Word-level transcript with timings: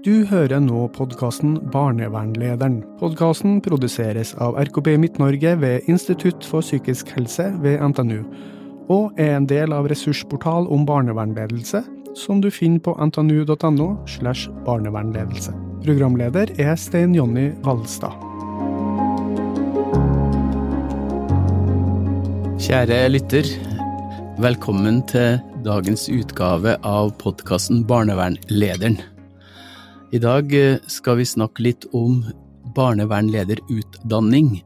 Du 0.00 0.22
hører 0.24 0.62
nå 0.64 0.86
podkasten 0.96 1.58
Barnevernlederen. 1.74 2.78
Podkasten 2.96 3.58
produseres 3.60 4.30
av 4.40 4.54
RKB 4.56 4.94
Midt-Norge 5.02 5.50
ved 5.60 5.90
Institutt 5.92 6.46
for 6.48 6.64
psykisk 6.64 7.10
helse 7.12 7.50
ved 7.60 7.82
NTNU, 7.84 8.22
og 8.88 9.20
er 9.20 9.34
en 9.36 9.48
del 9.50 9.74
av 9.76 9.90
ressursportal 9.92 10.70
om 10.72 10.86
barnevernledelse, 10.88 11.82
som 12.16 12.40
du 12.40 12.48
finner 12.48 12.80
på 12.80 12.96
ntnu.no 12.96 13.90
slash 14.08 14.48
barnevernledelse. 14.64 15.52
Programleder 15.84 16.54
er 16.56 16.80
Stein 16.80 17.12
Jonny 17.12 17.50
Valstad. 17.60 18.16
Kjære 22.56 23.04
lytter, 23.12 23.54
velkommen 24.40 25.04
til 25.12 25.42
dagens 25.68 26.08
utgave 26.08 26.78
av 26.88 27.12
podkasten 27.20 27.84
Barnevernlederen. 27.84 29.02
I 30.10 30.18
dag 30.18 30.50
eh, 30.58 30.80
skal 30.90 31.20
vi 31.20 31.24
snakke 31.28 31.62
litt 31.62 31.84
om 31.94 32.24
barnevernlederutdanning, 32.74 34.56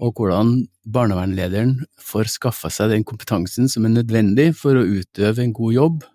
og 0.00 0.16
hvordan 0.16 0.62
barnevernlederen 0.88 1.74
får 2.00 2.30
skaffa 2.32 2.70
seg 2.72 2.94
den 2.94 3.04
kompetansen 3.04 3.68
som 3.68 3.84
er 3.84 3.92
nødvendig 3.92 4.54
for 4.56 4.72
å 4.78 4.86
utøve 4.86 5.44
en 5.44 5.52
god 5.56 5.76
jobb 5.76 6.06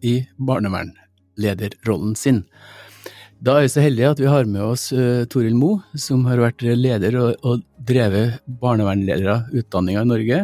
i 0.00 0.14
barnevernlederrollen 0.40 2.14
sin. 2.16 2.40
Da 3.44 3.58
er 3.58 3.66
vi 3.66 3.72
så 3.74 3.84
heldige 3.84 4.14
at 4.14 4.22
vi 4.22 4.30
har 4.32 4.48
med 4.48 4.64
oss 4.64 4.86
Toril 5.28 5.56
Mo, 5.60 5.74
som 5.92 6.24
har 6.30 6.40
vært 6.40 6.64
leder 6.64 7.18
og, 7.20 7.66
drevet 7.88 8.40
barnevernlederutdanninga 8.62 10.06
i 10.06 10.08
Norge, 10.14 10.40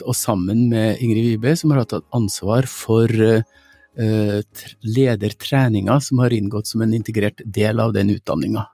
og 0.00 0.16
sammen 0.16 0.64
med 0.72 1.04
Ingrid 1.04 1.28
Wibe, 1.34 1.52
som 1.60 1.72
har 1.72 1.84
hatt 1.84 2.00
ansvar 2.16 2.68
for 2.68 3.12
ledertreninga 3.96 5.94
som 6.04 6.18
har 6.20 6.34
inngått 6.36 6.68
som 6.68 6.82
en 6.84 6.92
integrert 6.94 7.40
del 7.44 7.80
av 7.80 7.94
den 7.96 8.10
utdanninga. 8.12 8.66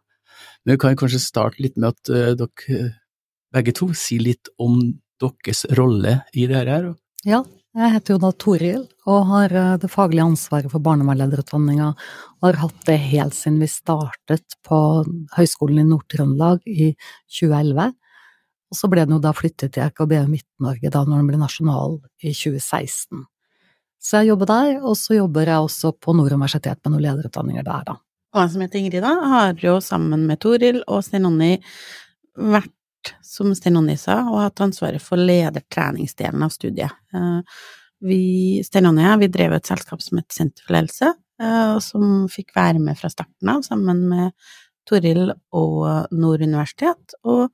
Men 0.64 0.74
vi 0.74 0.78
kan 0.78 0.96
kanskje 0.96 1.22
starte 1.22 1.62
litt 1.62 1.76
med 1.76 1.94
at 1.94 2.12
uh, 2.12 2.34
dere 2.38 2.92
begge 3.52 3.74
to 3.76 3.90
sier 3.96 4.22
litt 4.24 4.50
om 4.62 4.78
deres 5.22 5.64
rolle 5.78 6.20
i 6.32 6.46
det 6.50 6.62
her. 6.62 6.92
Ja, 7.26 7.42
jeg 7.76 7.94
heter 7.94 8.14
jo 8.14 8.20
da 8.22 8.30
Toril 8.32 8.84
og 9.10 9.26
har 9.30 9.54
uh, 9.56 9.78
det 9.82 9.90
faglige 9.92 10.26
ansvaret 10.26 10.72
for 10.72 10.84
barnevernlederutdanninga, 10.84 11.90
og 12.40 12.46
har 12.48 12.60
hatt 12.66 12.86
det 12.88 12.98
helt 13.10 13.36
siden 13.36 13.58
vi 13.62 13.70
startet 13.70 14.58
på 14.66 14.78
Høgskolen 15.36 15.82
i 15.82 15.88
Nord-Trøndelag 15.90 16.62
i 16.70 16.92
2011. 17.40 17.92
Og 18.72 18.78
så 18.78 18.88
ble 18.88 19.04
den 19.04 19.18
jo 19.18 19.20
da 19.20 19.34
flyttet 19.36 19.74
til 19.74 19.90
RKB 19.90 20.14
Midt-Norge 20.30 20.92
da 20.94 21.02
når 21.04 21.20
den 21.20 21.28
ble 21.28 21.42
nasjonal 21.42 21.98
i 22.22 22.32
2016. 22.32 23.26
Så 24.02 24.18
jeg 24.18 24.32
jobber 24.32 24.50
der, 24.50 24.78
og 24.82 24.96
så 24.98 25.14
jobber 25.14 25.46
jeg 25.46 25.62
også 25.62 25.92
på 26.02 26.14
Nord 26.18 26.34
universitet 26.34 26.80
med 26.82 26.96
noen 26.96 27.04
lederutdanninger 27.04 27.66
der, 27.66 27.84
da. 27.86 27.98
Og 28.32 28.40
jeg 28.40 28.52
som 28.54 28.62
heter 28.64 28.80
Ingrid, 28.80 29.04
da, 29.04 29.12
har 29.30 29.60
jo 29.60 29.76
sammen 29.84 30.24
med 30.26 30.40
Toril 30.42 30.80
og 30.88 31.04
Stein 31.06 31.28
Onni 31.28 31.52
vært, 32.40 33.12
som 33.26 33.52
Stein 33.54 33.76
Onni 33.78 33.94
sa, 34.00 34.22
og 34.30 34.40
hatt 34.40 34.62
ansvaret 34.64 35.02
for 35.04 35.20
ledertreningsdelen 35.20 36.42
av 36.42 36.54
studiet. 36.54 36.96
Eh, 37.14 37.60
vi, 38.08 38.22
Stein 38.66 38.88
Onni 38.90 39.04
og 39.04 39.10
jeg, 39.10 39.20
vi 39.22 39.30
drev 39.36 39.54
et 39.58 39.70
selskap 39.70 40.02
som 40.02 40.18
het 40.18 40.34
Senter 40.34 40.64
for 40.66 40.78
ledelse, 40.78 41.12
eh, 41.44 41.76
som 41.84 42.24
fikk 42.32 42.56
være 42.56 42.82
med 42.82 42.98
fra 42.98 43.12
starten 43.12 43.52
av, 43.52 43.62
sammen 43.68 44.02
med 44.10 44.32
Toril 44.88 45.28
og 45.54 46.10
Nord 46.10 46.42
universitet, 46.42 47.14
og 47.22 47.52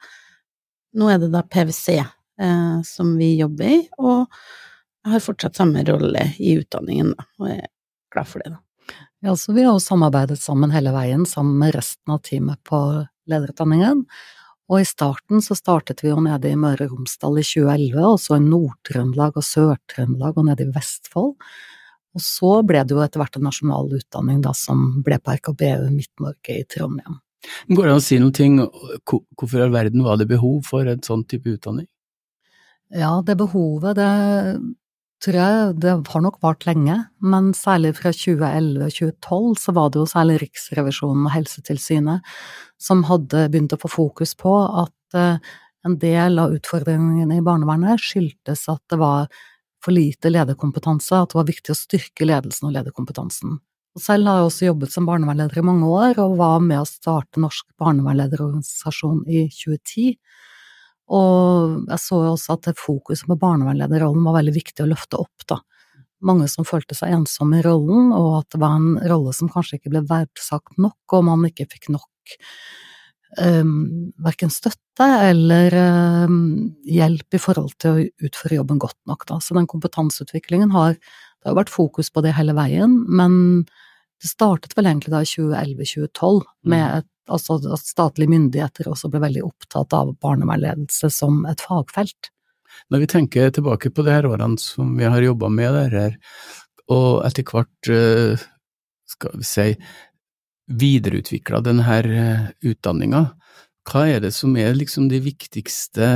nå 0.96 1.10
er 1.12 1.20
det 1.20 1.32
da 1.34 1.42
PwC 1.44 1.98
eh, 1.98 2.78
som 2.86 3.12
vi 3.19 3.34
jobber 3.42 3.74
i, 3.74 3.82
og 3.98 4.30
jeg 5.08 5.18
har 5.18 5.24
fortsatt 5.24 5.58
samme 5.58 5.82
rolle 5.88 6.24
i 6.38 6.54
utdanningen, 6.60 7.12
da, 7.16 7.28
og 7.40 7.50
jeg 7.50 7.60
er 7.64 7.70
glad 8.14 8.30
for 8.30 8.44
det, 8.44 8.54
da. 8.54 8.62
Ja, 9.26 9.34
så 9.34 9.52
vi 9.52 9.64
har 9.66 9.74
jo 9.74 9.82
samarbeidet 9.82 10.38
sammen 10.38 10.70
hele 10.70 10.92
veien, 10.94 11.24
sammen 11.26 11.58
med 11.58 11.74
resten 11.74 12.14
av 12.14 12.20
teamet 12.22 12.60
på 12.68 12.78
lederutdanningen. 13.28 14.04
Og 14.68 14.82
i 14.82 14.86
starten 14.86 15.42
så 15.42 15.56
startet 15.58 16.04
vi 16.04 16.12
jo 16.12 16.20
nede 16.22 16.52
i 16.52 16.58
Møre 16.60 16.86
og 16.86 16.94
Romsdal 16.94 17.40
i 17.40 17.44
2011, 17.46 17.98
og 18.04 18.20
så 18.22 18.36
i 18.36 18.44
Nord-Trøndelag 18.44 19.41
og 19.41 19.47
Sør-Trøndelag 19.48 20.38
og 20.38 20.47
nede 20.50 20.68
i 20.68 20.72
Vestfold. 20.74 21.34
Og 22.14 22.24
så 22.24 22.52
ble 22.66 22.84
det 22.84 22.94
jo 22.94 23.02
etter 23.02 23.22
hvert 23.22 23.38
en 23.38 23.48
nasjonal 23.48 23.91
utdanning 23.98 24.42
da, 24.44 24.52
som 24.56 25.00
ble 25.06 25.18
på 25.18 25.34
RKBU 25.38 25.88
Midt-Norge 25.94 26.60
i 26.60 26.66
Trondheim. 26.70 27.18
Går 27.70 27.86
det 27.86 27.92
an 27.94 28.00
å 28.00 28.04
si 28.04 28.18
noen 28.20 28.34
ting, 28.34 28.58
hvorfor 29.08 29.60
i 29.60 29.64
all 29.64 29.74
verden 29.74 30.04
var 30.04 30.18
det 30.20 30.28
behov 30.30 30.62
for 30.68 30.88
en 30.91 31.02
sånn 31.04 31.24
type 31.30 31.56
utdanning? 31.56 31.88
Ja, 32.94 33.18
det 33.24 33.36
behovet, 33.41 33.98
det 33.98 34.08
tror 35.24 35.38
jeg 35.38 35.76
det 35.82 35.94
har 36.12 36.22
nok 36.22 36.38
vart 36.44 36.66
lenge, 36.68 36.96
men 37.18 37.50
særlig 37.56 37.94
fra 37.98 38.12
2011 38.14 38.84
og 38.86 38.96
2012 38.96 39.60
så 39.64 39.74
var 39.76 39.90
det 39.90 40.02
jo 40.02 40.10
særlig 40.10 40.40
Riksrevisjonen 40.44 41.26
og 41.26 41.34
Helsetilsynet 41.34 42.34
som 42.78 43.04
hadde 43.08 43.48
begynt 43.50 43.74
å 43.74 43.80
få 43.82 43.90
fokus 43.90 44.36
på 44.38 44.54
at 44.84 45.18
eh, 45.18 45.40
en 45.86 45.96
del 45.98 46.38
av 46.42 46.54
utfordringene 46.54 47.38
i 47.38 47.44
barnevernet 47.44 48.02
skyldtes 48.02 48.66
at 48.70 48.82
det 48.90 48.98
var 49.00 49.26
for 49.82 49.94
lite 49.94 50.30
lederkompetanse, 50.30 51.14
at 51.14 51.32
det 51.32 51.38
var 51.38 51.48
viktig 51.48 51.74
å 51.74 51.78
styrke 51.78 52.26
ledelsen 52.26 52.68
og 52.68 52.74
lederkompetansen. 52.74 53.58
Og 53.96 54.02
selv 54.02 54.28
har 54.30 54.40
jeg 54.40 54.48
også 54.48 54.66
jobbet 54.68 54.94
som 54.94 55.06
barnevernleder 55.08 55.58
i 55.58 55.66
mange 55.66 55.86
år, 55.90 56.18
og 56.22 56.36
var 56.38 56.58
med 56.62 56.82
å 56.82 56.88
starte 56.88 57.42
Norsk 57.42 57.66
barnevernlederorganisasjon 57.80 59.24
i 59.26 59.46
2010. 59.54 60.18
Og 61.08 61.88
jeg 61.88 62.02
så 62.02 62.20
jo 62.26 62.34
også 62.34 62.58
at 62.58 62.70
fokuset 62.76 63.28
på 63.28 63.38
barnevernlederrollen 63.41 64.26
var 64.26 64.38
veldig 64.41 64.54
viktig 64.58 64.84
å 64.84 64.91
løfte 64.91 65.20
opp, 65.22 65.46
da. 65.48 65.60
Mange 66.28 66.48
som 66.50 66.66
følte 66.66 66.96
seg 66.98 67.14
ensomme 67.14 67.60
i 67.60 67.64
rollen, 67.64 68.10
og 68.12 68.41
at 68.41 68.48
det 68.54 68.60
var 68.60 68.74
en 68.76 68.96
rolle 69.08 69.32
som 69.36 69.50
kanskje 69.52 69.78
ikke 69.78 69.92
ble 69.94 70.02
verdsagt 70.08 70.80
nok, 70.80 70.98
og 71.14 71.26
man 71.28 71.47
ikke 71.47 71.68
fikk 71.70 71.92
nok 71.94 72.32
um, 73.38 74.10
verken 74.24 74.50
støtte 74.52 75.06
eller 75.28 75.76
um, 76.26 76.74
hjelp 76.88 77.38
i 77.38 77.41
forhold 77.42 77.76
til 77.80 77.94
å 77.94 78.06
utføre 78.28 78.58
jobben 78.58 78.82
godt 78.82 78.98
nok, 79.08 79.24
da. 79.30 79.38
Så 79.42 79.56
den 79.56 79.70
kompetanseutviklingen 79.70 80.74
har 80.76 80.98
Det 81.38 81.52
har 81.52 81.54
vært 81.54 81.70
fokus 81.70 82.08
på 82.10 82.18
det 82.24 82.32
hele 82.34 82.50
veien, 82.50 82.97
men 83.06 83.62
det 84.22 84.30
startet 84.30 84.74
vel 84.76 84.88
egentlig 84.90 85.14
da 85.14 85.22
i 85.22 85.30
2011-2012 85.30 86.42
med 86.66 86.84
mm. 86.84 86.98
et 86.98 87.08
altså 87.28 87.58
at 87.74 87.84
statlige 87.84 88.32
myndigheter 88.32 88.88
også 88.90 89.10
ble 89.12 89.22
veldig 89.22 89.44
opptatt 89.46 89.94
av 89.96 90.14
barnevernledelse 90.22 91.10
som 91.12 91.42
et 91.50 91.60
fagfelt. 91.60 92.30
Når 92.92 93.04
vi 93.04 93.10
tenker 93.10 93.52
tilbake 93.52 93.92
på 93.92 94.04
de 94.06 94.14
her 94.14 94.28
årene 94.28 94.60
som 94.60 94.94
vi 94.98 95.08
har 95.08 95.24
jobba 95.24 95.50
med 95.52 95.76
dette, 95.76 96.06
og 96.88 97.24
etter 97.28 97.44
hvert, 97.44 97.90
eh, 97.92 98.46
skal 99.08 99.40
vi 99.40 99.48
si, 99.48 99.66
videreutvikla 100.68 101.62
denne 101.64 101.98
eh, 102.04 102.46
utdanninga, 102.70 103.24
hva 103.88 104.04
er 104.08 104.20
det 104.20 104.34
som 104.36 104.56
er 104.60 104.76
liksom 104.76 105.08
de 105.08 105.20
viktigste 105.24 106.08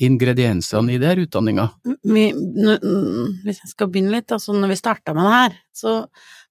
ingrediensene 0.00 0.94
i 0.94 1.00
denne 1.02 1.26
utdanninga? 1.26 1.66
Hvis 2.06 3.58
jeg 3.58 3.72
skal 3.72 3.90
begynne 3.90 4.14
litt, 4.14 4.30
altså 4.30 4.54
når 4.54 4.72
vi 4.72 4.78
starta 4.78 5.14
med 5.14 5.26
det 5.26 5.34
her, 5.34 5.58
så 5.74 5.94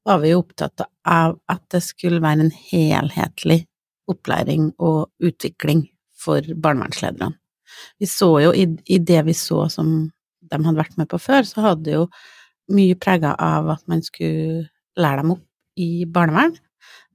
var 0.05 0.19
vi 0.23 0.33
opptatt 0.35 0.81
av 1.07 1.37
at 1.49 1.63
det 1.73 1.81
skulle 1.85 2.21
være 2.23 2.47
en 2.47 2.55
helhetlig 2.71 3.63
opplæring 4.09 4.71
og 4.81 5.09
utvikling 5.23 5.85
for 6.19 6.43
barnevernslederne. 6.55 7.35
Vi 8.01 8.07
så 8.09 8.31
jo 8.43 8.53
i, 8.55 8.65
i, 8.89 8.97
det 8.97 9.21
vi 9.27 9.35
så 9.37 9.67
som 9.69 10.09
de 10.49 10.57
hadde 10.57 10.79
vært 10.79 10.97
med 10.97 11.09
på 11.11 11.19
før, 11.21 11.45
så 11.45 11.63
hadde 11.67 11.85
det 11.85 11.97
jo 11.99 12.07
mye 12.73 12.97
prega 13.01 13.35
av 13.37 13.69
at 13.75 13.85
man 13.89 14.01
skulle 14.05 14.65
lære 14.99 15.21
dem 15.21 15.35
opp 15.37 15.45
i 15.79 16.05
barnevern, 16.09 16.57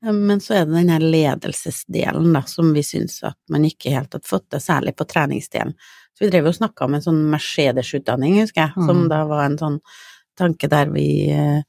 men 0.05 0.41
så 0.41 0.59
er 0.59 0.67
det 0.67 0.77
den 0.77 0.93
her 0.93 1.03
ledelsesdelen 1.03 2.35
da, 2.37 2.45
som 2.49 2.71
vi 2.77 2.83
syns 2.85 3.23
at 3.27 3.39
man 3.53 3.65
ikke 3.67 3.93
helt 3.95 4.15
hadde 4.15 4.29
fått 4.29 4.47
til, 4.53 4.63
særlig 4.63 4.95
på 4.97 5.07
treningsdelen. 5.09 5.75
Så 6.15 6.27
vi 6.27 6.31
drev 6.31 6.51
og 6.51 6.57
snakka 6.59 6.87
om 6.87 6.95
en 6.95 7.05
sånn 7.05 7.23
Mercedes-utdanning, 7.33 8.37
husker 8.43 8.69
jeg, 8.69 8.85
som 8.87 9.05
mm. 9.05 9.09
da 9.11 9.23
var 9.27 9.47
en 9.49 9.57
sånn 9.59 9.79
tanke 10.39 10.69
der 10.71 10.93
vi 10.95 11.09
Eh, 11.33 11.63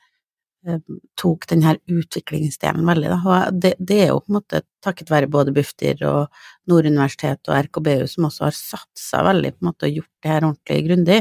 tok 1.20 1.46
den 1.50 1.62
her 1.66 1.78
utviklingsdelen 1.92 2.88
veldig, 2.88 3.12
da. 3.12 3.20
Og 3.26 3.60
det, 3.62 3.74
det, 3.80 4.00
er 4.06 4.10
jo 4.14 4.22
på 4.24 4.32
en 4.32 4.38
måte 4.40 4.64
takket 4.86 5.12
være 5.14 5.30
både 5.32 5.54
Bufdir 5.56 6.02
og 6.08 6.34
Nord 6.72 6.90
og 6.90 7.54
RKBU 7.68 8.08
som 8.10 8.28
også 8.30 8.48
har 8.48 8.58
satsa 8.58 9.22
veldig 9.28 9.54
på 9.54 9.64
en 9.64 9.70
måte 9.70 9.90
og 9.90 10.00
gjort 10.00 10.12
det 10.24 10.32
her 10.32 10.48
ordentlig 10.50 10.80
grundig. 10.88 11.20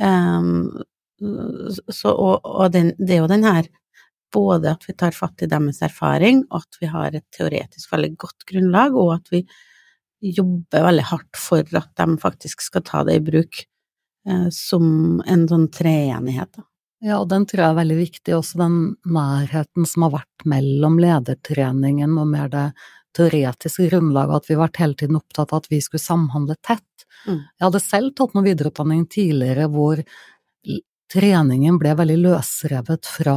Um, 0.00 0.70
så, 1.90 2.14
og, 2.14 2.46
og 2.46 2.70
den, 2.72 2.94
det 2.98 3.16
er 3.16 3.22
jo 3.24 3.32
den 3.32 3.44
her 3.44 3.66
både 4.32 4.70
at 4.72 4.86
vi 4.86 4.94
tar 4.94 5.16
fatt 5.16 5.42
i 5.42 5.50
deres 5.50 5.82
erfaring, 5.82 6.44
og 6.50 6.62
at 6.62 6.78
vi 6.80 6.88
har 6.90 7.16
et 7.16 7.26
teoretisk 7.34 7.90
veldig 7.92 8.14
godt 8.20 8.46
grunnlag, 8.48 8.94
og 8.94 9.16
at 9.18 9.32
vi 9.34 9.42
jobber 10.36 10.86
veldig 10.86 11.06
hardt 11.10 11.40
for 11.40 11.64
at 11.80 11.92
de 11.98 12.16
faktisk 12.20 12.62
skal 12.62 12.84
ta 12.86 13.02
det 13.08 13.18
i 13.18 13.24
bruk 13.24 13.62
eh, 14.28 14.48
som 14.54 15.20
en 15.26 15.46
sånn 15.50 15.70
treenighet, 15.74 16.52
da. 16.56 16.66
Ja, 17.00 17.16
og 17.22 17.30
den 17.30 17.46
tror 17.48 17.62
jeg 17.62 17.72
er 17.72 17.78
veldig 17.78 17.96
viktig, 17.96 18.32
også 18.36 18.60
den 18.60 18.74
nærheten 19.08 19.86
som 19.88 20.04
har 20.04 20.18
vært 20.18 20.44
mellom 20.52 20.98
ledertreningen 21.00 22.18
og 22.20 22.28
mer 22.28 22.50
det 22.52 22.66
teoretiske 23.16 23.88
grunnlaget, 23.88 24.36
at 24.36 24.50
vi 24.50 24.56
har 24.56 24.62
vært 24.66 24.80
hele 24.82 24.98
tiden 25.00 25.18
opptatt 25.18 25.54
av 25.54 25.62
at 25.62 25.70
vi 25.72 25.80
skulle 25.82 26.02
samhandle 26.02 26.58
tett. 26.60 27.06
Mm. 27.24 27.40
Jeg 27.40 27.64
hadde 27.64 27.82
selv 27.82 28.12
tatt 28.18 28.36
noe 28.36 28.46
videreutdanning 28.46 29.06
tidligere 29.10 29.66
hvor 29.72 30.04
treningen 31.10 31.80
ble 31.80 31.96
veldig 31.98 32.18
løsrevet 32.20 33.08
fra 33.08 33.36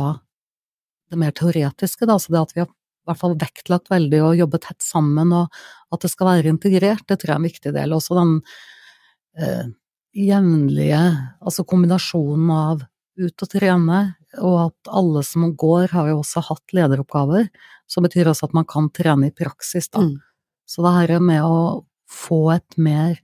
det 1.10 1.20
mer 1.22 1.34
teoretiske, 1.36 2.08
da, 2.10 2.20
så 2.20 2.34
det 2.34 2.44
at 2.44 2.56
vi 2.56 2.64
har 2.66 2.70
i 2.70 3.10
hvert 3.10 3.20
fall 3.20 3.36
vektlagt 3.40 3.90
veldig 3.92 4.22
å 4.24 4.36
jobbe 4.44 4.60
tett 4.64 4.84
sammen, 4.84 5.34
og 5.36 5.94
at 5.94 6.04
det 6.04 6.12
skal 6.12 6.30
være 6.30 6.52
integrert, 6.52 7.08
det 7.08 7.20
tror 7.22 7.34
jeg 7.34 7.36
er 7.36 7.42
en 7.42 7.50
viktig 7.50 7.74
del. 7.76 7.96
Også 7.96 8.16
den 8.20 8.38
eh, 9.40 9.66
jevnlige, 10.16 11.02
altså 11.44 11.66
kombinasjonen 11.68 12.54
av 12.54 12.86
ut 13.20 13.46
og 13.46 13.50
trene, 13.52 14.00
og 14.42 14.56
at 14.68 14.92
alle 14.92 15.24
som 15.28 15.52
går, 15.56 15.92
har 15.94 16.10
jo 16.10 16.22
også 16.22 16.44
hatt 16.50 16.74
lederoppgaver, 16.74 17.50
som 17.88 18.06
betyr 18.06 18.32
også 18.32 18.50
at 18.50 18.56
man 18.58 18.66
kan 18.70 18.90
trene 18.90 19.30
i 19.30 19.36
praksis, 19.36 19.90
da. 19.94 20.02
Mm. 20.08 20.16
Så 20.66 20.86
det 20.86 20.94
her 20.96 21.20
med 21.22 21.44
å 21.46 21.84
få 22.10 22.56
et 22.56 22.78
mer 22.78 23.20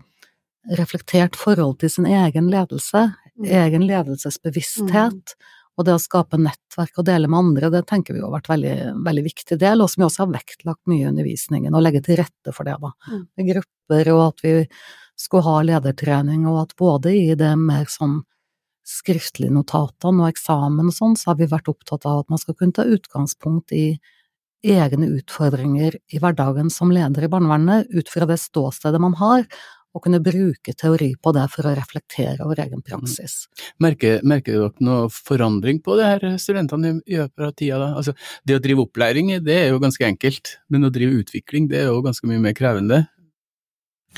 reflektert 0.78 1.38
forhold 1.40 1.80
til 1.82 1.90
sin 1.90 2.06
egen 2.06 2.52
ledelse, 2.52 3.10
Mm. 3.40 3.46
egen 3.56 3.84
ledelsesbevissthet, 3.88 5.36
og 5.78 5.86
det 5.88 5.94
å 5.96 6.02
skape 6.02 6.36
nettverk 6.36 6.98
og 7.00 7.06
dele 7.08 7.30
med 7.32 7.40
andre, 7.40 7.70
det 7.72 7.86
tenker 7.88 8.14
vi 8.14 8.20
har 8.20 8.34
vært 8.34 8.50
veldig, 8.52 9.04
veldig 9.06 9.24
viktig 9.24 9.58
del, 9.62 9.80
og 9.80 9.90
som 9.90 10.02
vi 10.02 10.08
også 10.10 10.26
har 10.26 10.34
vektlagt 10.34 10.82
mye 10.92 11.06
i 11.06 11.08
undervisningen, 11.08 11.74
og 11.74 11.86
legge 11.86 12.02
til 12.04 12.20
rette 12.20 12.52
for 12.52 12.68
det, 12.68 12.76
da. 12.82 12.92
Mm. 13.08 13.22
Med 13.38 13.48
grupper, 13.54 14.12
og 14.12 14.24
at 14.28 14.44
vi 14.44 14.68
skulle 15.16 15.44
ha 15.48 15.62
ledertrening, 15.64 16.44
og 16.52 16.66
at 16.66 16.76
både 16.76 17.16
i 17.16 17.34
det 17.40 17.54
mer 17.58 17.88
sånn 17.88 18.24
skriftlige 18.90 19.54
notatene 19.54 20.26
og 20.26 20.32
eksamen 20.34 20.90
og 20.90 20.96
sånn, 20.96 21.18
så 21.20 21.32
har 21.32 21.40
vi 21.42 21.50
vært 21.52 21.70
opptatt 21.72 22.08
av 22.10 22.24
at 22.24 22.32
man 22.34 22.42
skal 22.42 22.58
kunne 22.58 22.76
ta 22.76 22.88
utgangspunkt 22.90 23.74
i 23.76 24.00
egne 24.66 25.08
utfordringer 25.16 25.96
i 26.12 26.20
hverdagen 26.20 26.72
som 26.74 26.92
leder 26.92 27.26
i 27.26 27.32
barnevernet, 27.32 27.92
ut 27.96 28.10
fra 28.12 28.28
det 28.28 28.40
ståstedet 28.42 29.00
man 29.02 29.16
har, 29.20 29.46
og 29.96 30.04
kunne 30.06 30.20
bruke 30.22 30.74
teori 30.78 31.14
på 31.18 31.32
det 31.34 31.46
for 31.54 31.66
å 31.66 31.74
reflektere 31.78 32.46
over 32.46 32.60
egen 32.62 32.82
praksis. 32.86 33.48
Merker, 33.82 34.20
merker 34.28 34.60
dere 34.60 34.86
noe 34.86 35.08
forandring 35.14 35.80
på 35.86 35.96
det 35.98 36.10
her 36.12 36.26
studentene 36.42 37.00
i 37.10 37.18
løpet 37.18 37.46
av 37.48 37.56
tida? 37.58 37.80
da? 37.82 37.88
Altså, 37.98 38.14
det 38.46 38.60
å 38.60 38.64
drive 38.64 38.86
opplæring, 38.86 39.32
det 39.46 39.56
er 39.64 39.72
jo 39.72 39.82
ganske 39.82 40.06
enkelt, 40.06 40.58
men 40.70 40.86
å 40.86 40.94
drive 40.94 41.24
utvikling, 41.24 41.72
det 41.72 41.82
er 41.82 41.90
jo 41.90 42.04
ganske 42.06 42.30
mye 42.30 42.44
mer 42.44 42.54
krevende. 42.58 43.02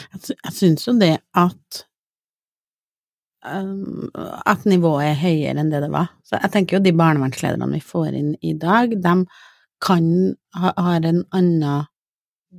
Jeg, 0.02 0.22
synes 0.26 0.60
syns 0.60 0.86
jo 0.88 0.98
det 1.00 1.16
at 1.38 1.86
at 3.42 4.66
nivået 4.70 5.08
er 5.12 5.22
høyere 5.22 5.62
enn 5.62 5.72
det 5.72 5.82
det 5.82 5.92
var. 5.94 6.12
Så 6.26 6.38
jeg 6.38 6.54
tenker 6.54 6.78
jo 6.78 6.84
de 6.86 6.94
barnevernslederne 6.94 7.72
vi 7.74 7.82
får 7.82 8.12
inn 8.18 8.36
i 8.46 8.54
dag, 8.54 8.94
de 9.02 9.16
kan 9.82 10.06
ha, 10.58 10.74
har 10.78 11.08
en 11.10 11.24
annen 11.34 11.88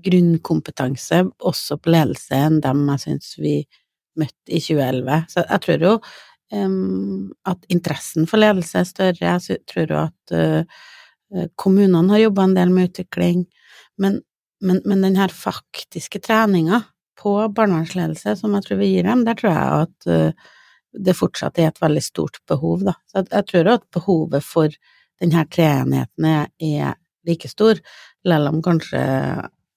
grunnkompetanse 0.03 1.21
også 1.45 1.77
på 1.79 1.93
ledelse 1.93 2.35
enn 2.35 2.61
dem 2.65 2.87
jeg 2.95 3.03
syns 3.05 3.35
vi 3.39 3.57
møtte 4.19 4.49
i 4.49 4.61
2011. 4.61 5.19
Så 5.33 5.45
jeg 5.45 5.65
tror 5.67 5.87
jo 5.87 5.93
um, 6.57 7.33
at 7.49 7.69
interessen 7.73 8.27
for 8.29 8.41
ledelse 8.43 8.81
er 8.81 8.89
større. 8.89 9.35
Jeg 9.37 9.61
tror 9.71 9.93
jo 9.93 10.01
at 10.01 10.35
uh, 10.35 11.45
kommunene 11.61 12.13
har 12.13 12.25
jobba 12.25 12.49
en 12.49 12.57
del 12.57 12.73
med 12.73 12.91
utvikling, 12.91 13.45
men, 14.01 14.19
men, 14.65 14.81
men 14.89 15.07
den 15.07 15.21
her 15.21 15.33
faktiske 15.33 16.23
treninga 16.25 16.83
på 17.23 17.37
barnevernsledelse 17.55 18.35
som 18.41 18.57
jeg 18.57 18.67
tror 18.67 18.81
vi 18.81 18.91
gir 18.97 19.07
dem, 19.07 19.23
der 19.29 19.39
tror 19.39 19.55
jeg 19.55 19.87
at 19.87 20.11
uh, 20.11 20.51
det 20.93 21.15
fortsatt 21.17 21.59
er 21.59 21.71
et 21.71 21.81
veldig 21.83 22.03
stort 22.05 22.41
behov, 22.49 22.85
da. 22.87 22.97
Så 23.09 23.23
jeg, 23.23 23.31
jeg 23.33 23.49
tror 23.51 23.71
at 23.75 23.87
behovet 23.95 24.45
for 24.47 24.77
denne 25.23 25.45
treenheten 25.53 26.29
er, 26.29 26.49
er 26.59 26.97
like 27.29 27.49
stor, 27.51 27.79
selv 28.27 28.51
om 28.51 28.63
kanskje 28.65 29.03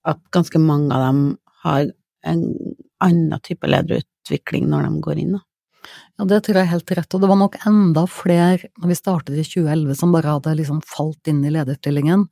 at 0.06 0.22
ganske 0.34 0.62
mange 0.62 0.94
av 0.94 1.06
dem 1.08 1.22
har 1.66 1.90
en 2.26 2.46
annen 3.04 3.42
type 3.46 3.70
lederutvikling 3.70 4.68
når 4.70 4.88
de 4.88 5.04
går 5.06 5.22
inn, 5.22 5.36
da. 5.38 5.44
Ja, 6.18 6.26
det 6.26 6.44
tror 6.46 6.56
jeg 6.56 6.64
er 6.68 6.72
helt 6.72 6.92
rett, 6.96 7.14
og 7.14 7.22
det 7.22 7.28
var 7.30 7.40
nok 7.40 7.56
enda 7.68 8.06
flere 8.08 8.70
når 8.80 8.88
vi 8.92 8.96
startet 8.96 9.36
i 9.36 9.44
2011 9.44 9.96
som 10.00 10.14
bare 10.16 10.32
hadde 10.38 10.54
liksom 10.56 10.82
falt 10.88 11.28
inn 11.28 11.44
i 11.44 11.52
lederstillingen. 11.52 12.28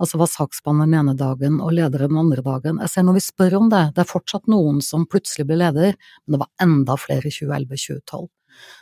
Altså 0.00 0.18
var 0.18 0.26
saksbehandler 0.32 0.86
den 0.90 0.98
ene 1.00 1.14
dagen 1.16 1.60
og 1.62 1.72
leder 1.72 2.06
den 2.08 2.18
andre 2.18 2.42
dagen. 2.42 2.80
Jeg 2.82 2.90
ser 2.90 3.02
når 3.06 3.14
vi 3.20 3.24
spør 3.28 3.56
om 3.60 3.70
det, 3.70 3.94
det 3.94 4.02
er 4.04 4.10
fortsatt 4.10 4.46
noen 4.50 4.80
som 4.82 5.06
plutselig 5.06 5.46
blir 5.46 5.60
leder, 5.62 5.94
men 6.26 6.34
det 6.36 6.42
var 6.42 6.50
enda 6.66 6.96
flere 6.98 7.30
i 7.30 7.34
2011-2012. 7.34 8.28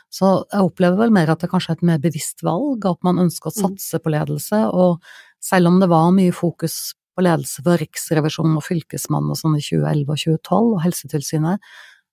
Så 0.09 0.29
jeg 0.51 0.65
opplever 0.65 0.97
vel 0.97 1.11
mer 1.13 1.29
at 1.29 1.39
det 1.43 1.51
kanskje 1.51 1.75
er 1.75 1.77
et 1.77 1.83
mer 1.91 1.99
bevisst 2.01 2.41
valg, 2.43 2.85
at 2.89 3.03
man 3.05 3.21
ønsker 3.21 3.51
å 3.51 3.53
Mm. 3.53 3.77
satse 3.77 3.99
på 4.01 4.09
ledelse, 4.09 4.73
og 4.73 4.99
selv 5.39 5.67
om 5.67 5.79
det 5.79 5.89
var 5.89 6.11
mye 6.11 6.33
fokus 6.33 6.93
på 7.15 7.21
ledelse 7.23 7.61
fra 7.63 7.77
Riksrevisjonen 7.77 8.57
og 8.57 8.63
Fylkesmannen 8.65 9.29
og 9.29 9.37
sånn 9.37 9.57
i 9.57 9.61
2011 9.61 10.09
og 10.09 10.17
2012, 10.17 10.73
og 10.73 10.81
Helsetilsynet, 10.81 11.59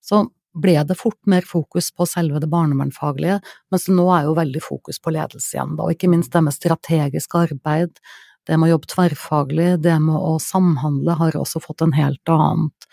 så 0.02 0.28
ble 0.56 0.76
det 0.88 0.96
fort 0.98 1.18
mer 1.28 1.44
fokus 1.46 1.90
på 1.92 2.06
selve 2.08 2.40
det 2.42 2.48
barnevernfaglige, 2.52 3.40
mens 3.72 3.88
nå 3.92 4.06
er 4.14 4.28
jo 4.28 4.36
veldig 4.38 4.62
fokus 4.64 5.00
på 5.02 5.12
ledelse 5.14 5.56
igjen, 5.56 5.74
da, 5.76 5.86
og 5.86 5.96
ikke 5.96 6.10
minst 6.12 6.32
det 6.32 6.42
med 6.46 6.56
strategisk 6.56 7.36
arbeid, 7.38 8.00
det 8.46 8.56
med 8.56 8.68
å 8.68 8.76
jobbe 8.76 8.90
tverrfaglig, 8.92 9.70
det 9.82 9.98
med 10.02 10.16
å 10.16 10.36
samhandle 10.42 11.18
har 11.18 11.38
også 11.38 11.62
fått 11.64 11.82
en 11.84 11.96
helt 11.96 12.32
annet 12.32 12.88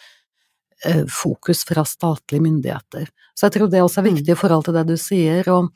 eh, 0.85 1.03
fokus 1.09 1.63
fra 1.69 1.85
statlige 1.87 2.43
myndigheter. 2.43 3.09
Så 3.37 3.47
jeg 3.47 3.57
tror 3.57 3.69
det 3.71 3.83
også 3.83 4.01
er 4.01 4.09
viktig 4.09 4.33
i 4.33 4.39
forhold 4.39 4.67
til 4.67 4.77
det 4.79 4.87
du 4.89 4.95
sier, 4.99 5.49
og 5.53 5.69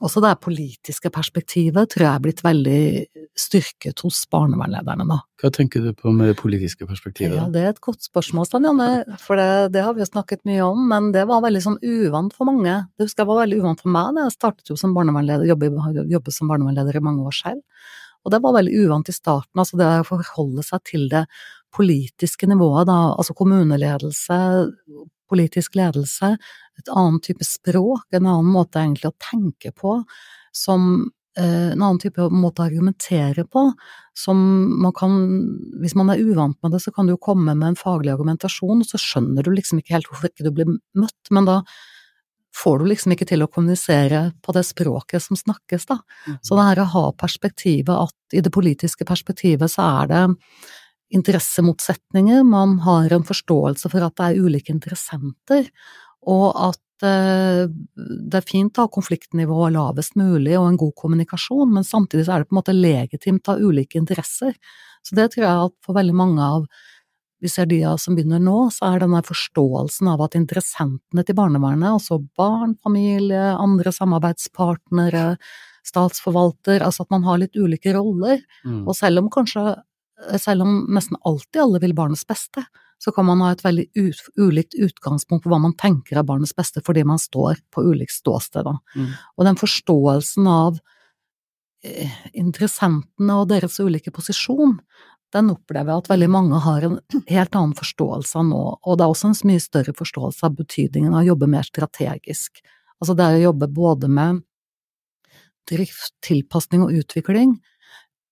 også 0.00 0.22
det 0.24 0.32
politiske 0.40 1.10
perspektivet 1.12 1.90
tror 1.92 2.04
jeg 2.06 2.10
er 2.10 2.22
blitt 2.24 2.42
veldig 2.44 2.80
styrket 3.38 4.00
hos 4.04 4.22
barnevernlederne, 4.32 5.04
da. 5.08 5.18
Hva 5.40 5.50
tenker 5.54 5.84
du 5.84 5.92
på 5.96 6.12
med 6.16 6.30
det 6.32 6.36
politiske 6.40 6.88
perspektivet? 6.88 7.36
Ja, 7.36 7.46
det 7.52 7.62
er 7.62 7.74
et 7.74 7.82
godt 7.84 8.04
spørsmål, 8.04 8.48
Stein 8.48 8.68
Janne, 8.68 8.88
for 9.20 9.40
det, 9.40 9.70
det 9.76 9.84
har 9.84 9.96
vi 9.96 10.04
jo 10.04 10.08
snakket 10.08 10.44
mye 10.48 10.64
om, 10.64 10.82
men 10.90 11.10
det 11.16 11.26
var 11.28 11.44
veldig 11.44 11.62
sånn 11.66 11.78
uvant 11.84 12.36
for 12.36 12.48
mange. 12.48 12.78
Det 12.96 13.08
husker 13.08 13.24
jeg 13.24 13.32
var 13.32 13.42
veldig 13.42 13.60
uvant 13.60 13.84
for 13.84 13.94
meg 13.96 14.16
da 14.16 14.26
jeg 14.26 14.36
startet 14.36 14.72
jo 14.72 14.78
som 14.80 14.96
barnevernleder, 14.96 15.48
jobbet, 15.52 15.80
jobbe 16.16 16.36
som 16.36 16.52
barnevernleder 16.52 17.00
i 17.00 17.04
mange 17.04 17.28
år 17.28 17.36
selv. 17.36 17.88
Og 18.24 18.34
det 18.34 18.42
var 18.44 18.56
veldig 18.56 18.82
uvant 18.84 19.08
i 19.08 19.16
starten, 19.16 19.60
altså 19.62 19.80
det 19.80 19.88
å 20.00 20.08
forholde 20.08 20.64
seg 20.64 20.84
til 20.88 21.08
det 21.12 21.24
politiske 21.74 22.48
nivået, 22.50 22.88
da, 22.88 22.98
altså 23.14 23.36
kommuneledelse, 23.38 24.38
politisk 25.30 25.76
ledelse, 25.78 26.34
et 26.80 26.92
annet 26.92 27.24
type 27.30 27.46
språk, 27.46 28.06
en 28.12 28.26
annen 28.26 28.50
måte 28.50 28.82
egentlig 28.82 29.10
å 29.12 29.18
tenke 29.30 29.72
på, 29.76 30.00
som 30.56 30.90
eh, 31.38 31.70
en 31.72 31.82
annen 31.82 32.00
type 32.02 32.26
måte 32.34 32.62
å 32.62 32.68
argumentere 32.68 33.46
på, 33.46 33.68
som 34.16 34.40
man 34.82 34.92
kan 34.96 35.14
Hvis 35.80 35.94
man 35.96 36.10
er 36.12 36.20
uvant 36.20 36.58
med 36.62 36.74
det, 36.74 36.82
så 36.84 36.92
kan 36.92 37.06
du 37.06 37.14
jo 37.14 37.22
komme 37.22 37.54
med 37.54 37.68
en 37.68 37.78
faglig 37.78 38.12
argumentasjon, 38.12 38.82
og 38.82 38.88
så 38.88 39.00
skjønner 39.00 39.46
du 39.46 39.54
liksom 39.54 39.80
ikke 39.80 39.96
helt 39.96 40.10
hvorfor 40.10 40.30
ikke 40.30 40.48
du 40.48 40.52
blir 40.56 40.76
møtt, 40.98 41.30
men 41.30 41.48
da 41.48 41.62
får 42.56 42.80
du 42.80 42.88
liksom 42.90 43.14
ikke 43.14 43.28
til 43.30 43.44
å 43.44 43.48
kommunisere 43.50 44.24
på 44.42 44.52
det 44.56 44.64
språket 44.66 45.22
som 45.22 45.38
snakkes, 45.38 45.86
da. 45.86 46.00
Så 46.42 46.58
det 46.58 46.66
her 46.66 46.82
å 46.82 46.92
ha 46.96 47.04
perspektivet 47.14 47.94
at 47.94 48.36
i 48.36 48.42
det 48.42 48.52
politiske 48.54 49.06
perspektivet 49.06 49.70
så 49.70 49.86
er 50.02 50.10
det 50.10 50.22
interessemotsetninger, 51.14 52.44
man 52.46 52.78
har 52.84 53.12
en 53.12 53.26
forståelse 53.26 53.90
for 53.90 54.06
at 54.06 54.16
det 54.18 54.28
er 54.28 54.46
ulike 54.46 54.72
interessenter, 54.74 55.70
og 56.28 56.46
at 56.56 57.06
eh, 57.06 57.64
det 57.96 58.40
er 58.40 58.46
fint 58.46 58.76
å 58.78 58.86
ha 58.86 58.92
konfliktnivået 58.92 59.72
lavest 59.76 60.16
mulig 60.20 60.58
og 60.58 60.68
en 60.68 60.78
god 60.80 60.94
kommunikasjon, 61.00 61.72
men 61.72 61.86
samtidig 61.86 62.26
så 62.26 62.36
er 62.36 62.42
det 62.44 62.50
på 62.50 62.56
en 62.56 62.60
måte 62.60 62.76
legitimt 62.76 63.48
av 63.48 63.60
ulike 63.62 63.98
interesser. 64.00 64.56
Så 65.06 65.16
det 65.16 65.30
tror 65.32 65.46
jeg 65.46 65.66
at 65.70 65.76
for 65.86 65.96
veldig 65.96 66.16
mange 66.16 66.44
av 66.44 66.66
vi 67.40 67.48
ser 67.48 67.64
de 67.70 67.78
som 67.96 68.12
begynner 68.12 68.40
nå, 68.44 68.66
så 68.68 68.90
er 68.90 69.00
denne 69.00 69.22
forståelsen 69.24 70.10
av 70.12 70.20
at 70.26 70.36
interessentene 70.36 71.24
til 71.24 71.36
barnevernet, 71.38 71.94
altså 71.96 72.18
barn, 72.36 72.74
familie, 72.84 73.54
andre 73.56 73.92
samarbeidspartnere, 73.96 75.38
statsforvalter, 75.88 76.84
altså 76.84 77.06
at 77.06 77.14
man 77.14 77.24
har 77.24 77.40
litt 77.40 77.56
ulike 77.56 77.94
roller, 77.96 78.42
Mm. 78.66 78.86
og 78.86 78.94
selv 78.94 79.22
om 79.22 79.30
kanskje, 79.32 79.82
selv 80.36 80.62
om 80.66 80.86
nesten 80.92 81.16
alltid 81.24 81.62
alle 81.62 81.80
vil 81.80 81.94
barnets 81.96 82.26
beste, 82.28 82.66
så 83.00 83.12
kan 83.16 83.24
man 83.24 83.40
ha 83.40 83.54
et 83.54 83.62
veldig 83.64 83.86
ulikt 84.36 84.76
utgangspunkt 84.76 85.44
på 85.44 85.52
hva 85.52 85.60
man 85.62 85.76
tenker 85.80 86.20
er 86.20 86.26
barnets 86.28 86.52
beste, 86.56 86.82
fordi 86.84 87.04
man 87.08 87.20
står 87.20 87.62
på 87.72 87.84
ulikt 87.88 88.12
ståsted. 88.12 88.68
Mm. 88.68 89.14
Og 89.38 89.46
den 89.48 89.56
forståelsen 89.56 90.50
av 90.50 90.76
eh, 91.84 92.18
interessentene 92.36 93.38
og 93.40 93.48
deres 93.54 93.80
ulike 93.80 94.12
posisjon, 94.12 94.76
den 95.32 95.52
opplever 95.54 95.94
jeg 95.94 96.04
at 96.04 96.12
veldig 96.12 96.28
mange 96.34 96.60
har 96.60 96.84
en 96.84 96.98
helt 97.30 97.56
annen 97.56 97.72
forståelse 97.78 98.36
av 98.40 98.46
nå, 98.50 98.62
og 98.82 98.98
det 98.98 99.06
er 99.06 99.14
også 99.14 99.30
en 99.30 99.40
mye 99.48 99.64
større 99.64 99.96
forståelse 99.96 100.46
av 100.48 100.60
betydningen 100.60 101.14
av 101.14 101.22
å 101.22 101.30
jobbe 101.30 101.48
mer 101.54 101.64
strategisk. 101.64 102.60
Altså 103.00 103.16
det 103.16 103.26
er 103.26 103.38
å 103.38 103.44
jobbe 103.48 103.70
både 103.72 104.10
med 104.12 104.44
drift, 105.70 106.18
tilpasning 106.26 106.84
og 106.84 106.92
utvikling, 107.00 107.56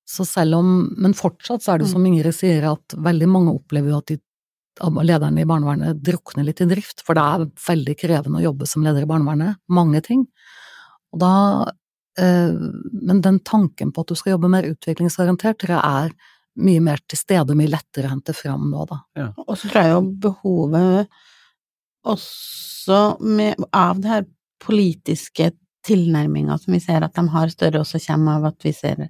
så 0.08 0.24
selv 0.24 0.56
om 0.56 0.68
Men 0.96 1.12
fortsatt 1.14 1.62
så 1.62 1.74
er 1.74 1.82
det 1.82 1.90
som 1.90 2.04
Ingrid 2.06 2.34
sier, 2.34 2.64
at 2.64 2.96
veldig 2.96 3.28
mange 3.28 3.52
opplever 3.52 3.92
jo 3.92 3.98
at 4.00 4.08
de 4.08 4.16
lederne 4.78 5.42
i 5.42 5.48
barnevernet 5.48 6.00
drukner 6.04 6.46
litt 6.46 6.62
i 6.62 6.68
drift, 6.70 7.02
for 7.06 7.18
det 7.18 7.24
er 7.24 7.44
veldig 7.66 7.96
krevende 7.98 8.40
å 8.40 8.46
jobbe 8.48 8.66
som 8.66 8.84
leder 8.86 9.04
i 9.04 9.10
barnevernet, 9.10 9.60
mange 9.68 10.00
ting. 10.04 10.26
Og 11.12 11.22
da 11.22 11.34
eh, 12.20 12.54
Men 13.08 13.22
den 13.24 13.40
tanken 13.40 13.92
på 13.92 14.02
at 14.02 14.08
du 14.08 14.18
skal 14.18 14.36
jobbe 14.36 14.50
mer 14.52 14.68
utviklingsorientert, 14.68 15.58
tror 15.58 15.76
jeg 15.76 16.02
er 16.08 16.16
mye 16.58 16.82
mer 16.82 17.00
til 17.06 17.20
stede 17.20 17.54
og 17.54 17.58
mye 17.58 17.70
lettere 17.70 18.08
å 18.08 18.12
hente 18.16 18.34
fram 18.34 18.68
nå, 18.70 18.84
da. 18.90 19.00
Og 19.46 19.54
så 19.56 19.70
tror 19.70 19.82
jeg 19.82 19.94
jo 19.94 20.02
behovet 20.26 21.20
også 22.08 23.00
med, 23.20 23.58
av 23.72 24.00
det 24.02 24.10
her 24.10 24.26
politiske 24.64 25.52
tilnærminga 25.86 26.58
som 26.58 26.74
vi 26.74 26.80
ser 26.82 27.04
at 27.06 27.14
de 27.16 27.24
har 27.32 27.52
større, 27.52 27.82
også 27.82 28.00
kommer 28.06 28.40
av 28.40 28.50
at 28.50 28.66
vi 28.66 28.72
ser 28.76 29.06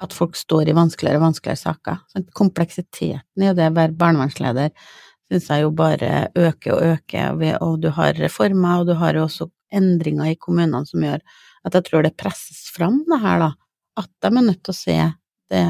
at 0.00 0.16
folk 0.16 0.36
står 0.38 0.70
i 0.70 0.76
vanskeligere 0.76 1.20
og 1.20 1.28
vanskeligere 1.28 1.60
saker. 1.60 2.00
Så 2.08 2.24
kompleksiteten 2.36 3.44
i 3.44 3.52
det 3.56 3.68
å 3.68 3.76
være 3.76 3.96
barnevernsleder 4.00 4.72
syns 5.30 5.48
jeg 5.52 5.64
jo 5.64 5.70
bare 5.76 6.30
øker 6.34 6.74
og 6.74 6.86
øker, 6.96 7.58
og 7.62 7.78
du 7.84 7.90
har 7.94 8.16
reformer, 8.18 8.80
og 8.80 8.90
du 8.90 8.96
har 8.98 9.14
jo 9.14 9.26
også 9.28 9.46
endringer 9.76 10.32
i 10.32 10.38
kommunene 10.40 10.82
som 10.88 11.04
gjør 11.04 11.20
at 11.66 11.76
jeg 11.76 11.86
tror 11.86 12.06
det 12.06 12.16
presses 12.18 12.64
fram, 12.74 13.02
det 13.06 13.20
her, 13.22 13.44
da. 13.44 13.50
At 14.00 14.10
de 14.24 14.30
er 14.30 14.46
nødt 14.46 14.62
til 14.64 14.74
å 14.74 14.80
se 14.80 14.96
det 15.52 15.64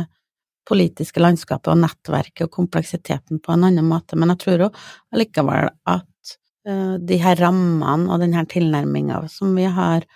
politiske 0.70 1.22
landskapet 1.22 1.72
og 1.72 1.80
nettverket 1.82 2.46
og 2.46 2.54
kompleksiteten 2.54 3.40
på 3.42 3.54
en 3.54 3.66
annen 3.66 3.86
måte. 3.90 4.18
Men 4.18 4.32
jeg 4.34 4.42
tror 4.44 4.66
òg 4.68 4.80
allikevel 5.14 5.70
at 5.90 6.34
uh, 6.68 6.96
de 6.96 7.18
her 7.20 7.40
rammene 7.42 8.06
og 8.06 8.22
den 8.22 8.36
her 8.36 8.46
tilnærminga 8.50 9.24
som 9.32 9.56
vi 9.58 9.66
har 9.66 10.06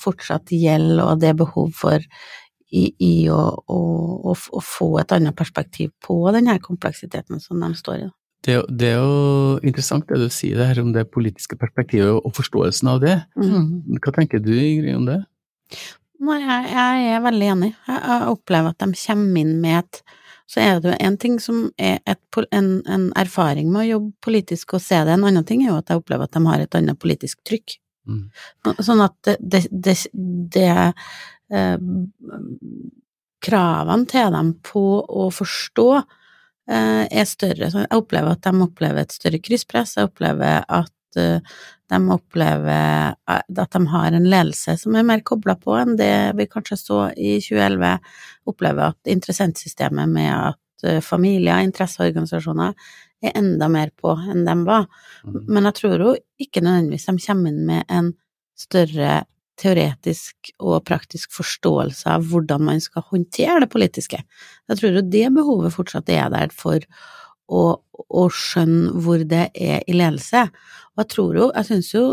fortsatt 0.00 0.52
gjelder, 0.52 1.04
og 1.06 1.22
det 1.22 1.32
er 1.32 1.40
behov 1.40 1.72
for 1.76 2.04
i, 2.68 2.84
i 3.00 3.12
å, 3.32 3.40
å, 3.64 3.80
å, 4.28 4.34
å, 4.34 4.62
få 4.64 4.88
et 5.00 5.12
annet 5.16 5.36
perspektiv 5.36 5.92
på 6.04 6.20
denne 6.34 6.58
kompleksiteten 6.60 7.40
som 7.40 7.60
de 7.62 7.72
står 7.78 8.02
i. 8.04 8.08
Det, 8.44 8.58
det, 8.70 8.92
er 8.94 9.00
jo 9.00 9.56
interessant 9.66 10.06
det 10.08 10.20
du 10.20 10.28
sier 10.30 10.60
her 10.62 10.78
om 10.82 10.92
det 10.94 11.08
politiske 11.10 11.58
perspektivet 11.58 12.20
og 12.20 12.36
forståelsen 12.36 12.92
av 12.92 13.00
det. 13.02 13.16
Mm. 13.40 13.98
Hva 13.98 14.14
tenker 14.14 14.42
du 14.42 14.52
Ingrid 14.54 14.94
om 14.94 15.08
det? 15.08 15.18
Nei, 16.22 16.38
jeg, 16.42 16.70
jeg, 16.74 17.08
er 17.14 17.24
veldig 17.24 17.50
enig. 17.54 17.72
Jeg 17.88 18.30
opplever 18.30 18.74
at 18.74 18.80
de 18.82 19.02
kommer 19.02 19.42
inn 19.42 19.58
med 19.62 19.82
et 19.82 20.00
Så 20.48 20.62
er 20.64 20.78
det 20.80 20.88
jo 20.88 20.96
en 21.04 21.16
ting 21.20 21.34
som 21.44 21.66
er 21.76 21.98
et, 22.08 22.38
en, 22.56 22.68
en, 22.88 23.10
erfaring 23.20 23.68
med 23.68 23.82
å 23.82 23.88
jobbe 23.88 24.14
politisk 24.24 24.78
og 24.78 24.80
se 24.80 24.96
det, 25.04 25.12
en 25.12 25.26
annen 25.28 25.44
ting 25.44 25.60
er 25.60 25.74
jo 25.74 25.80
at 25.82 25.92
jeg 25.92 26.00
opplever 26.00 26.24
at 26.24 26.32
de 26.32 26.40
har 26.46 26.62
et 26.64 26.78
annet 26.78 26.96
politisk 26.96 27.42
trykk. 27.44 27.74
Mm. 28.08 28.22
Sånn 28.80 29.02
at 29.04 29.16
det, 29.26 29.36
det, 29.40 29.64
det, 29.70 29.96
det 30.54 30.70
eh, 31.52 31.76
Kravene 33.38 34.08
til 34.10 34.32
dem 34.34 34.48
på 34.66 34.80
å 35.06 35.28
forstå 35.30 35.88
eh, 35.98 37.04
er 37.06 37.26
større. 37.28 37.68
Så 37.70 37.84
jeg 37.84 37.94
opplever 37.94 38.34
at 38.34 38.42
de 38.42 38.64
opplever 38.64 39.04
et 39.04 39.14
større 39.14 39.38
krysspress, 39.38 39.94
jeg 39.94 40.08
opplever 40.08 40.64
at 40.66 41.20
eh, 41.20 41.60
de 41.88 41.98
opplever 42.12 43.14
at 43.30 43.46
de 43.72 43.82
har 43.92 44.12
en 44.12 44.28
ledelse 44.28 44.74
som 44.82 44.96
er 44.98 45.06
mer 45.08 45.22
kobla 45.24 45.54
på 45.60 45.76
enn 45.78 45.96
det 45.96 46.12
vi 46.36 46.48
kanskje 46.50 46.80
så 46.80 46.98
i 47.14 47.38
2011. 47.44 47.94
Opplever 48.50 48.90
at 48.90 49.12
interessentsystemet 49.14 50.10
med 50.12 50.32
at 50.34 50.88
eh, 50.88 51.00
familier, 51.04 51.62
interesseorganisasjoner, 51.64 52.74
er 53.24 53.34
enda 53.38 53.68
mer 53.72 53.90
på 53.98 54.12
enn 54.30 54.44
de 54.46 54.54
var. 54.66 54.86
Mm. 55.24 55.40
Men 55.48 55.68
jeg 55.68 55.78
tror 55.80 56.04
jo 56.04 56.14
ikke 56.42 56.62
nødvendigvis 56.64 57.08
de 57.08 57.16
kommer 57.24 57.52
inn 57.52 57.66
med 57.68 57.92
en 57.92 58.12
større 58.58 59.24
teoretisk 59.58 60.52
og 60.62 60.84
praktisk 60.86 61.32
forståelse 61.34 62.06
av 62.14 62.26
hvordan 62.30 62.62
man 62.68 62.82
skal 62.82 63.06
håndtere 63.10 63.64
det 63.64 63.70
politiske. 63.72 64.20
Jeg 64.70 64.80
tror 64.80 64.98
jo 64.98 65.02
det 65.02 65.26
behovet 65.34 65.74
fortsatt 65.74 66.10
er 66.14 66.30
der 66.30 66.54
for 66.54 66.84
å, 67.48 67.62
å 67.98 68.24
skjønne 68.30 68.94
hvor 69.02 69.24
det 69.26 69.48
er 69.54 69.82
i 69.88 69.96
ledelse. 69.96 70.46
Og 70.94 71.02
jeg 71.02 71.12
tror 71.14 71.38
jo, 71.40 71.50
jeg 71.56 71.70
syns 71.72 71.92
jo 71.94 72.06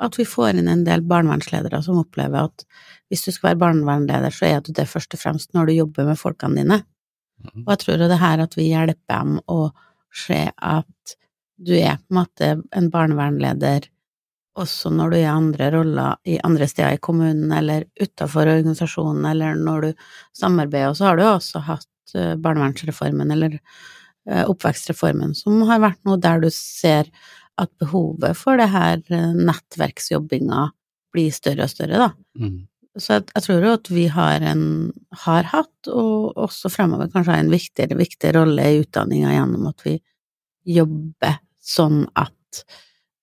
at 0.00 0.16
vi 0.16 0.24
får 0.28 0.56
inn 0.56 0.70
en 0.72 0.84
del 0.86 1.02
barnevernsledere 1.04 1.82
som 1.84 2.00
opplever 2.00 2.48
at 2.48 2.64
hvis 3.12 3.26
du 3.26 3.32
skal 3.34 3.50
være 3.50 3.60
barnevernleder, 3.64 4.32
så 4.32 4.48
er 4.48 4.64
du 4.64 4.72
det 4.76 4.88
først 4.88 5.16
og 5.16 5.20
fremst 5.20 5.52
når 5.56 5.68
du 5.68 5.76
jobber 5.76 6.08
med 6.08 6.20
folkene 6.20 6.62
dine. 6.62 6.80
Mm. 7.40 7.64
Og 7.64 7.72
jeg 7.72 7.82
tror 7.82 7.96
jo 7.96 8.10
det 8.10 8.20
her 8.20 8.44
at 8.44 8.56
vi 8.56 8.68
hjelper 8.70 9.12
dem 9.12 9.38
å 9.50 9.60
se 10.14 10.42
at 10.50 11.16
du 11.60 11.74
er 11.76 11.98
på 12.00 12.14
en 12.14 12.20
måte 12.22 12.52
en 12.76 12.90
barnevernleder 12.92 13.88
også 14.58 14.90
når 14.92 15.12
du 15.12 15.16
er 15.18 15.24
i 15.24 15.30
andre 15.30 15.70
roller 15.74 16.18
i 16.28 16.38
andre 16.44 16.66
steder 16.68 16.96
i 16.96 17.02
kommunen 17.02 17.52
eller 17.54 17.86
utafor 18.00 18.50
organisasjonen, 18.50 19.24
eller 19.30 19.58
når 19.58 19.86
du 19.86 20.06
samarbeider, 20.36 20.90
og 20.90 20.98
så 20.98 21.10
har 21.10 21.18
du 21.18 21.24
også 21.26 21.62
hatt 21.68 22.16
eh, 22.16 22.34
barnevernsreformen 22.40 23.30
eller 23.34 23.58
eh, 23.58 24.42
oppvekstreformen, 24.42 25.36
som 25.38 25.62
har 25.68 25.82
vært 25.84 26.02
noe 26.08 26.20
der 26.20 26.42
du 26.42 26.50
ser 26.54 27.10
at 27.60 27.70
behovet 27.80 28.38
for 28.38 28.60
det 28.60 28.70
her 28.72 28.98
eh, 29.12 29.30
nettverksjobbinga 29.38 30.66
blir 31.14 31.34
større 31.34 31.66
og 31.66 31.72
større, 31.72 32.08
da. 32.08 32.10
Mm. 32.38 32.58
Så 33.00 33.16
jeg, 33.16 33.26
jeg, 33.34 33.44
tror 33.46 33.64
jo 33.64 33.72
at 33.78 33.90
vi 33.92 34.06
har 34.12 34.44
en 34.46 34.64
har 35.24 35.48
hatt, 35.52 35.88
og 35.88 36.38
også 36.38 36.70
fremover 36.72 37.10
kanskje 37.12 37.34
har 37.34 37.44
en 37.44 37.52
viktigere, 37.52 37.98
viktig 37.98 38.34
rolle 38.36 38.66
i 38.68 38.80
utdanninga 38.82 39.32
gjennom 39.34 39.68
at 39.70 39.84
vi 39.86 39.96
jobber 40.68 41.40
sånn 41.64 42.04
at 42.18 42.62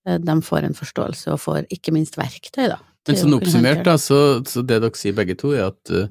eh, 0.07 0.17
de 0.17 0.37
får 0.45 0.67
en 0.67 0.77
forståelse 0.77 1.33
og 1.33 1.43
får 1.43 1.69
ikke 1.73 1.93
minst 1.95 2.17
verktøy, 2.19 2.67
da. 2.73 2.81
Men 3.07 3.21
sånn 3.21 3.37
oppsummert, 3.37 3.85
da, 3.87 3.95
så, 4.01 4.19
så, 4.47 4.63
det 4.65 4.81
dere 4.83 4.99
sier 4.99 5.15
begge 5.17 5.37
to, 5.39 5.53
er 5.55 5.69
at 5.69 5.93
uh, 5.93 6.07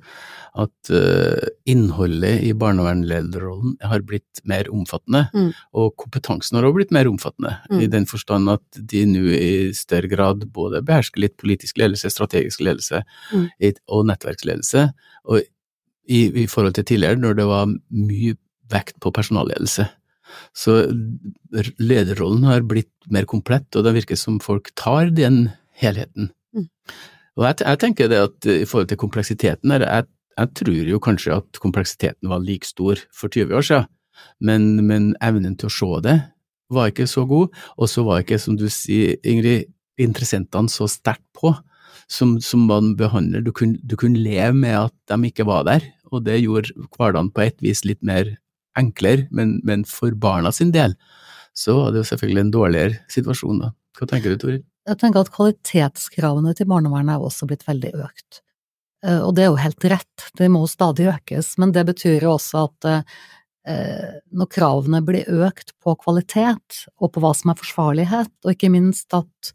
at 0.56 0.90
uh, 0.92 1.48
innholdet 1.68 2.40
i 2.46 2.52
barnevernlederrollen 2.56 3.74
har 3.84 4.04
blitt 4.08 4.40
mer 4.48 4.68
omfattende, 4.72 5.26
mm. 5.34 5.50
og 5.76 5.92
kompetansen 6.00 6.56
har 6.56 6.66
også 6.66 6.78
blitt 6.78 6.94
mer 6.96 7.10
omfattende, 7.10 7.52
mm. 7.68 7.82
i 7.84 7.90
den 7.92 8.08
forstand 8.08 8.48
at 8.54 8.80
de 8.92 9.02
nå 9.10 9.26
i 9.36 9.50
større 9.76 10.08
grad 10.12 10.46
både 10.56 10.80
behersker 10.86 11.26
litt 11.26 11.36
politisk 11.40 11.80
ledelse, 11.82 12.12
strategisk 12.12 12.64
ledelse 12.64 13.02
mm. 13.34 13.44
og 13.92 14.08
nettverksledelse, 14.08 14.88
og 15.28 15.44
i, 16.06 16.22
i, 16.24 16.46
forhold 16.48 16.76
til 16.78 16.86
tidligere, 16.88 17.20
når 17.20 17.40
det 17.40 17.48
var 17.50 17.68
mye 17.68 18.36
vekt 18.72 18.96
på 19.02 19.12
personalledelse. 19.14 19.88
Så 20.56 20.78
lederrollen 21.82 22.46
har 22.46 22.64
blitt 22.66 22.92
mer 23.12 23.26
komplett, 23.28 23.68
og 23.74 23.84
det 23.86 23.94
virker 23.98 24.18
som 24.18 24.38
folk 24.42 24.70
tar 24.78 25.10
den 25.14 25.48
helheten. 25.76 26.30
Mm. 26.56 26.68
Og 27.36 27.44
jeg, 27.44 27.60
jeg, 27.60 27.80
tenker 27.82 28.08
det 28.08 28.20
at 28.30 28.48
i 28.48 28.64
forhold 28.64 28.88
til 28.88 29.00
kompleksiteten 29.00 29.74
her, 29.74 29.84
jeg 29.84 30.06
jeg 30.36 30.52
tror 30.60 30.88
jo 30.90 31.00
kanskje 31.00 31.36
at 31.40 31.60
kompleksiteten 31.62 32.28
var 32.28 32.42
like 32.44 32.68
stor 32.68 33.00
for 33.14 33.32
20 33.32 33.56
år 33.56 33.64
siden, 33.64 33.86
men, 34.40 34.84
men 34.84 35.14
evnen 35.24 35.56
til 35.56 35.70
å 35.70 35.72
se 35.72 36.00
det 36.04 36.16
var 36.72 36.90
ikke 36.90 37.06
så 37.08 37.24
god, 37.28 37.54
og 37.78 37.88
så 37.88 38.02
var 38.04 38.20
ikke, 38.20 38.40
som 38.42 38.56
du 38.58 38.66
sier, 38.72 39.16
Ingrid, 39.24 39.70
interessentene 40.02 40.68
så 40.72 40.88
sterkt 40.90 41.24
på 41.36 41.54
som, 42.10 42.36
som 42.42 42.66
man 42.68 42.94
behandler. 42.98 43.44
Du 43.46 43.52
kunne, 43.54 43.78
du 43.80 43.94
kunne 43.96 44.20
leve 44.20 44.52
med 44.56 44.74
at 44.76 44.94
de 45.08 45.30
ikke 45.30 45.46
var 45.48 45.64
der, 45.68 45.86
og 46.10 46.26
det 46.26 46.42
gjorde 46.42 46.74
hverdagen 46.98 47.30
på 47.32 47.46
et 47.46 47.62
vis 47.64 47.84
litt 47.86 48.02
mer 48.04 48.34
enklere, 48.76 49.28
men, 49.32 49.60
men 49.64 49.86
for 49.88 50.12
barna 50.20 50.52
sin 50.52 50.74
del 50.74 50.98
så 51.56 51.78
var 51.78 51.94
det 51.94 52.02
jo 52.02 52.08
selvfølgelig 52.10 52.42
en 52.42 52.52
dårligere 52.52 52.98
situasjon 53.08 53.62
da. 53.62 53.70
Hva 53.96 54.08
tenker 54.10 54.34
du, 54.34 54.40
Toril? 54.42 54.64
Jeg 54.86 55.00
tenker 55.00 55.24
at 55.24 55.32
kvalitetskravene 55.34 56.52
til 56.54 56.68
barnevernet 56.70 57.16
er 57.16 57.24
også 57.26 57.48
blitt 57.50 57.66
veldig 57.66 57.94
økt. 58.06 58.42
Eh, 59.06 59.20
og 59.20 59.34
det 59.36 59.44
er 59.44 59.50
jo 59.50 59.62
helt 59.62 59.88
rett, 59.92 60.28
det 60.38 60.50
må 60.52 60.64
stadig 60.70 61.08
økes, 61.12 61.54
men 61.60 61.74
det 61.74 61.86
betyr 61.88 62.26
jo 62.26 62.36
også 62.36 62.66
at 62.68 62.88
eh, 62.90 64.14
når 64.30 64.52
kravene 64.52 65.02
blir 65.04 65.26
økt 65.46 65.74
på 65.82 65.96
kvalitet 66.04 66.86
og 67.00 67.12
på 67.14 67.24
hva 67.24 67.34
som 67.36 67.52
er 67.52 67.60
forsvarlighet, 67.60 68.32
og 68.44 68.54
ikke 68.54 68.72
minst 68.72 69.14
at 69.16 69.52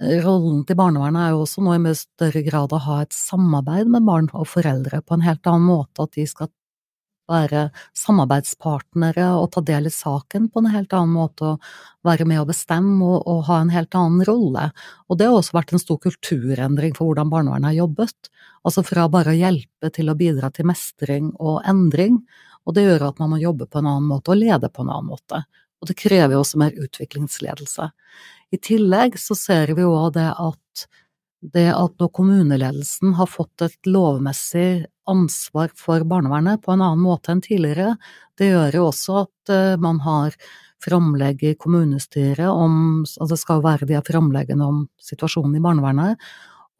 eh, 0.00 0.20
rollen 0.24 0.62
til 0.68 0.78
barnevernet 0.80 1.24
er 1.24 1.34
jo 1.34 1.44
også 1.46 1.64
nå 1.64 1.76
i 1.76 1.82
mye 1.88 1.98
større 1.98 2.44
grad 2.46 2.76
å 2.76 2.84
ha 2.86 3.00
et 3.04 3.16
samarbeid 3.16 3.90
med 3.90 4.06
barn 4.08 4.30
og 4.34 4.48
foreldre 4.52 5.02
på 5.02 5.16
en 5.16 5.26
helt 5.26 5.50
annen 5.50 5.68
måte, 5.72 6.04
at 6.04 6.16
de 6.20 6.28
skal 6.28 6.52
være 7.30 7.62
samarbeidspartnere 7.96 9.28
og 9.38 9.52
ta 9.54 9.62
del 9.64 9.88
i 9.88 9.92
saken 9.94 10.48
på 10.50 10.62
en 10.62 10.70
helt 10.74 10.92
annen 10.96 11.14
måte, 11.14 11.54
og 11.54 12.06
være 12.06 12.26
med 12.28 12.42
å 12.42 12.48
bestemme 12.48 12.98
og, 13.06 13.22
og, 13.24 13.44
ha 13.48 13.60
en 13.62 13.72
helt 13.74 13.94
annen 13.98 14.24
rolle. 14.28 14.68
Og 15.08 15.20
det 15.20 15.28
har 15.30 15.38
også 15.38 15.56
vært 15.56 15.74
en 15.74 15.82
stor 15.82 16.00
kulturendring 16.02 16.94
for 16.96 17.10
hvordan 17.10 17.32
barnevernet 17.32 17.70
har 17.70 17.78
jobbet. 17.80 18.30
Altså 18.66 18.84
fra 18.86 19.08
bare 19.12 19.34
å 19.34 19.40
hjelpe 19.40 19.92
til 19.94 20.12
å 20.12 20.18
bidra 20.18 20.52
til 20.54 20.68
mestring 20.70 21.32
og 21.38 21.62
endring, 21.68 22.20
og 22.68 22.76
det 22.76 22.84
gjør 22.86 23.08
at 23.08 23.20
man 23.22 23.32
må 23.34 23.40
jobbe 23.40 23.66
på 23.70 23.80
en 23.80 23.88
annen 23.88 24.10
måte 24.10 24.34
og 24.34 24.42
lede 24.42 24.68
på 24.68 24.84
en 24.84 24.92
annen 24.92 25.10
måte. 25.10 25.44
Og 25.80 25.88
det 25.88 25.96
krever 25.96 26.36
jo 26.36 26.42
også 26.42 26.60
mer 26.60 26.76
utviklingsledelse. 26.76 27.88
I 28.52 28.58
tillegg 28.60 29.16
så 29.20 29.36
ser 29.38 29.72
vi 29.76 29.86
jo 29.86 29.94
det 30.12 30.28
at 30.34 30.88
det 31.40 31.70
at 31.72 31.94
når 32.00 32.10
kommuneledelsen 32.12 33.14
har 33.16 33.28
fått 33.30 33.64
et 33.64 33.88
lovmessig 33.88 34.84
ansvar 35.10 35.72
for 35.76 36.04
barnevernet 36.08 36.62
på 36.64 36.74
en 36.74 36.82
annen 36.84 37.04
måte 37.04 37.34
enn 37.34 37.42
tidligere, 37.44 37.94
det 38.38 38.50
gjør 38.52 38.78
jo 38.78 38.88
også 38.88 39.16
at 39.24 39.52
eh, 39.54 39.78
man 39.82 40.00
har 40.06 40.36
framlegg 40.80 41.42
i 41.44 41.56
kommunestyret 41.60 42.48
om 42.48 43.02
Altså 43.02 43.34
det 43.34 43.40
skal 43.42 43.64
være 43.64 43.88
de 43.88 44.00
framleggene 44.06 44.64
om 44.64 44.84
situasjonen 45.02 45.58
i 45.58 45.64
barnevernet, 45.64 46.30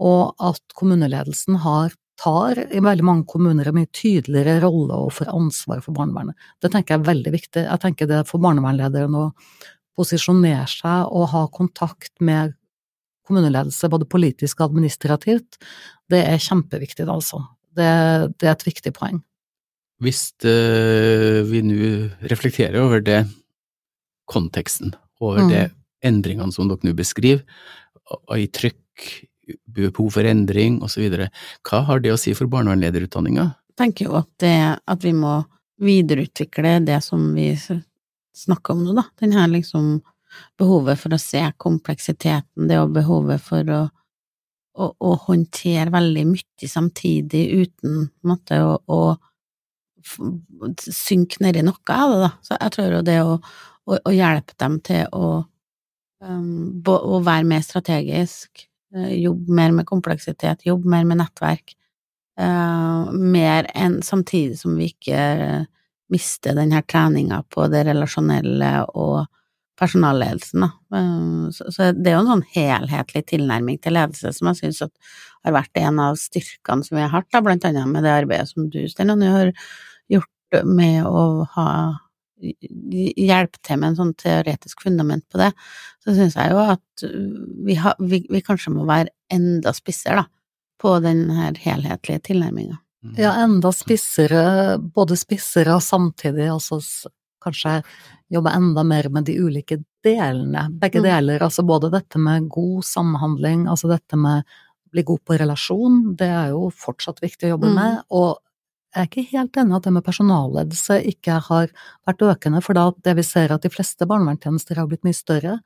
og 0.01 0.33
at 0.41 0.63
kommuneledelsen 0.79 1.61
har 1.65 1.93
tar 2.21 2.59
i 2.69 2.81
veldig 2.85 3.05
mange 3.07 3.25
kommuner 3.29 3.69
en 3.69 3.77
mye 3.79 3.89
tydeligere 3.97 4.61
rolle 4.65 4.97
og 5.07 5.15
får 5.17 5.31
ansvar 5.33 5.81
for 5.85 5.97
barnevernet. 5.97 6.37
Det 6.61 6.69
tenker 6.73 6.95
jeg 6.95 7.01
er 7.01 7.07
veldig 7.09 7.33
viktig. 7.33 7.63
Jeg 7.65 7.81
tenker 7.81 8.09
det 8.11 8.25
for 8.29 8.43
barnevernlederen 8.45 9.17
å 9.17 9.31
posisjonere 9.97 10.67
seg 10.69 11.15
og 11.17 11.31
ha 11.33 11.47
kontakt 11.53 12.13
med 12.21 12.55
kommuneledelse, 13.31 13.89
både 13.93 14.09
politisk 14.11 14.61
og 14.61 14.73
administrativt, 14.73 15.61
det 16.11 16.25
er 16.27 16.43
kjempeviktig, 16.43 17.07
altså. 17.09 17.45
Det, 17.77 17.91
det 18.41 18.49
er 18.49 18.55
et 18.55 18.67
viktig 18.67 18.93
poeng. 18.97 19.21
Hvis 20.01 20.31
uh, 20.47 21.41
vi 21.47 21.61
nå 21.65 21.91
reflekterer 22.31 22.81
over 22.81 23.05
det, 23.05 23.25
konteksten, 24.31 24.95
over 25.21 25.45
mm. 25.45 25.51
det 25.53 25.65
endringene 26.07 26.55
som 26.55 26.71
dere 26.71 26.87
nå 26.87 26.95
beskriver, 26.97 27.43
og 28.11 28.39
i 28.39 28.49
trykk, 28.51 28.79
behov 29.67 30.13
for 30.15 30.27
endring 30.27 30.79
osv. 30.85 31.07
Hva 31.67 31.81
har 31.89 32.03
det 32.03 32.13
å 32.15 32.19
si 32.21 32.35
for 32.39 32.51
barnevernlederutdanninga? 32.51 33.49
Jeg 33.73 33.79
tenker 33.81 34.07
jo 34.07 34.19
at, 34.21 34.31
det, 34.43 34.57
at 34.79 35.07
vi 35.07 35.11
må 35.17 35.41
videreutvikle 35.81 36.77
det 36.87 37.01
som 37.05 37.31
vi 37.35 37.49
snakker 37.57 38.77
om 38.77 38.85
nå, 38.85 38.95
da. 38.99 39.07
Den 39.21 39.35
her 39.35 39.49
liksom 39.51 39.97
behovet 40.61 41.01
for 41.01 41.17
å 41.17 41.21
se 41.21 41.43
kompleksiteten, 41.59 42.69
det 42.71 42.79
og 42.79 42.95
behovet 42.95 43.43
for 43.43 43.75
å, 43.75 43.81
å, 44.79 44.91
å 44.95 45.15
håndtere 45.27 45.91
veldig 45.93 46.25
mye 46.31 46.71
samtidig 46.71 47.43
uten 47.65 48.07
måte 48.27 48.61
å, 48.65 48.77
å 48.87 49.01
synke 50.81 51.43
nedi 51.45 51.65
noe 51.67 51.95
av 51.95 52.13
det, 52.13 52.21
da. 52.25 52.31
Så 52.45 52.57
jeg 52.57 52.75
tror 52.77 52.95
jo 52.97 53.03
det 53.07 53.19
å, 53.25 53.37
å, 53.37 53.99
å 53.99 54.15
hjelpe 54.15 54.57
dem 54.61 54.79
til 54.87 55.07
å, 55.17 55.33
um, 56.25 56.81
å 56.87 57.21
være 57.27 57.49
mer 57.49 57.65
strategisk, 57.67 58.65
uh, 58.97 59.11
jobbe 59.13 59.59
mer 59.61 59.75
med 59.77 59.89
kompleksitet, 59.91 60.65
jobbe 60.69 60.91
mer 60.91 61.09
med 61.09 61.21
nettverk, 61.21 61.75
uh, 62.41 63.11
mer 63.13 63.69
enn 63.75 64.01
samtidig 64.07 64.61
som 64.63 64.79
vi 64.79 64.93
ikke 64.95 65.21
mister 66.11 66.57
den 66.59 66.73
her 66.75 66.83
treninga 66.89 67.45
på 67.53 67.69
det 67.71 67.85
relasjonelle 67.87 68.73
og 68.99 69.27
personalledelsen, 69.81 70.67
da. 70.67 70.71
Uh, 70.95 71.49
så, 71.55 71.91
det 71.97 72.13
er 72.13 72.19
jo 72.19 72.25
en 72.25 72.33
sånn 72.35 72.47
helhetlig 72.55 73.25
tilnærming 73.33 73.81
til 73.83 73.97
ledelse 73.97 74.35
som 74.37 74.51
jeg 74.51 74.61
syns 74.61 74.83
har 75.47 75.57
vært 75.57 75.81
en 75.81 76.03
av 76.05 76.19
styrkene 76.21 76.87
som 76.87 76.99
vi 76.99 77.07
har 77.07 77.15
hatt, 77.15 77.31
da, 77.33 77.43
blant 77.45 77.65
annet 77.69 77.89
med 77.89 78.05
det 78.05 78.13
arbeidet 78.13 78.53
som 78.53 78.69
du, 78.73 78.83
Sten, 78.91 79.11
har 79.11 79.53
gjort 80.13 80.63
med 80.67 81.07
å 81.09 81.25
ha 81.57 81.71
hjelpe 82.41 83.61
til 83.65 83.81
med 83.81 83.93
en 83.93 83.99
sånn 83.99 84.13
teoretisk 84.19 84.85
fundament 84.85 85.25
på 85.31 85.41
det, 85.41 85.51
så 86.05 86.15
syns 86.17 86.37
jeg 86.39 86.53
jo 86.55 86.61
at 86.63 87.05
vi, 87.67 87.77
ha, 87.81 87.95
vi, 88.01 88.23
vi, 88.31 88.43
kanskje 88.45 88.73
må 88.75 88.87
være 88.89 89.13
enda 89.33 89.75
spissere, 89.77 90.23
da, 90.23 90.29
på 90.81 90.97
den 91.05 91.27
her 91.37 91.59
helhetlige 91.61 92.25
tilnærminga. 92.31 92.81
Ja, 93.17 93.33
enda 93.41 93.73
spissere, 93.73 94.77
både 94.81 95.17
spissere 95.17 95.77
og 95.79 95.85
samtidig 95.85 96.51
altså 96.53 96.81
kanskje 97.43 97.81
jobbe 98.33 98.53
enda 98.55 98.85
mer 98.87 99.09
med 99.13 99.27
de 99.29 99.37
ulike 99.41 99.81
delene, 100.05 100.69
begge 100.81 101.03
mm. 101.03 101.07
deler, 101.09 101.45
altså 101.45 101.65
både 101.67 101.91
dette 101.93 102.21
med 102.23 102.49
god 102.53 102.85
samhandling, 102.87 103.67
altså 103.69 103.91
dette 103.91 104.19
med 104.21 104.45
å 104.45 104.95
bli 104.95 105.05
god 105.07 105.25
på 105.27 105.39
relasjon, 105.41 105.99
det 106.19 106.31
er 106.31 106.53
jo 106.55 106.71
fortsatt 106.75 107.21
viktig 107.23 107.49
å 107.49 107.57
jobbe 107.57 107.73
mm. 107.73 107.77
med, 107.81 107.99
og 108.11 108.39
jeg 108.91 109.05
er 109.05 109.07
ikke 109.07 109.27
helt 109.31 109.59
enig 109.63 109.77
at 109.77 109.85
det 109.87 109.93
med 109.95 110.07
personalledelse 110.07 110.97
ikke 111.13 111.37
har 111.47 111.71
vært 112.09 112.25
økende, 112.27 112.63
for 112.65 112.75
da 112.75 112.89
det 113.07 113.15
vi 113.21 113.25
ser 113.27 113.53
at 113.55 113.63
de 113.63 113.71
fleste 113.71 114.07
barnevernstjenester 114.11 114.81
har 114.81 114.89
blitt 114.91 115.07
mye 115.07 115.15
større, 115.15 115.61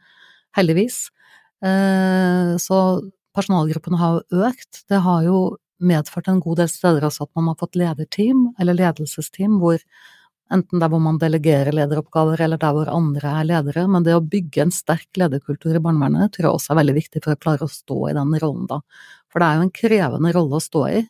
heldigvis. 0.58 1.06
Eh, 1.64 2.52
så 2.60 2.80
personalgruppene 3.34 4.00
har 4.00 4.18
jo 4.18 4.42
økt. 4.50 4.82
Det 4.92 5.00
har 5.06 5.24
jo 5.24 5.38
medført 5.84 6.28
en 6.28 6.42
god 6.44 6.60
del 6.62 6.70
steder 6.70 7.06
også 7.08 7.26
at 7.26 7.32
man 7.38 7.48
har 7.50 7.58
fått 7.60 7.78
lederteam, 7.80 8.50
eller 8.60 8.76
ledelsesteam, 8.76 9.56
hvor 9.62 9.80
enten 10.52 10.82
der 10.82 10.90
hvor 10.92 11.00
man 11.02 11.18
delegerer 11.20 11.72
lederoppgaver, 11.74 12.40
eller 12.44 12.60
der 12.60 12.74
hvor 12.76 12.90
andre 12.92 13.32
er 13.40 13.48
ledere, 13.48 13.86
men 13.90 14.04
det 14.04 14.16
å 14.16 14.22
bygge 14.22 14.66
en 14.66 14.74
sterk 14.74 15.08
lederkultur 15.20 15.76
i 15.76 15.82
barnevernet 15.82 16.34
tror 16.34 16.48
jeg 16.48 16.58
også 16.58 16.74
er 16.74 16.80
veldig 16.82 16.96
viktig 16.98 17.24
for 17.24 17.34
å 17.34 17.40
klare 17.40 17.66
å 17.66 17.72
stå 17.72 17.98
i 18.10 18.16
den 18.18 18.36
rollen, 18.42 18.68
da. 18.70 18.80
For 19.32 19.42
det 19.42 19.48
er 19.48 19.56
jo 19.58 19.66
en 19.66 19.74
krevende 19.80 20.34
rolle 20.36 20.60
å 20.60 20.62
stå 20.62 20.84
i. 20.92 21.00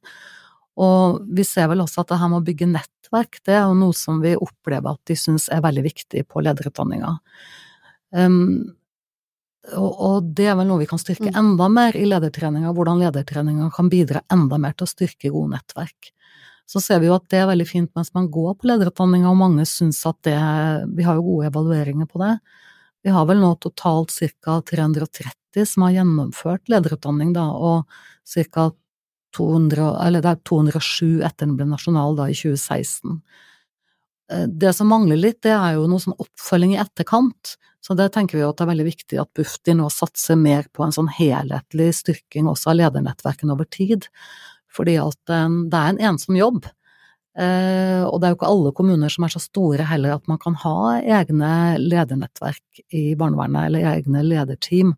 Og 0.84 1.18
vi 1.36 1.44
ser 1.46 1.68
vel 1.70 1.82
også 1.84 2.02
at 2.02 2.14
det 2.14 2.20
her 2.22 2.30
med 2.30 2.40
å 2.40 2.46
bygge 2.46 2.70
nettverk, 2.70 3.42
det 3.46 3.58
er 3.58 3.66
jo 3.66 3.76
noe 3.78 3.96
som 3.96 4.22
vi 4.22 4.32
opplever 4.34 4.96
at 4.96 5.10
de 5.10 5.18
syns 5.18 5.50
er 5.52 5.62
veldig 5.64 5.84
viktig 5.84 6.24
på 6.30 6.42
lederutdanninga. 6.42 7.12
Um, 8.14 8.40
og, 9.72 9.90
og, 9.92 10.32
det 10.36 10.48
er 10.50 10.58
vel 10.58 10.68
noe 10.68 10.82
vi 10.82 10.88
kan 10.88 11.00
styrke 11.00 11.30
mm. 11.30 11.38
enda 11.40 11.68
mer 11.72 11.96
i 11.96 12.04
ledertreninga, 12.08 12.72
hvordan 12.76 13.00
ledertreninga 13.00 13.70
kan 13.74 13.88
bidra 13.92 14.24
enda 14.32 14.58
mer 14.60 14.74
til 14.76 14.86
å 14.86 14.90
styrke 14.90 15.32
gode 15.32 15.54
nettverk. 15.54 16.10
Så 16.66 16.80
ser 16.80 17.00
vi 17.02 17.10
jo 17.10 17.16
at 17.16 17.26
det 17.32 17.42
er 17.42 17.50
veldig 17.50 17.66
fint 17.68 17.90
mens 17.96 18.12
man 18.16 18.30
går 18.32 18.54
på 18.56 18.68
lederutdanninga, 18.70 19.28
og 19.30 19.40
mange 19.40 19.66
syns 19.68 20.00
at 20.08 20.16
det 20.24 20.38
Vi 20.96 21.04
har 21.04 21.18
jo 21.18 21.26
gode 21.26 21.50
evalueringer 21.50 22.08
på 22.08 22.22
det. 22.22 22.38
Vi 23.04 23.12
har 23.12 23.26
vel 23.28 23.42
nå 23.42 23.52
totalt 23.60 24.14
ca. 24.14 24.60
330 24.64 25.66
som 25.68 25.84
har 25.84 25.98
gjennomført 25.98 26.72
lederutdanning, 26.72 27.34
da, 27.36 27.50
og 27.52 27.84
ca. 28.24 28.70
200, 29.34 29.88
eller 30.06 30.22
det 30.22 30.30
er 30.30 30.42
207 30.46 31.24
etter 31.26 31.48
den 31.48 31.56
ble 31.58 31.66
nasjonal 31.66 32.14
da 32.14 32.28
i 32.30 32.36
2016. 32.38 33.18
Eh, 34.32 34.46
det 34.46 34.72
som 34.76 34.88
mangler 34.88 35.18
litt, 35.20 35.40
det 35.42 35.52
er 35.56 35.74
jo 35.76 35.88
noe 35.90 36.02
sånn 36.02 36.16
oppfølging 36.22 36.76
i 36.76 36.80
etterkant. 36.82 37.56
Så 37.84 37.96
det 37.98 38.08
tenker 38.14 38.38
vi 38.38 38.44
at 38.46 38.56
det 38.56 38.64
er 38.64 38.70
veldig 38.70 38.86
viktig 38.86 39.18
at 39.20 39.32
Bufdir 39.36 39.76
nå 39.76 39.90
satser 39.92 40.38
mer 40.40 40.64
på 40.72 40.86
en 40.86 40.94
sånn 40.94 41.10
helhetlig 41.12 41.90
styrking 41.98 42.48
også 42.48 42.72
av 42.72 42.78
ledernettverkene 42.80 43.52
over 43.52 43.68
tid. 43.68 44.08
Fordi 44.74 44.96
at 44.98 45.20
det 45.30 45.78
er 45.80 45.92
en 45.92 46.02
ensom 46.12 46.38
jobb. 46.38 46.66
Eh, 47.34 48.02
og 48.06 48.20
det 48.20 48.28
er 48.28 48.32
jo 48.32 48.36
ikke 48.38 48.50
alle 48.50 48.72
kommuner 48.78 49.10
som 49.10 49.26
er 49.26 49.32
så 49.34 49.40
store 49.42 49.86
heller 49.90 50.14
at 50.14 50.28
man 50.30 50.38
kan 50.42 50.54
ha 50.62 51.00
egne 51.02 51.54
ledernettverk 51.82 52.84
i 52.94 53.16
barnevernet, 53.18 53.68
eller 53.68 53.88
egne 53.94 54.22
lederteam. 54.26 54.92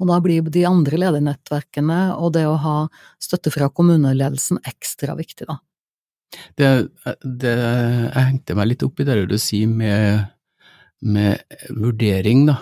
Og 0.00 0.08
da 0.08 0.20
blir 0.22 0.46
de 0.54 0.62
andre 0.68 1.00
ledernettverkene 1.02 1.98
og 2.16 2.34
det 2.36 2.46
å 2.48 2.58
ha 2.62 2.76
støtte 3.22 3.52
fra 3.52 3.68
kommuneledelsen 3.74 4.62
ekstra 4.70 5.16
viktig, 5.18 5.50
da. 5.50 5.58
Det, 6.56 6.68
det, 7.24 7.56
jeg 7.58 8.28
hengte 8.28 8.54
meg 8.54 8.70
litt 8.70 8.84
opp 8.86 9.02
i 9.02 9.06
det 9.08 9.18
du 9.32 9.36
sier 9.40 9.70
med, 9.70 10.30
med 11.02 11.42
vurdering, 11.74 12.46
da. 12.52 12.60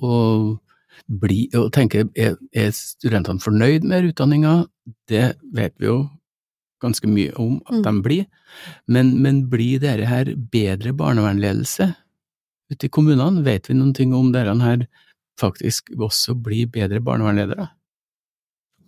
Og, 0.00 0.56
bli, 1.06 1.44
og 1.58 1.70
tenke, 1.76 2.06
er, 2.18 2.36
er 2.52 2.72
studentene 2.76 3.42
fornøyd 3.42 3.86
med 3.88 4.10
utdanninga? 4.10 4.54
Det 5.10 5.34
vet 5.56 5.76
vi 5.78 5.88
jo 5.90 5.98
ganske 6.80 7.08
mye 7.10 7.32
om 7.40 7.58
at 7.68 7.80
mm. 7.80 7.82
de 7.86 8.04
blir. 8.04 8.28
Men, 8.90 9.14
men 9.22 9.44
blir 9.52 9.82
dette 9.82 10.08
her 10.08 10.32
bedre 10.52 10.94
barnevernledelse 10.96 11.92
ute 12.72 12.86
i 12.88 12.92
kommunene? 12.92 13.44
Vet 13.46 13.70
vi 13.70 13.76
noen 13.78 13.94
ting 13.96 14.14
om 14.16 14.32
dette 14.34 14.56
her 14.62 14.86
faktisk 15.40 15.92
også 15.96 16.36
blir 16.40 16.70
bedre 16.72 17.02
barnevernledere? 17.04 17.70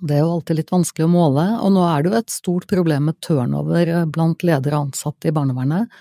Det 0.03 0.16
er 0.16 0.25
jo 0.25 0.35
alltid 0.35 0.59
litt 0.59 0.72
vanskelig 0.72 1.07
å 1.07 1.12
måle, 1.12 1.44
og 1.62 1.75
nå 1.77 1.83
er 1.87 2.03
det 2.03 2.11
jo 2.11 2.18
et 2.18 2.33
stort 2.35 2.66
problem 2.70 3.07
med 3.07 3.20
turnover 3.22 3.87
eh, 3.87 4.07
blant 4.11 4.42
ledere 4.42 4.81
og 4.81 4.88
ansatte 4.88 5.31
i 5.31 5.35
barnevernet. 5.35 5.92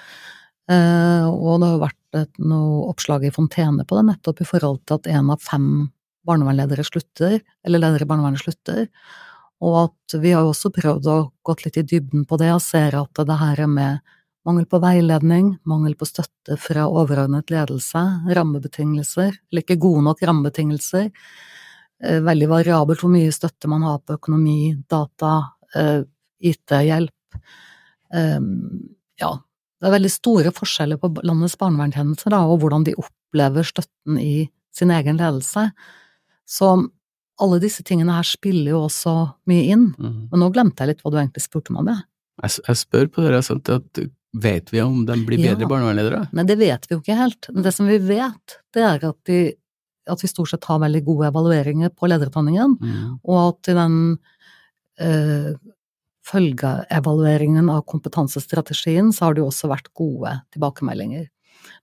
Eh, 0.71 1.27
og 1.29 1.61
det 1.61 1.67
har 1.67 1.75
jo 1.75 1.83
vært 1.83 2.17
et, 2.23 2.39
noe 2.41 2.87
oppslag 2.89 3.27
i 3.27 3.33
Fontene 3.33 3.85
på 3.85 3.99
det, 3.99 4.07
nettopp 4.09 4.41
i 4.41 4.47
forhold 4.47 4.81
til 4.87 4.97
at 4.97 5.09
én 5.11 5.29
av 5.29 5.43
fem 5.45 5.67
barnevernledere 6.27 6.85
slutter, 6.85 7.39
eller 7.65 7.81
ledere 7.81 8.05
i 8.05 8.09
barnevernet 8.09 8.43
slutter. 8.43 8.87
Og 9.61 9.77
at 9.85 10.15
vi 10.21 10.33
har 10.33 10.47
også 10.47 10.71
prøvd 10.73 11.09
å 11.11 11.19
gått 11.45 11.65
litt 11.65 11.77
i 11.77 11.85
dybden 11.85 12.25
på 12.29 12.39
det, 12.41 12.49
og 12.53 12.63
ser 12.65 12.97
at 12.97 13.23
det 13.27 13.37
her 13.41 13.65
med 13.69 14.01
Mangel 14.41 14.65
på 14.65 14.79
veiledning, 14.81 15.51
mangel 15.69 15.93
på 15.93 16.07
støtte 16.09 16.55
fra 16.57 16.87
overordnet 16.89 17.51
ledelse, 17.53 17.99
rammebetingelser, 18.33 19.35
eller 19.51 19.61
ikke 19.61 19.77
gode 19.83 20.01
nok 20.07 20.23
rammebetingelser, 20.25 21.11
eh, 22.01 22.19
veldig 22.25 22.47
variabelt 22.49 23.03
hvor 23.03 23.13
mye 23.13 23.35
støtte 23.35 23.69
man 23.69 23.85
har 23.85 23.99
på 23.99 24.17
økonomi, 24.17 24.73
data, 24.89 25.53
eh, 25.75 26.01
IT-hjelp. 26.41 27.37
Ehm, 28.13 28.95
ja, 29.21 29.31
det 29.79 29.87
er 29.87 29.95
veldig 29.99 30.11
store 30.11 30.51
forskjeller 30.51 30.97
på 30.97 31.13
landets 31.21 31.55
barnevernstjenester 31.55 32.33
og 32.33 32.59
hvordan 32.61 32.83
de 32.83 32.97
opplever 32.97 33.63
støtten 33.63 34.17
i 34.17 34.49
sin 34.73 34.89
egen 34.89 35.17
ledelse. 35.17 35.71
Så 36.51 36.71
alle 37.41 37.59
disse 37.63 37.83
tingene 37.87 38.15
her 38.17 38.27
spiller 38.27 38.75
jo 38.75 38.85
også 38.85 39.13
mye 39.49 39.67
inn. 39.73 39.91
Mm. 39.97 40.17
Men 40.31 40.43
nå 40.43 40.49
glemte 40.53 40.83
jeg 40.83 40.93
litt 40.93 41.05
hva 41.05 41.13
du 41.13 41.19
egentlig 41.21 41.45
spurte 41.45 41.73
meg 41.73 41.85
om. 41.85 42.01
Jeg, 42.43 42.57
jeg 42.67 42.81
spør 42.81 43.09
på 43.13 43.23
dere 43.25 43.45
sånn 43.45 43.63
at 43.71 44.03
Vet 44.31 44.69
vi 44.71 44.79
om 44.79 45.01
de 45.03 45.15
blir 45.27 45.41
bedre 45.41 45.65
ja, 45.65 45.67
barnevernsledere? 45.67 46.21
Men 46.31 46.47
det 46.47 46.55
vet 46.55 46.85
vi 46.87 46.95
jo 46.95 47.01
ikke 47.01 47.17
helt. 47.19 47.49
Men 47.51 47.65
Det 47.65 47.73
som 47.75 47.89
vi 47.89 47.97
vet, 47.99 48.53
det 48.71 48.85
er 48.87 49.01
at, 49.03 49.17
de, 49.27 49.39
at 50.07 50.23
vi 50.23 50.29
stort 50.31 50.53
sett 50.53 50.67
har 50.69 50.79
veldig 50.79 51.01
gode 51.03 51.27
evalueringer 51.27 51.91
på 51.91 52.07
lederutdanningen, 52.07 52.77
mm. 52.79 53.09
og 53.27 53.41
at 53.41 53.71
i 53.73 53.75
den 53.75 53.97
øh, 55.03 55.49
følgeevalueringen 56.31 57.67
av 57.73 57.83
kompetansestrategien 57.91 59.11
så 59.11 59.27
har 59.27 59.35
det 59.35 59.43
jo 59.43 59.49
også 59.51 59.67
vært 59.73 59.91
gode 59.99 60.37
tilbakemeldinger. 60.55 61.27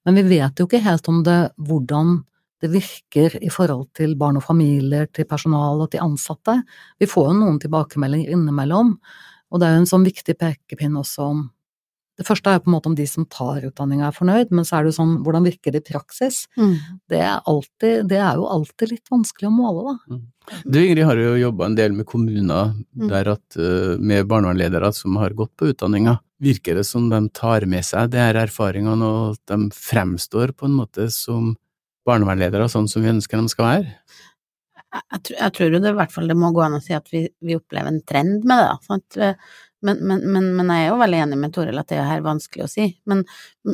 Men 0.09 0.17
vi 0.17 0.25
vet 0.33 0.57
jo 0.57 0.65
ikke 0.65 0.83
helt 0.89 1.13
om 1.13 1.21
det 1.27 1.39
hvordan 1.69 2.23
det 2.63 2.71
virker 2.73 3.37
i 3.43 3.51
forhold 3.53 3.89
til 3.97 4.17
barn 4.19 4.41
og 4.41 4.47
familier, 4.47 5.07
til 5.15 5.29
personal 5.31 5.85
og 5.85 5.93
til 5.93 6.03
ansatte. 6.05 6.57
Vi 6.99 7.07
får 7.11 7.31
jo 7.31 7.37
noen 7.39 7.61
tilbakemeldinger 7.63 8.35
innimellom, 8.35 8.97
og 9.49 9.61
det 9.61 9.69
er 9.69 9.77
jo 9.77 9.85
en 9.85 9.93
sånn 9.93 10.09
viktig 10.09 10.37
pekepinn 10.41 10.99
også 10.99 11.31
om 11.31 11.47
det 12.19 12.27
første 12.27 12.51
er 12.51 12.57
jo 12.59 12.65
på 12.65 12.71
en 12.73 12.75
måte 12.75 12.91
om 12.91 12.97
de 12.99 13.05
som 13.07 13.27
tar 13.31 13.63
utdanninga 13.69 14.09
er 14.09 14.15
fornøyd, 14.17 14.51
men 14.51 14.67
så 14.67 14.79
er 14.79 14.85
det 14.85 14.91
jo 14.91 14.97
sånn 14.97 15.13
hvordan 15.23 15.45
virker 15.47 15.75
det 15.75 15.85
i 15.85 15.93
praksis? 15.93 16.41
Mm. 16.59 16.73
Det, 17.07 17.21
er 17.23 17.37
alltid, 17.47 18.09
det, 18.11 18.19
er 18.19 18.41
jo 18.41 18.49
alltid 18.51 18.91
litt 18.91 19.13
vanskelig 19.13 19.47
å 19.47 19.55
måle, 19.55 19.85
da. 19.93 20.17
Mm. 20.17 20.25
Du 20.65 20.79
Ingrid 20.81 21.07
har 21.07 21.21
jo 21.21 21.37
jobba 21.39 21.69
en 21.69 21.77
del 21.79 21.95
med 21.95 22.09
kommuner 22.09 22.73
mm. 22.73 23.07
der 23.13 23.31
at, 23.37 23.59
eh, 23.61 23.95
med 24.01 24.27
barnevernledere 24.27 24.91
som 24.97 25.15
har 25.21 25.37
gått 25.39 25.53
på 25.61 25.71
utdanninga. 25.71 26.17
Virker 26.43 26.81
det 26.81 26.87
som 26.89 27.07
de 27.13 27.23
tar 27.35 27.69
med 27.71 27.87
seg 27.87 28.11
de 28.11 28.23
her 28.23 28.41
erfaringene, 28.43 28.99
og 28.99 29.37
at 29.37 29.55
de 29.55 29.71
fremstår 29.79 30.57
på 30.59 30.67
en 30.67 30.75
måte 30.81 31.07
som 31.15 31.53
barnevernledere 32.09 32.67
sånn 32.73 32.89
som 32.91 33.05
vi 33.05 33.13
ønsker 33.13 33.41
de 33.41 33.53
skal 33.53 33.69
være? 33.69 33.95
Jeg, 34.89 35.21
tror, 35.21 35.37
jeg 35.37 35.55
tror 35.55 35.75
jo 35.75 35.81
det 35.85 35.91
i 35.93 35.97
hvert 35.99 36.13
fall 36.15 36.31
det 36.31 36.37
må 36.41 36.49
gå 36.57 36.63
an 36.65 36.79
å 36.79 36.83
si 36.83 36.95
at 36.97 37.11
vi, 37.13 37.27
vi 37.45 37.57
opplever 37.59 37.93
en 37.93 38.05
trend 38.09 38.47
med 38.49 38.57
det, 38.57 38.69
da. 38.71 38.77
Sant? 38.89 39.19
Men, 39.81 39.99
men, 40.03 40.23
men, 40.33 40.47
men, 40.57 40.71
jeg 40.75 40.87
er 40.87 40.89
jo 40.91 40.99
veldig 40.99 41.19
enig 41.23 41.37
med 41.39 41.53
Toril 41.55 41.79
at 41.79 41.91
det 41.91 42.01
er 42.01 42.09
her 42.09 42.25
vanskelig 42.25 42.65
å 42.65 42.71
si. 42.71 42.87
Men, 43.11 43.23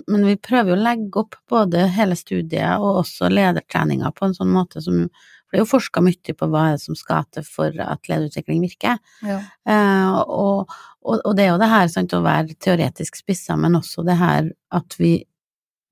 men, 0.05 0.27
vi 0.29 0.37
prøver 0.37 0.75
jo 0.75 0.77
å 0.77 0.83
legge 0.83 1.23
opp 1.23 1.39
både 1.51 1.87
hele 1.97 2.17
studiet 2.19 2.83
og 2.83 3.05
også 3.05 3.31
ledertreninga 3.33 4.11
på 4.13 4.29
en 4.29 4.37
sånn 4.37 4.53
måte 4.53 4.85
som 4.85 5.07
For 5.09 5.57
det 5.57 5.63
er 5.63 5.65
jo 5.65 5.71
forska 5.71 6.03
mye 6.05 6.35
på 6.37 6.49
hva 6.53 6.67
er 6.73 6.83
som 6.83 6.99
skal 6.99 7.25
til 7.33 7.47
for 7.47 7.81
at 7.81 8.11
lederutvikling 8.11 8.65
virker. 8.65 8.99
Ja. 9.25 9.39
Eh, 9.69 10.19
og, 10.25 10.73
og, 11.01 11.21
og, 11.21 11.33
det 11.37 11.47
er 11.47 11.53
jo 11.55 11.61
det 11.63 11.71
her 11.73 11.89
sant, 11.93 12.17
å 12.17 12.25
være 12.25 12.59
teoretisk 12.59 13.21
spissa, 13.23 13.57
men 13.57 13.79
også 13.79 14.05
det 14.05 14.19
her 14.21 14.51
at 14.75 14.99
vi 15.01 15.15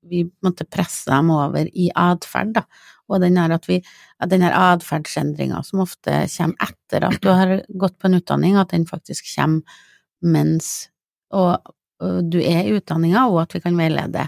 vi 0.09 0.23
måtte 0.43 0.67
presse 0.69 1.11
dem 1.11 1.31
over 1.33 1.67
i 1.67 1.89
atferd, 1.95 2.53
da. 2.57 2.65
Og 3.11 3.19
den 3.21 3.37
her 3.37 3.53
vi, 3.67 3.81
den 4.29 4.43
her 4.45 4.55
atferdsendringa 4.55 5.59
som 5.67 5.83
ofte 5.83 6.23
kommer 6.37 6.69
etter 6.69 7.07
at 7.09 7.19
du 7.21 7.29
har 7.29 7.57
gått 7.67 7.97
på 7.99 8.09
en 8.09 8.17
utdanning, 8.19 8.57
at 8.57 8.71
den 8.71 8.87
faktisk 8.89 9.27
kommer 9.35 9.81
mens 10.23 10.87
og, 11.33 11.73
og 12.03 12.29
du 12.31 12.39
er 12.39 12.67
i 12.67 12.75
utdanninga, 12.77 13.27
og 13.31 13.43
at 13.43 13.55
vi 13.55 13.61
kan 13.63 13.77
veilede. 13.79 14.27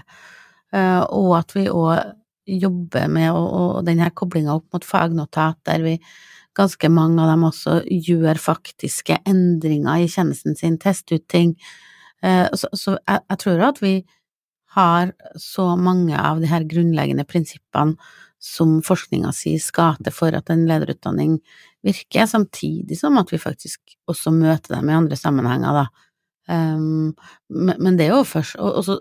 Uh, 0.74 1.02
og 1.14 1.36
at 1.38 1.54
vi 1.56 1.68
òg 1.70 2.12
jobber 2.46 3.08
med 3.10 3.32
og, 3.34 3.82
den 3.86 4.00
her 4.02 4.12
koblinga 4.14 4.54
opp 4.58 4.74
mot 4.74 4.86
fagnotat, 4.86 5.58
der 5.66 5.82
vi 5.82 5.96
ganske 6.56 6.88
mange 6.90 7.20
av 7.22 7.32
dem 7.32 7.44
også 7.46 7.80
gjør 7.86 8.40
faktiske 8.40 9.18
endringer 9.28 10.02
i 10.02 10.10
tjenesten 10.10 10.56
sin, 10.58 10.78
tester 10.82 11.20
ut 11.20 11.26
ting. 11.30 11.54
Uh, 12.24 12.48
så, 12.54 12.70
så 12.74 12.96
jeg, 12.98 13.22
jeg 13.30 13.42
tror 13.42 13.66
at 13.70 13.82
vi 13.82 13.96
har 14.76 15.12
så 15.40 15.72
mange 15.80 16.16
av 16.20 16.40
de 16.42 16.50
her 16.50 16.66
grunnleggende 16.68 17.26
prinsippene 17.28 17.96
som 18.42 18.78
forskninga 18.84 19.32
sier 19.34 19.60
skal 19.62 19.96
til 20.04 20.14
for 20.14 20.34
at 20.36 20.50
en 20.52 20.66
lederutdanning 20.68 21.38
virker, 21.86 22.26
samtidig 22.28 22.98
som 22.98 23.16
at 23.20 23.32
vi 23.32 23.40
faktisk 23.40 23.96
også 24.10 24.32
møter 24.34 24.76
dem 24.76 24.90
i 24.90 24.96
andre 24.96 25.18
sammenhenger, 25.18 25.80
da. 25.80 25.86
Um, 26.46 27.14
men 27.50 27.96
det 27.98 28.06
er 28.06 28.12
jo 28.14 28.26
først 28.28 28.58
også, 28.60 29.00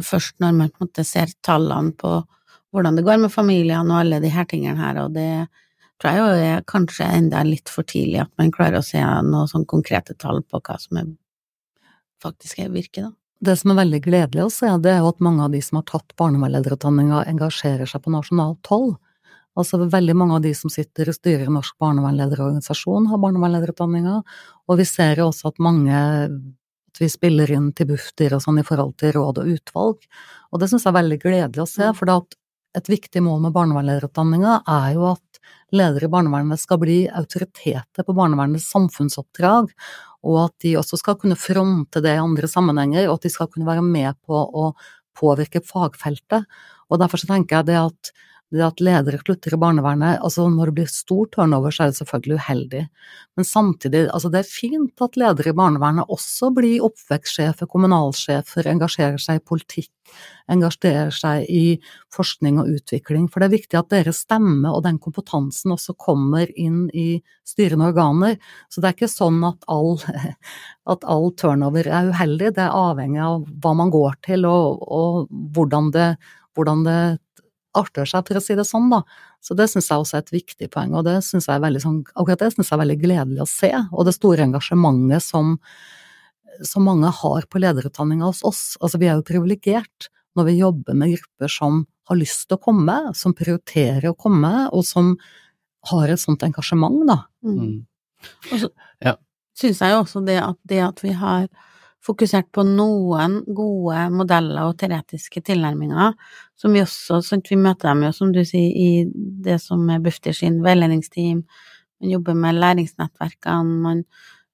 først 0.00 0.38
når 0.40 0.54
man 0.56 0.70
på 0.70 0.80
en 0.80 0.88
måte 0.88 1.04
ser 1.04 1.34
tallene 1.44 1.92
på 1.98 2.22
hvordan 2.70 2.96
det 2.96 3.04
går 3.04 3.18
med 3.20 3.34
familiene 3.34 3.90
og 3.90 4.04
alle 4.04 4.20
de 4.22 4.30
her 4.32 4.46
tingene 4.48 4.80
her, 4.80 5.02
og 5.02 5.16
det 5.16 5.50
tror 6.00 6.14
jeg 6.14 6.20
jo 6.22 6.44
er 6.46 6.68
kanskje 6.70 7.08
enda 7.18 7.42
litt 7.44 7.68
for 7.68 7.84
tidlig 7.84 8.22
at 8.22 8.32
man 8.40 8.54
klarer 8.54 8.80
å 8.80 8.86
se 8.86 9.00
noen 9.02 9.50
sånn 9.50 9.66
konkrete 9.68 10.16
tall 10.16 10.40
på 10.46 10.62
hva 10.62 10.78
som 10.80 11.02
er 11.02 11.10
faktisk 12.22 12.62
virker, 12.72 13.10
da. 13.10 13.19
Det 13.40 13.54
som 13.56 13.72
er 13.72 13.80
veldig 13.80 14.00
gledelig 14.04 14.42
å 14.44 14.52
se, 14.52 14.70
det 14.84 14.90
er 14.92 14.98
jo 15.00 15.12
at 15.14 15.22
mange 15.24 15.46
av 15.46 15.54
de 15.54 15.62
som 15.64 15.78
har 15.80 15.86
tatt 15.88 16.12
barnevernlederutdanninga, 16.20 17.22
engasjerer 17.30 17.88
seg 17.88 18.02
på 18.04 18.12
nasjonalt 18.12 18.68
hold. 18.68 18.98
Altså 19.58 19.80
veldig 19.80 20.14
mange 20.16 20.36
av 20.36 20.44
de 20.44 20.52
som 20.54 20.72
sitter 20.72 21.08
og 21.10 21.16
styrer 21.16 21.48
Norsk 21.52 21.78
barnevernlederorganisasjon, 21.80 23.08
har 23.10 23.22
barnevernlederutdanninga, 23.22 24.18
og 24.68 24.80
vi 24.80 24.86
ser 24.88 25.22
jo 25.22 25.30
også 25.30 25.50
at 25.50 25.62
mange 25.62 25.96
at 26.90 27.00
vi 27.00 27.08
spiller 27.10 27.50
inn 27.54 27.70
til 27.76 27.88
Bufdir 27.92 28.34
og 28.36 28.42
sånn 28.44 28.60
i 28.60 28.66
forhold 28.66 28.96
til 29.00 29.14
råd 29.16 29.40
og 29.42 29.50
utvalg, 29.54 30.06
og 30.50 30.60
det 30.60 30.68
syns 30.70 30.84
jeg 30.84 30.92
er 30.92 30.98
veldig 30.98 31.18
gledelig 31.22 31.62
å 31.64 31.70
se, 31.70 31.86
mm. 31.86 31.98
for 31.98 32.12
et 32.76 32.90
viktig 32.90 33.22
mål 33.24 33.44
med 33.46 33.54
barnevernlederutdanninga 33.54 34.60
er 34.68 34.88
jo 34.98 35.06
at 35.14 35.29
ledere 35.74 36.08
i 36.08 36.12
barnevernet 36.12 36.60
skal 36.60 36.80
bli 36.82 37.00
autoriteter 37.08 38.06
på 38.06 38.14
barnevernets 38.16 38.68
samfunnsoppdrag, 38.72 39.70
og 40.26 40.38
at 40.44 40.56
de 40.64 40.76
også 40.80 40.98
skal 41.00 41.18
kunne 41.20 41.38
fronte 41.38 42.02
det 42.04 42.16
i 42.16 42.22
andre 42.22 42.50
sammenhenger, 42.50 43.08
og 43.08 43.18
at 43.18 43.28
de 43.28 43.34
skal 43.34 43.48
kunne 43.52 43.68
være 43.68 43.84
med 43.84 44.18
på 44.26 44.36
å 44.36 44.72
påvirke 45.16 45.62
fagfeltet. 45.64 46.48
Og 46.90 47.00
derfor 47.00 47.22
så 47.22 47.30
tenker 47.30 47.60
jeg 47.60 47.70
det 47.70 47.78
at 47.80 48.12
det 48.58 48.64
at 48.66 48.80
ledere 48.82 49.20
slutter 49.20 49.54
i 49.54 49.58
barnevernet, 49.60 50.18
altså 50.24 50.48
når 50.50 50.70
det 50.70 50.74
blir 50.80 50.90
stor 50.90 51.28
turnover, 51.30 51.70
så 51.70 51.84
er 51.84 51.92
det 51.92 51.98
selvfølgelig 52.00 52.38
uheldig. 52.40 52.82
Men 53.38 53.46
samtidig, 53.46 54.00
altså 54.10 54.30
det 54.32 54.40
er 54.40 54.50
fint 54.50 55.04
at 55.06 55.18
ledere 55.20 55.52
i 55.52 55.56
barnevernet 55.56 56.10
også 56.10 56.50
blir 56.56 56.82
oppvekstsjefer, 56.88 57.70
kommunalsjefer, 57.70 58.66
engasjerer 58.72 59.22
seg 59.22 59.38
i 59.38 59.44
politikk, 59.52 59.92
engasjerer 60.50 61.14
seg 61.14 61.46
i 61.46 61.76
forskning 62.10 62.58
og 62.58 62.72
utvikling. 62.74 63.28
For 63.30 63.38
det 63.38 63.50
er 63.50 63.54
viktig 63.54 63.78
at 63.78 63.92
deres 63.94 64.24
stemme 64.26 64.74
og 64.74 64.82
den 64.88 64.98
kompetansen 64.98 65.76
også 65.76 65.94
kommer 65.94 66.50
inn 66.58 66.88
i 66.90 67.20
styrende 67.46 67.92
organer. 67.92 68.34
Så 68.66 68.82
det 68.82 68.90
er 68.90 68.98
ikke 68.98 69.12
sånn 69.14 69.38
at 69.46 69.62
all, 69.70 69.94
at 70.96 71.06
all 71.06 71.30
turnover 71.38 71.86
er 71.86 72.10
uheldig, 72.10 72.50
det 72.58 72.66
er 72.66 72.74
avhengig 72.74 73.22
av 73.22 73.46
hva 73.62 73.76
man 73.78 73.94
går 73.94 74.18
til 74.26 74.50
og, 74.50 74.82
og 74.90 75.30
hvordan 75.54 75.94
det 75.94 76.10
hvordan 76.58 76.84
det 76.84 77.02
arter 77.78 78.08
seg, 78.08 78.26
for 78.26 78.38
å 78.38 78.42
si 78.42 78.56
det 78.58 78.66
sånn, 78.66 78.88
da. 78.92 79.02
Så 79.44 79.54
det 79.58 79.68
syns 79.70 79.90
jeg 79.90 80.02
også 80.02 80.18
er 80.18 80.24
et 80.24 80.32
viktig 80.34 80.68
poeng, 80.74 80.94
og 80.98 81.06
det 81.06 81.18
syns 81.26 81.48
jeg 81.48 81.56
er 81.56 81.64
veldig 81.64 81.82
sånn, 81.84 81.98
akkurat 82.14 82.42
det 82.42 82.52
syns 82.54 82.70
jeg 82.70 82.76
er 82.76 82.82
veldig 82.82 82.98
gledelig 83.02 83.44
å 83.44 83.50
se. 83.50 83.70
Og 83.90 84.08
det 84.08 84.16
store 84.16 84.46
engasjementet 84.48 85.24
som, 85.24 85.54
som 86.66 86.86
mange 86.86 87.12
har 87.20 87.46
på 87.50 87.62
lederutdanninga 87.62 88.32
hos 88.32 88.42
oss. 88.46 88.64
Altså, 88.80 89.00
vi 89.02 89.10
er 89.10 89.20
jo 89.20 89.28
privilegert 89.30 90.10
når 90.38 90.50
vi 90.50 90.58
jobber 90.60 90.98
med 90.98 91.14
grupper 91.14 91.52
som 91.52 91.84
har 92.10 92.18
lyst 92.18 92.48
til 92.48 92.58
å 92.58 92.62
komme, 92.62 92.98
som 93.18 93.34
prioriterer 93.36 94.10
å 94.10 94.18
komme, 94.18 94.52
og 94.74 94.84
som 94.86 95.14
har 95.90 96.12
et 96.12 96.20
sånt 96.20 96.42
engasjement, 96.46 97.02
da. 97.08 97.22
Mm. 97.46 97.58
mm. 97.60 97.78
Og 98.52 98.56
så 98.60 98.68
ja. 99.00 99.14
syns 99.56 99.80
jeg 99.80 99.94
jo 99.94 100.00
også 100.02 100.20
det 100.26 100.36
at, 100.42 100.58
det 100.68 100.80
at 100.84 100.98
vi 101.04 101.14
har 101.16 101.46
fokusert 102.06 102.48
på 102.52 102.64
noen 102.64 103.40
gode 103.56 104.06
modeller 104.14 104.70
og 104.70 104.78
teoretiske 104.80 105.42
tilnærminger, 105.44 106.14
som 106.56 106.72
vi 106.72 106.82
også 106.82 107.20
sånn, 107.24 107.42
Vi 107.48 107.56
møter 107.56 107.90
dem 107.90 108.04
jo, 108.06 108.12
som 108.12 108.32
du 108.32 108.40
sier, 108.44 108.70
i 108.72 109.04
det 109.44 109.60
som 109.60 109.88
er 109.90 110.00
Bufdir 110.00 110.32
sin 110.32 110.62
veiledningsteam, 110.64 111.44
man 112.00 112.10
jobber 112.10 112.34
med 112.34 112.56
læringsnettverkene, 112.56 113.80
man 113.84 114.04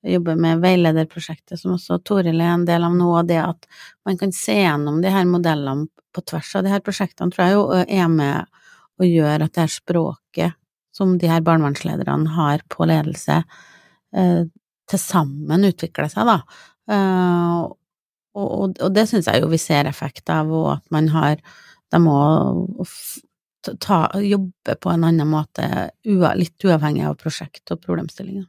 jobber 0.07 0.37
med 0.37 0.61
veilederprosjektet, 0.63 1.59
som 1.61 1.77
også 1.77 2.01
Toril 2.05 2.41
er 2.41 2.55
en 2.55 2.67
del 2.67 2.85
av 2.87 2.95
nå, 2.95 3.11
og 3.19 3.29
det 3.29 3.39
at 3.43 3.67
man 4.07 4.19
kan 4.19 4.33
se 4.35 4.59
gjennom 4.59 5.01
de 5.03 5.11
her 5.11 5.27
modellene 5.27 5.89
på 6.15 6.23
tvers 6.27 6.55
av 6.57 6.65
de 6.65 6.73
her 6.73 6.83
prosjektene, 6.85 7.31
tror 7.31 7.45
jeg 7.45 7.57
jo 7.57 7.65
er 7.87 8.09
med 8.11 8.47
og 8.97 9.07
gjør 9.07 9.45
at 9.45 9.55
det 9.55 9.65
her 9.67 9.73
språket 9.73 10.57
som 10.97 11.17
de 11.21 11.29
her 11.29 11.43
barnevernslederne 11.45 12.33
har 12.39 12.63
på 12.73 12.87
ledelse, 12.89 13.43
eh, 14.17 14.47
til 14.87 15.03
sammen 15.03 15.67
utvikler 15.69 16.09
seg, 16.09 16.29
da. 16.29 16.39
Uh, 16.91 17.67
og, 18.37 18.77
og, 18.77 18.91
det 18.95 19.07
syns 19.11 19.31
jeg 19.31 19.43
jo 19.43 19.49
vi 19.51 19.61
ser 19.61 19.89
effekt 19.89 20.29
av, 20.33 20.51
og 20.53 20.77
at 20.77 20.85
man 20.95 21.09
har 21.15 21.41
De 21.95 22.01
må 22.03 22.19
ta, 23.79 23.99
jobbe 24.19 24.75
på 24.83 24.91
en 24.91 25.05
annen 25.07 25.29
måte, 25.31 25.67
litt 26.05 26.65
uavhengig 26.67 27.05
av 27.07 27.15
prosjekt 27.21 27.71
og 27.71 27.79
problemstillinger. 27.85 28.47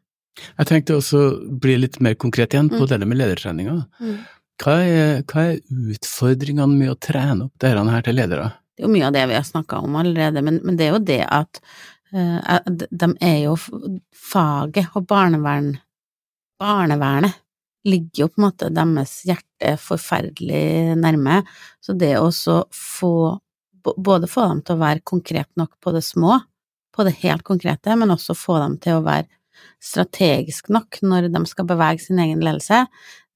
Jeg 0.58 0.69
tenkte 0.69 0.97
også 0.97 1.21
bli 1.62 1.76
litt 1.82 2.00
mer 2.04 2.17
konkret 2.17 2.54
igjen 2.54 2.69
på 2.69 2.82
mm. 2.82 2.88
det 2.89 3.00
med 3.06 3.19
ledertreninga. 3.21 3.78
Mm. 4.02 4.17
Hva, 4.62 4.76
er, 4.82 5.21
hva 5.30 5.45
er, 5.52 5.62
utfordringene 5.93 6.80
med 6.80 6.93
å 6.93 6.97
trene 6.97 7.45
opp 7.45 7.62
dette 7.62 7.86
her 7.93 8.06
til 8.06 8.17
ledere? 8.17 8.52
Det 8.73 8.84
er 8.84 8.89
jo 8.89 8.93
mye 8.93 9.08
av 9.10 9.15
det 9.15 9.26
vi 9.30 9.38
har 9.38 9.45
snakka 9.45 9.82
om 9.86 9.97
allerede, 10.02 10.43
men, 10.45 10.60
men, 10.65 10.78
det 10.78 10.88
er 10.88 10.95
jo 10.95 11.04
det 11.06 11.21
at 11.26 11.62
uh, 12.13 12.58
de 12.89 13.12
er 13.26 13.38
jo 13.47 13.58
faget 14.13 14.97
og 14.97 15.06
barnevern 15.10 15.76
Barnevernet 16.58 17.38
ligger 17.88 18.24
jo 18.24 18.30
på 18.32 18.42
en 18.42 18.48
måte 18.48 18.70
deres 18.74 19.20
hjerte 19.28 19.76
forferdelig 19.82 20.98
nærme, 21.00 21.42
så 21.84 21.96
det 21.98 22.16
å 22.20 22.30
få 22.74 23.13
både 23.84 24.28
få 24.28 24.48
dem 24.50 24.62
til 24.66 24.76
å 24.76 24.82
være 24.82 25.06
konkret 25.08 25.50
nok 25.60 25.78
på 25.84 25.94
det 25.96 26.04
små, 26.04 26.40
på 26.96 27.06
det 27.08 27.16
helt 27.22 27.46
konkrete, 27.48 27.96
men 27.96 28.12
også 28.12 28.36
få 28.36 28.58
dem 28.60 28.76
til 28.84 28.98
å 28.98 29.06
være 29.06 29.30
strategisk 29.84 30.70
nok 30.74 31.00
når 31.06 31.30
de 31.34 31.44
skal 31.50 31.68
bevege 31.70 32.04
sin 32.04 32.20
egen 32.22 32.42
ledelse, 32.44 32.86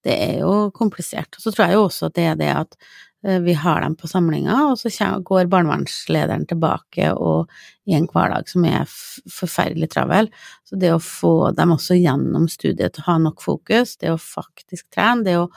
det 0.06 0.18
er 0.18 0.36
jo 0.42 0.72
komplisert. 0.76 1.38
Og 1.38 1.44
så 1.44 1.54
tror 1.54 1.68
jeg 1.68 1.78
jo 1.78 1.86
også 1.86 2.10
at 2.10 2.18
det 2.18 2.28
er 2.32 2.40
det 2.40 2.52
at 2.56 2.78
vi 3.22 3.54
har 3.54 3.82
dem 3.84 3.96
på 3.96 4.10
samlinga, 4.10 4.56
og 4.72 4.80
så 4.82 5.10
går 5.22 5.50
barnevernslederen 5.52 6.48
tilbake 6.50 7.12
og 7.14 7.52
i 7.86 7.94
en 7.94 8.08
hverdag 8.10 8.50
som 8.50 8.66
er 8.66 8.88
forferdelig 8.90 9.92
travel. 9.94 10.32
Så 10.66 10.80
det 10.82 10.94
å 10.94 11.04
få 11.04 11.52
dem 11.58 11.76
også 11.76 12.00
gjennom 12.00 12.48
studiet 12.50 12.96
til 12.96 13.06
å 13.06 13.12
ha 13.12 13.20
nok 13.28 13.44
fokus, 13.46 13.98
det 14.02 14.14
å 14.14 14.18
faktisk 14.18 14.90
trene, 14.96 15.26
det 15.28 15.38
å 15.38 15.52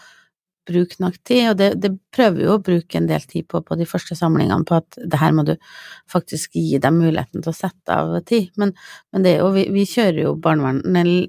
bruke 0.64 0.96
nok 1.02 1.16
tid, 1.28 1.50
og 1.50 1.58
det, 1.60 1.70
det 1.80 1.90
prøver 2.14 2.38
vi 2.38 2.46
å 2.48 2.60
bruke 2.64 2.98
en 2.98 3.08
del 3.08 3.24
tid 3.28 3.46
på 3.50 3.60
på 3.64 3.76
de 3.76 3.86
første 3.88 4.16
samlingene, 4.16 4.64
på 4.68 4.78
at 4.78 4.96
det 4.96 5.20
her 5.20 5.34
må 5.36 5.44
du 5.44 5.54
faktisk 6.10 6.56
gi 6.56 6.78
dem 6.80 7.00
muligheten 7.02 7.44
til 7.44 7.52
å 7.52 7.56
sette 7.56 7.96
av 7.96 8.14
tid. 8.28 8.50
Men, 8.60 8.72
men 9.12 9.26
det 9.26 9.34
er 9.34 9.42
jo, 9.42 9.50
vi, 9.56 9.66
vi 9.74 9.84
kjører 9.88 10.22
jo 10.22 10.36
barnevern, 10.40 10.80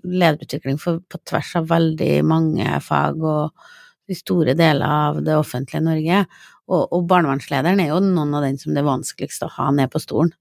lederutvikling 0.03 0.79
for, 0.81 1.03
på 1.03 1.19
tvers 1.27 1.55
av 1.59 1.67
veldig 1.71 2.13
mange 2.27 2.79
fag 2.83 3.23
og 3.23 3.67
i 4.07 4.17
store 4.17 4.53
deler 4.57 4.85
av 4.85 5.21
det 5.25 5.37
offentlige 5.37 5.83
Norge, 5.85 6.23
og, 6.65 6.81
og 6.93 7.05
barnevernslederen 7.09 7.81
er 7.81 7.91
jo 7.91 8.01
noen 8.03 8.33
av 8.37 8.45
den 8.45 8.57
som 8.61 8.73
det 8.73 8.81
er 8.81 8.89
vanskeligst 8.89 9.45
å 9.45 9.53
ha 9.57 9.69
ned 9.75 9.91
på 9.93 10.01
stolen. 10.01 10.33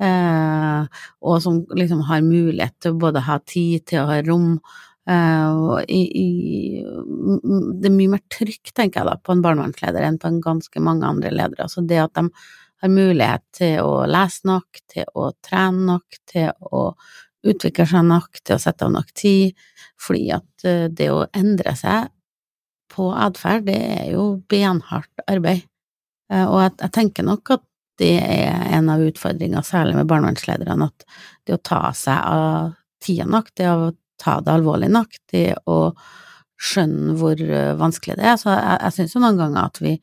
Eh, 0.00 1.00
og 1.20 1.42
som 1.44 1.60
liksom 1.76 2.06
har 2.08 2.22
mulighet 2.24 2.78
til 2.80 2.94
å 2.94 3.00
både 3.02 3.22
ha 3.26 3.36
tid 3.44 3.84
til 3.90 4.02
å 4.02 4.08
ha 4.08 4.20
rom. 4.24 4.54
Eh, 5.10 5.58
i, 5.92 6.00
i, 6.22 6.28
det 7.80 7.90
er 7.90 7.96
mye 7.96 8.14
mer 8.16 8.24
trykk, 8.32 8.72
tenker 8.72 9.02
jeg 9.02 9.10
da, 9.10 9.18
på 9.20 9.36
en 9.36 9.44
barnevernsleder 9.44 10.06
enn 10.06 10.18
på 10.20 10.30
en 10.30 10.40
ganske 10.44 10.82
mange 10.84 11.08
andre 11.08 11.32
ledere. 11.34 11.68
Altså 11.68 11.84
det 11.84 12.00
at 12.02 12.16
de 12.16 12.26
har 12.80 12.94
mulighet 12.94 13.44
til 13.56 13.82
å 13.84 14.06
lese 14.08 14.48
nok, 14.48 14.80
til 14.88 15.10
å 15.14 15.30
trene 15.44 15.84
nok, 15.92 16.22
til 16.30 16.48
å 16.72 16.86
utvikle 17.50 17.86
seg 17.88 18.06
nok, 18.08 18.40
til 18.40 18.56
å 18.56 18.62
sette 18.62 18.86
av 18.86 18.94
nok 18.94 19.12
tid, 19.16 19.68
fordi 20.00 20.30
at 20.36 20.66
eh, 20.68 20.88
det 20.88 21.12
å 21.12 21.26
endre 21.36 21.76
seg 21.78 22.08
på 22.90 23.10
atferd, 23.14 23.66
det 23.68 23.78
er 23.78 24.06
jo 24.14 24.24
benhardt 24.50 25.24
arbeid. 25.30 25.66
Eh, 26.32 26.46
og 26.46 26.60
jeg, 26.64 26.76
jeg, 26.82 26.94
tenker 26.96 27.26
nok 27.26 27.54
at 27.56 27.66
det 28.00 28.14
er 28.22 28.76
en 28.78 28.88
av 28.92 29.02
utfordringene, 29.04 29.62
særlig 29.66 29.98
med 29.98 30.08
barnevernslederne, 30.08 30.88
at 30.88 31.04
det 31.46 31.58
å 31.58 31.64
ta 31.70 31.82
seg 31.96 32.16
av 32.16 32.74
tida 33.02 33.26
nok, 33.28 33.52
det 33.56 33.68
å 33.68 33.90
ta 34.20 34.38
det 34.44 34.54
alvorlig 34.54 34.90
nok, 34.92 35.18
det 35.32 35.46
å 35.68 35.78
skjønne 36.60 37.16
hvor 37.20 37.40
eh, 37.40 37.74
vanskelig 37.80 38.18
det 38.20 38.28
er. 38.28 38.38
Så 38.40 38.52
jeg, 38.52 38.78
jeg 38.84 38.96
syns 38.96 39.16
jo 39.16 39.24
noen 39.24 39.40
ganger 39.40 39.66
at 39.66 39.82
vi 39.82 39.96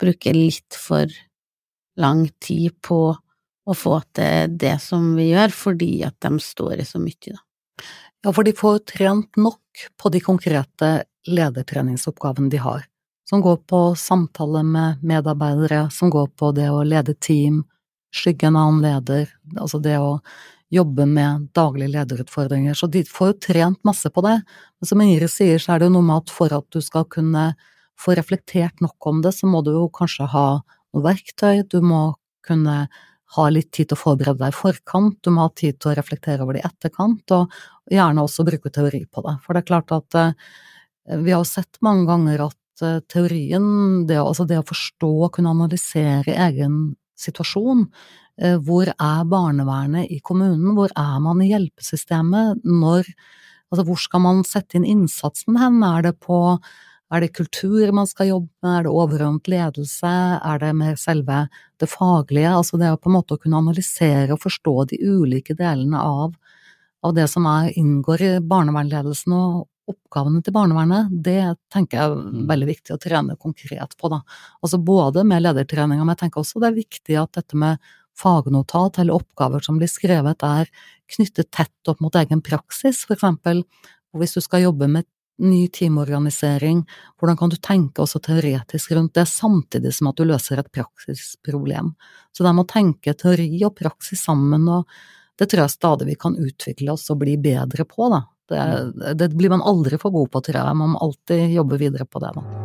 bruker 0.00 0.36
litt 0.36 0.78
for 0.78 1.10
lang 2.00 2.26
tid 2.42 2.74
på 2.84 3.00
å 3.64 3.74
få 3.76 3.98
til 4.16 4.56
det 4.60 4.76
som 4.82 5.14
vi 5.16 5.30
gjør, 5.30 5.54
fordi 5.54 5.92
at 6.06 6.16
de 6.22 6.42
står 6.42 6.82
i 6.82 6.86
så 6.88 7.00
mye, 7.00 7.32
da. 7.32 7.40
Ja, 8.24 8.32
for 8.32 8.46
de 8.46 8.54
får 8.56 8.78
trent 8.88 9.36
nok 9.36 9.84
på 10.00 10.10
de 10.12 10.20
konkrete 10.24 10.90
ledertreningsoppgavene 11.28 12.50
de 12.52 12.60
har, 12.62 12.84
som 13.28 13.42
går 13.44 13.62
på 13.70 13.82
samtale 13.98 14.62
med 14.66 15.02
medarbeidere, 15.02 15.88
som 15.90 16.10
går 16.12 16.32
på 16.38 16.52
det 16.56 16.68
å 16.70 16.82
lede 16.84 17.14
team, 17.14 17.62
skygge 18.14 18.48
en 18.50 18.58
annen 18.60 18.82
leder, 18.84 19.30
altså 19.56 19.80
det 19.82 19.96
å 19.98 20.18
jobbe 20.74 21.06
med 21.06 21.48
daglige 21.54 21.92
lederutfordringer, 21.92 22.74
så 22.74 22.88
de 22.90 23.04
får 23.06 23.32
jo 23.32 23.40
trent 23.48 23.80
masse 23.86 24.10
på 24.10 24.24
det. 24.26 24.36
Men 24.80 24.90
som 24.90 25.02
Ingrid 25.02 25.30
sier, 25.30 25.62
så 25.62 25.74
er 25.74 25.80
det 25.80 25.88
jo 25.88 25.96
noe 25.96 26.08
med 26.08 26.24
at 26.24 26.34
for 26.34 26.54
at 26.54 26.66
du 26.74 26.80
skal 26.82 27.06
kunne 27.10 27.52
få 28.00 28.16
reflektert 28.18 28.82
nok 28.82 29.08
om 29.10 29.20
det, 29.22 29.34
så 29.36 29.48
må 29.50 29.62
du 29.62 29.72
jo 29.74 29.88
kanskje 29.94 30.26
ha 30.32 30.46
noe 30.60 31.04
verktøy, 31.04 31.62
du 31.70 31.78
må 31.84 32.06
kunne 32.46 32.84
ha 33.34 33.44
litt 33.50 33.70
tid 33.74 33.90
til 33.90 33.96
å 33.96 34.02
forberede 34.02 34.42
deg 34.42 34.52
i 34.52 34.56
forkant, 34.56 35.16
du 35.22 35.32
må 35.34 35.46
ha 35.46 35.52
tid 35.56 35.78
til 35.80 35.90
å 35.90 35.96
reflektere 35.98 36.44
over 36.44 36.56
det 36.56 36.62
i 36.62 36.68
etterkant, 36.68 37.34
og 37.34 37.90
gjerne 37.90 38.24
også 38.24 38.46
bruke 38.46 38.70
teori 38.74 39.02
på 39.10 39.24
det. 39.26 39.34
For 39.44 39.54
det 39.54 39.64
er 39.64 39.70
klart 39.70 39.94
at 39.94 40.18
eh, 40.20 40.34
vi 41.04 41.32
har 41.32 41.44
sett 41.44 41.80
mange 41.84 42.06
ganger 42.08 42.46
at 42.48 42.84
eh, 42.84 43.00
teorien, 43.12 44.06
det, 44.08 44.18
altså 44.20 44.46
det 44.48 44.60
å 44.62 44.68
forstå 44.68 45.12
og 45.26 45.32
kunne 45.36 45.52
analysere 45.52 46.36
egen 46.48 46.94
situasjon, 47.20 47.86
eh, 48.40 48.56
hvor 48.56 48.90
er 48.90 49.28
barnevernet 49.30 50.10
i 50.12 50.20
kommunen, 50.24 50.74
hvor 50.76 50.92
er 50.96 51.16
man 51.24 51.42
i 51.44 51.52
hjelpesystemet, 51.52 52.64
når 52.64 53.10
Altså 53.72 53.88
hvor 53.88 53.98
skal 53.98 54.20
man 54.22 54.42
sette 54.46 54.76
inn 54.78 54.84
innsatsen 54.86 55.56
hen, 55.58 55.80
er 55.82 56.04
det 56.04 56.12
på 56.22 56.36
er 57.14 57.24
det 57.24 57.34
kultur 57.36 57.90
man 57.96 58.06
skal 58.06 58.28
jobbe 58.28 58.50
med, 58.62 58.70
er 58.70 58.86
det 58.86 58.92
overordnet 58.92 59.50
ledelse, 59.50 60.12
er 60.38 60.60
det 60.62 60.70
mer 60.78 60.96
selve 61.00 61.40
det 61.82 61.88
faglige, 61.90 62.52
altså 62.54 62.78
det 62.80 62.92
å 62.92 62.98
på 63.00 63.10
en 63.10 63.16
måte 63.18 63.38
kunne 63.40 63.60
analysere 63.60 64.34
og 64.34 64.42
forstå 64.44 64.74
de 64.92 65.00
ulike 65.02 65.56
delene 65.58 66.00
av, 66.00 66.34
av 67.02 67.14
det 67.16 67.26
som 67.30 67.46
er, 67.50 67.72
inngår 67.78 68.24
i 68.24 68.32
barnevernledelsen 68.54 69.34
og 69.36 69.66
oppgavene 69.90 70.40
til 70.44 70.54
barnevernet, 70.56 71.10
det 71.24 71.54
tenker 71.72 71.98
jeg 71.98 72.12
er 72.12 72.16
mm. 72.16 72.44
veldig 72.48 72.68
viktig 72.70 72.94
å 72.94 73.00
trene 73.02 73.36
konkret 73.40 73.96
på, 74.00 74.10
da. 74.12 74.22
Altså 74.64 74.80
både 74.80 75.24
med 75.28 75.44
ledertreninga, 75.44 76.04
men 76.04 76.14
jeg 76.14 76.24
tenker 76.24 76.42
også 76.42 76.62
det 76.62 76.70
er 76.70 76.78
viktig 76.78 77.18
at 77.20 77.34
dette 77.40 77.58
med 77.60 77.92
fagnotat 78.18 79.00
eller 79.02 79.18
oppgaver 79.18 79.64
som 79.64 79.80
blir 79.80 79.90
skrevet, 79.90 80.44
er 80.46 80.70
knyttet 81.10 81.50
tett 81.52 81.90
opp 81.90 82.00
mot 82.04 82.14
egen 82.16 82.42
praksis, 82.44 83.02
for 83.04 83.18
eksempel 83.18 83.64
hvis 84.14 84.36
du 84.36 84.40
skal 84.44 84.62
jobbe 84.62 84.86
med 84.86 85.08
ny 85.42 85.66
teamorganisering, 85.74 86.84
hvordan 87.18 87.38
kan 87.40 87.50
du 87.50 87.56
tenke 87.58 88.04
også 88.04 88.20
teoretisk 88.22 88.92
rundt 88.94 89.16
det, 89.18 89.26
samtidig 89.26 89.90
som 89.96 90.12
at 90.12 90.20
du 90.20 90.28
løser 90.28 90.60
et 90.62 90.70
praksisproblem. 90.70 91.90
Så 92.30 92.44
det 92.44 92.50
er 92.52 92.54
med 92.54 92.68
å 92.68 92.70
tenke 92.70 93.16
teori 93.18 93.48
og 93.66 93.74
praksis 93.80 94.22
sammen, 94.22 94.68
og 94.70 94.86
det 95.34 95.48
tror 95.50 95.64
jeg 95.64 95.74
stadig 95.74 96.08
vi 96.12 96.18
kan 96.20 96.38
utvikle 96.38 96.94
oss 96.94 97.08
og 97.10 97.18
bli 97.24 97.34
bedre 97.42 97.86
på, 97.88 98.06
da. 98.12 98.22
Det, 98.48 99.14
det 99.16 99.30
blir 99.32 99.52
man 99.54 99.64
aldri 99.64 99.96
for 100.00 100.12
god 100.12 100.30
på, 100.34 100.44
tror 100.44 100.60
jeg, 100.60 100.76
man 100.76 100.94
må 100.94 101.02
alltid 101.06 101.54
jobbe 101.54 101.80
videre 101.80 102.04
på 102.04 102.20
det, 102.20 102.34
da. 102.36 102.64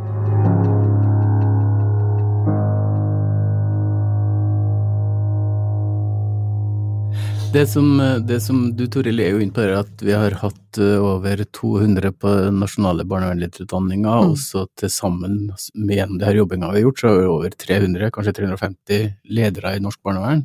Det 7.50 7.64
som, 7.68 7.98
det 8.28 8.42
som 8.46 8.58
du 8.78 8.84
Toril 8.94 9.24
er 9.24 9.32
jo 9.34 9.40
inne 9.42 9.54
på, 9.56 9.64
er 9.64 9.80
at 9.80 10.02
vi 10.06 10.14
har 10.14 10.36
hatt 10.38 10.78
eh, 10.78 11.02
over 11.02 11.40
200 11.58 12.12
på 12.22 12.34
nasjonale 12.54 13.02
barnevernlederutdanninger, 13.10 14.06
mm. 14.06 14.34
og 14.36 14.36
så 14.38 14.68
til 14.78 14.92
sammen 14.94 15.40
med 15.74 16.14
det 16.20 16.28
her 16.28 16.38
jobbinga 16.44 16.70
vi 16.70 16.78
har 16.78 16.86
gjort, 16.86 17.02
så 17.02 17.10
har 17.10 17.18
vi 17.18 17.32
over 17.32 17.56
300, 17.66 18.12
kanskje 18.14 18.36
350 18.44 19.10
ledere 19.34 19.72
i 19.80 19.82
norsk 19.82 19.98
barnevern. 20.06 20.44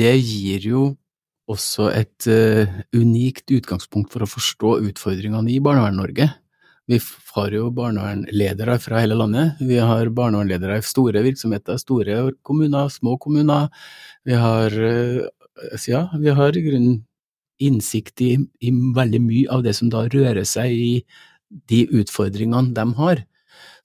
Det 0.00 0.14
gir 0.16 0.64
jo 0.70 0.86
også 1.50 1.90
et 1.94 2.26
uh, 2.30 2.66
unikt 2.96 3.52
utgangspunkt 3.54 4.12
for 4.12 4.24
å 4.24 4.30
forstå 4.30 4.72
utfordringene 4.90 5.54
i 5.54 5.60
Barnevern-Norge. 5.62 6.28
Vi 6.86 6.98
har 7.34 7.54
jo 7.54 7.70
barnevernledere 7.74 8.76
fra 8.82 9.00
hele 9.02 9.16
landet. 9.18 9.58
Vi 9.58 9.78
har 9.82 10.10
barnevernledere 10.14 10.78
i 10.78 10.86
store 10.86 11.22
virksomheter, 11.26 11.78
store 11.82 12.18
kommuner, 12.46 12.90
små 12.94 13.16
kommuner. 13.22 13.70
Vi 14.26 14.38
har 14.38 14.74
uh, 14.74 15.26
ja, 15.86 16.08
vi 16.18 16.34
har 16.34 16.56
i 16.56 16.64
grunnen 16.66 17.04
innsikt 17.62 18.20
i, 18.20 18.34
i, 18.60 18.72
veldig 18.96 19.22
mye 19.24 19.48
av 19.52 19.62
det 19.64 19.72
som 19.78 19.88
da 19.92 20.04
rører 20.12 20.44
seg 20.44 20.72
i 20.72 20.92
de 21.70 21.86
utfordringene 22.02 22.74
de 22.76 22.86
har. 22.98 23.22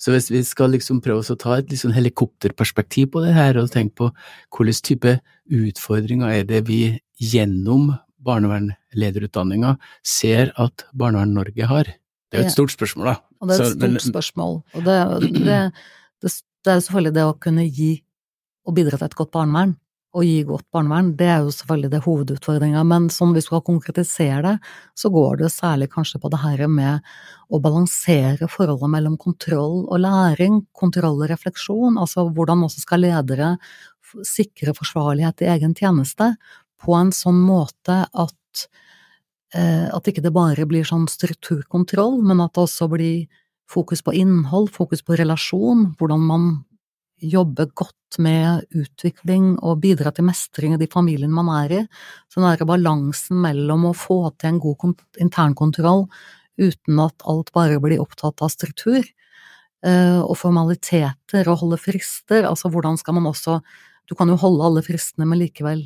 Så 0.01 0.11
hvis 0.11 0.31
vi 0.33 0.41
skal 0.43 0.73
liksom 0.73 0.99
prøve 1.03 1.21
å 1.21 1.37
ta 1.39 1.59
et 1.59 1.69
liksom 1.71 1.93
helikopterperspektiv 1.95 3.11
på 3.13 3.21
det 3.23 3.35
her, 3.37 3.59
og 3.61 3.71
tenke 3.71 3.95
på 4.01 4.09
hvilken 4.57 4.87
type 4.87 5.15
utfordringer 5.51 6.41
er 6.41 6.47
det 6.49 6.63
vi 6.67 6.81
gjennom 7.21 7.91
barnevernlederutdanninga 8.21 9.75
ser 10.05 10.53
at 10.61 10.85
Barnevern-Norge 10.97 11.69
har? 11.69 11.91
Det 12.31 12.39
er 12.39 12.45
jo 12.45 12.51
et 12.51 12.55
stort 12.55 12.73
spørsmål, 12.73 13.11
da. 13.11 13.15
Og 13.41 13.49
det 13.49 13.57
er 13.57 13.67
et 13.67 13.77
stort 13.77 14.09
spørsmål. 14.09 14.59
Og 14.77 14.87
det, 14.87 14.97
det, 15.37 15.59
det, 16.21 16.33
det 16.65 16.73
er 16.73 16.83
selvfølgelig 16.85 17.15
det 17.17 17.27
å 17.27 17.37
kunne 17.41 17.65
gi 17.67 17.93
og 18.69 18.77
bidra 18.77 18.99
til 18.99 19.09
et 19.09 19.17
godt 19.17 19.33
barnevern 19.33 19.73
å 20.11 20.23
gi 20.25 20.41
godt 20.43 20.65
barnevern, 20.75 21.13
det 21.15 21.27
er 21.31 21.45
jo 21.45 21.53
selvfølgelig 21.55 21.91
det 21.93 22.01
hovedutfordringa, 22.03 22.81
men 22.87 23.07
sånn 23.13 23.31
vi 23.35 23.43
skal 23.43 23.63
konkretisere 23.63 24.41
det, 24.43 24.55
så 24.99 25.11
går 25.13 25.39
det 25.39 25.51
særlig 25.53 25.87
kanskje 25.93 26.19
på 26.19 26.31
det 26.33 26.41
her 26.41 26.65
med 26.67 27.13
å 27.47 27.61
balansere 27.63 28.49
forholdet 28.51 28.91
mellom 28.91 29.15
kontroll 29.21 29.85
og 29.85 30.01
læring, 30.03 30.61
kontroll 30.75 31.21
og 31.21 31.31
refleksjon, 31.31 31.99
altså 32.01 32.27
hvordan 32.27 32.65
også 32.67 32.83
skal 32.83 33.05
ledere 33.05 33.55
sikre 34.27 34.75
forsvarlighet 34.75 35.45
i 35.45 35.51
egen 35.53 35.75
tjeneste 35.77 36.33
på 36.81 36.95
en 36.97 37.13
sånn 37.15 37.39
måte 37.45 38.03
at 38.05 38.65
eh, 39.55 39.87
at 39.91 40.07
ikke 40.07 40.23
det 40.25 40.33
bare 40.35 40.65
blir 40.69 40.87
sånn 40.87 41.07
strukturkontroll, 41.11 42.19
men 42.25 42.43
at 42.43 42.55
det 42.55 42.65
også 42.65 42.89
blir 42.91 43.27
fokus 43.71 44.03
på 44.03 44.13
innhold, 44.17 44.71
fokus 44.73 45.03
på 45.05 45.15
relasjon, 45.19 45.91
hvordan 45.99 46.27
man 46.27 46.51
jobber 47.21 47.69
godt 47.77 48.17
med 48.19 48.65
utvikling 48.75 49.53
og 49.61 49.79
bidra 49.83 50.11
til 50.11 50.25
mestring 50.27 50.75
i 50.75 50.81
de 50.81 50.89
familiene 50.91 51.33
man 51.33 51.51
er 51.53 51.75
i. 51.75 51.81
Så 52.27 52.41
den 52.41 52.49
derre 52.49 52.67
balansen 52.67 53.39
mellom 53.43 53.87
å 53.91 53.95
få 53.97 54.23
til 54.41 54.51
en 54.51 54.61
god 54.63 55.03
internkontroll 55.21 56.07
uten 56.61 57.01
at 57.01 57.25
alt 57.29 57.53
bare 57.55 57.79
blir 57.81 58.01
opptatt 58.01 58.41
av 58.43 58.51
struktur, 58.53 59.05
eh, 59.85 60.19
og 60.19 60.35
formaliteter 60.37 61.47
og 61.47 61.61
holde 61.63 61.79
frister, 61.81 62.45
altså 62.45 62.69
hvordan 62.69 62.99
skal 62.99 63.17
man 63.19 63.31
også 63.31 63.61
Du 64.09 64.15
kan 64.15 64.27
jo 64.27 64.35
holde 64.35 64.65
alle 64.65 64.81
fristene, 64.83 65.23
men 65.23 65.39
likevel 65.39 65.85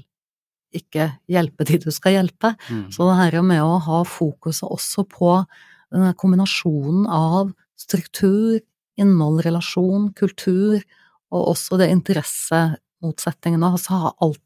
ikke 0.78 1.10
hjelpe 1.32 1.68
de 1.68 1.80
du 1.86 1.90
skal 1.94 2.18
hjelpe. 2.18 2.54
Mm. 2.70 2.88
Så 2.94 3.08
det 3.10 3.18
her 3.20 3.42
med 3.46 3.64
å 3.64 3.80
ha 3.86 4.04
fokuset 4.08 4.68
også 4.68 5.06
på 5.10 5.32
denne 5.94 6.14
kombinasjonen 6.20 7.06
av 7.12 7.54
struktur, 7.80 8.60
innhold, 9.00 9.44
relasjon, 9.46 10.12
kultur 10.16 10.80
og 11.34 11.52
også 11.52 11.80
det 11.82 11.92
interessemotsetningene, 11.94 13.72
altså 13.76 14.00
ha 14.00 14.14
alt 14.24 14.42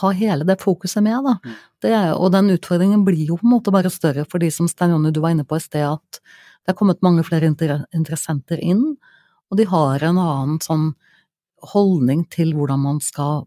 ha 0.00 0.10
hele 0.16 0.44
det 0.44 0.58
fokuset 0.60 1.02
med, 1.04 1.24
da. 1.24 1.36
Mm. 1.44 1.56
Det, 1.84 1.92
og 2.16 2.30
den 2.34 2.50
utfordringen 2.56 3.04
blir 3.06 3.30
jo 3.30 3.38
på 3.40 3.46
en 3.46 3.54
måte 3.54 3.72
bare 3.74 3.92
større 3.92 4.26
for 4.28 4.42
de 4.42 4.50
som 4.52 4.68
Stein 4.68 4.92
Jonny 4.92 5.12
du 5.14 5.20
var 5.24 5.34
inne 5.34 5.46
på 5.46 5.58
i 5.58 5.62
sted, 5.62 5.84
at 5.86 6.20
det 6.66 6.72
er 6.72 6.78
kommet 6.78 7.04
mange 7.04 7.24
flere 7.26 7.48
interessenter 7.48 8.60
inn, 8.60 8.96
og 9.46 9.60
de 9.60 9.68
har 9.70 10.02
en 10.02 10.18
annen 10.18 10.58
sånn 10.64 10.90
holdning 11.72 12.24
til 12.32 12.52
hvordan 12.56 12.82
man 12.82 12.98
skal 13.04 13.46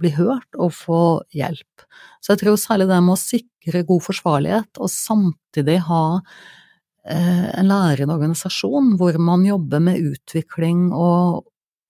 bli 0.00 0.12
hørt 0.14 0.56
og 0.56 0.72
få 0.74 1.02
hjelp. 1.34 1.84
Så 2.22 2.34
jeg 2.34 2.42
tror 2.42 2.58
særlig 2.60 2.88
det 2.90 3.00
med 3.04 3.16
å 3.16 3.20
sikre 3.20 3.84
god 3.88 4.04
forsvarlighet, 4.06 4.80
og 4.80 4.92
samtidig 4.92 5.78
ha 5.88 6.04
eh, 6.20 7.48
en 7.58 7.70
lærende 7.70 8.16
organisasjon 8.16 8.94
hvor 9.00 9.18
man 9.22 9.46
jobber 9.48 9.82
med 9.90 10.12
utvikling 10.12 10.88
og 10.94 11.46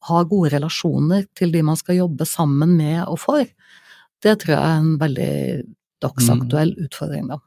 har 0.09 0.31
gode 0.31 0.55
relasjoner 0.55 1.27
til 1.37 1.53
de 1.53 1.63
man 1.67 1.77
skal 1.77 1.99
jobbe 1.99 2.25
sammen 2.29 2.73
med 2.79 3.03
og 3.05 3.21
for, 3.21 3.45
det 4.21 4.39
tror 4.41 4.55
jeg 4.55 4.65
er 4.65 4.81
en 4.81 4.97
veldig 5.01 5.35
dagsaktuell 6.01 6.75
mm. 6.77 6.87
utfordring, 6.87 7.29
da. 7.31 7.41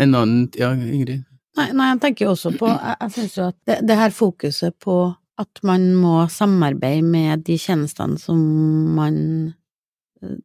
En 0.00 0.14
annen 0.16 0.46
Ja, 0.58 0.72
Ingrid? 0.72 1.26
Nei, 1.58 1.66
nei, 1.76 1.90
jeg 1.90 2.00
tenker 2.00 2.24
jo 2.24 2.30
også 2.32 2.54
på 2.56 2.68
Jeg, 2.70 2.94
jeg 3.02 3.12
syns 3.16 3.34
jo 3.36 3.48
at 3.50 3.56
det, 3.68 3.74
det, 3.84 3.96
her 3.98 4.14
fokuset 4.16 4.76
på 4.80 4.96
at 5.42 5.60
man 5.66 5.90
må 6.00 6.14
samarbeide 6.32 7.04
med 7.04 7.44
de 7.44 7.58
tjenestene 7.60 8.16
som 8.20 8.40
man 8.96 9.18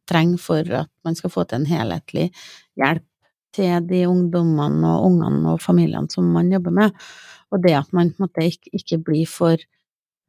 trenger 0.08 0.42
for 0.42 0.74
at 0.82 0.90
man 1.06 1.18
skal 1.18 1.32
få 1.32 1.44
til 1.48 1.62
en 1.62 1.70
helhetlig 1.70 2.28
hjelp 2.78 3.04
til 3.56 3.88
de 3.88 4.04
ungdommene 4.08 4.92
og 4.92 5.08
ungene 5.08 5.54
og 5.54 5.62
familiene 5.64 6.10
som 6.12 6.28
man 6.34 6.52
jobber 6.52 6.74
med, 6.74 7.08
og 7.52 7.62
det 7.64 7.74
at 7.78 7.92
man 7.96 8.12
på 8.12 8.22
en 8.22 8.26
måte 8.26 8.46
ikke, 8.50 8.72
ikke 8.76 9.00
blir 9.06 9.28
for 9.30 9.56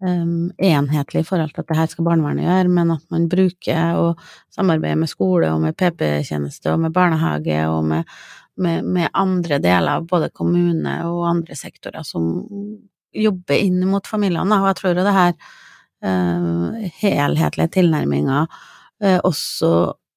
um, 0.05 0.49
enhetlig 0.55 1.23
i 1.23 1.27
forhold 1.27 1.53
til 1.53 1.63
at 1.63 1.71
det 1.71 1.79
her 1.79 1.89
skal 1.91 2.07
barnevernet 2.07 2.47
gjøre, 2.47 2.73
men 2.75 2.93
at 2.95 3.05
man 3.11 3.27
bruker 3.31 3.99
og 3.99 4.23
samarbeider 4.55 5.01
med 5.01 5.11
skole 5.11 5.51
og 5.53 5.63
med 5.65 5.77
PP-tjeneste 5.79 6.73
og 6.73 6.85
med 6.85 6.95
barnehage 6.95 7.61
og 7.67 7.83
med, 7.91 8.15
med, 8.57 8.87
med, 8.87 9.11
andre 9.13 9.59
deler 9.63 9.99
av 9.99 10.07
både 10.07 10.31
kommune 10.35 10.95
og 11.09 11.27
andre 11.33 11.59
sektorer 11.59 12.07
som 12.07 12.31
jobber 13.15 13.57
inn 13.57 13.81
mot 13.89 14.07
familiene. 14.07 14.61
Og 14.61 14.69
jeg 14.69 14.79
tror 14.79 14.93
jo 14.93 15.05
det 15.07 15.15
her 15.19 15.31
uh, 16.07 16.91
helhetlige 17.01 17.73
tilnærminga 17.79 18.45
også 18.99 19.73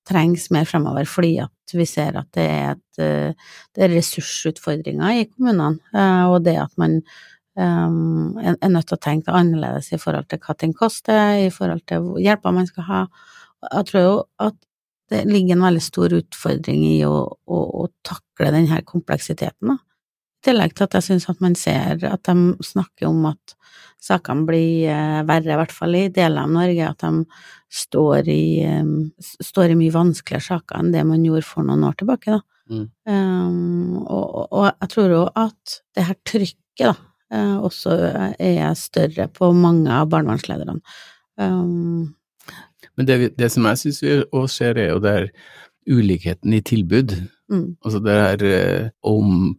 trengs 0.08 0.48
mer 0.50 0.66
fremover, 0.66 1.06
fordi 1.06 1.36
at 1.44 1.74
vi 1.76 1.84
ser 1.86 2.16
at 2.18 2.28
det 2.34 2.46
er, 2.50 2.72
et, 2.74 3.02
uh, 3.02 3.52
det 3.74 3.84
er 3.84 3.94
ressursutfordringer 3.94 5.20
i 5.20 5.28
kommunene, 5.30 5.78
og 6.28 6.42
det 6.44 6.56
at 6.60 6.74
man 6.80 6.98
um, 7.56 8.34
er 8.42 8.72
nødt 8.72 8.88
til 8.90 8.98
å 8.98 9.04
tenke 9.04 9.34
annerledes 9.36 9.92
i 9.94 10.00
forhold 10.02 10.26
til 10.30 10.42
hva 10.42 10.56
ting 10.58 10.74
koster, 10.76 11.38
i 11.46 11.52
forhold 11.54 11.84
til 11.88 12.10
hjelper 12.22 12.56
man 12.56 12.68
skal 12.68 12.88
ha. 12.88 13.04
Jeg 13.68 13.88
tror 13.92 14.06
jo 14.06 14.18
at 14.48 14.58
det 15.12 15.22
ligger 15.28 15.56
en 15.56 15.66
veldig 15.66 15.84
stor 15.84 16.14
utfordring 16.16 16.84
i 16.88 16.98
å, 17.04 17.16
å, 17.28 17.62
å 17.82 17.88
takle 18.06 18.52
denne 18.54 18.82
kompleksiteten, 18.88 19.74
da. 19.74 19.78
Tillegg 20.42 20.74
til 20.74 20.88
at 20.88 20.96
jeg 20.98 21.07
syns 21.07 21.28
at 21.31 21.42
man 21.44 21.55
ser 21.59 22.02
at 22.09 22.24
de 22.26 22.55
snakker 22.66 23.09
om 23.11 23.26
at 23.31 23.55
sakene 24.02 24.46
blir 24.48 24.88
eh, 24.90 25.20
verre, 25.28 25.55
i 25.55 25.59
hvert 25.61 25.74
fall 25.74 25.94
i 25.94 26.09
deler 26.12 26.46
av 26.46 26.50
Norge, 26.52 26.88
at 26.88 27.05
de 27.05 27.22
står 27.72 28.28
i, 28.33 28.64
um, 28.66 29.12
står 29.20 29.72
i 29.72 29.78
mye 29.78 29.94
vanskeligere 29.94 30.44
saker 30.48 30.81
enn 30.81 30.90
det 30.92 31.05
man 31.09 31.22
gjorde 31.24 31.46
for 31.46 31.66
noen 31.66 31.87
år 31.88 31.94
tilbake, 32.00 32.35
da. 32.35 32.42
Mm. 32.72 32.85
Um, 33.09 34.02
og, 34.02 34.26
og, 34.48 34.66
jeg 34.68 34.90
tror 34.92 35.14
jo 35.14 35.22
at 35.38 35.78
det 35.96 36.07
her 36.09 36.18
trykket, 36.28 36.83
da, 36.83 36.92
uh, 37.35 37.57
også 37.68 37.96
er 38.42 38.74
større 38.78 39.28
på 39.33 39.52
mange 39.57 39.92
av 39.94 40.11
barnevernslederne. 40.12 40.81
Um, 41.40 42.12
Men 42.98 43.09
det, 43.09 43.18
det, 43.38 43.48
som 43.55 43.66
jeg 43.70 43.81
syns 43.81 44.02
vi 44.02 44.14
skjer, 44.18 44.48
ser, 44.52 44.81
er 44.83 44.92
jo 44.92 45.02
der 45.05 45.31
ulikheten 45.88 46.52
i 46.55 46.62
tilbud. 46.64 47.14
Mm. 47.52 47.76
Altså 47.85 48.02
det 48.05 48.18
er 48.18 48.90
om 49.07 49.52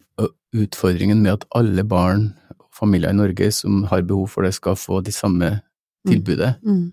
utfordringen 0.54 1.22
med 1.24 1.38
at 1.38 1.46
alle 1.58 1.84
barn 1.86 2.28
og 2.58 2.68
familier 2.74 3.14
i 3.14 3.18
Norge 3.18 3.50
som 3.54 3.84
har 3.90 4.06
behov 4.06 4.30
for 4.32 4.46
det, 4.46 4.54
skal 4.56 4.78
få 4.78 5.00
de 5.04 5.14
samme 5.14 5.50
mm. 5.58 6.10
tilbudet, 6.10 6.54
mm. 6.62 6.84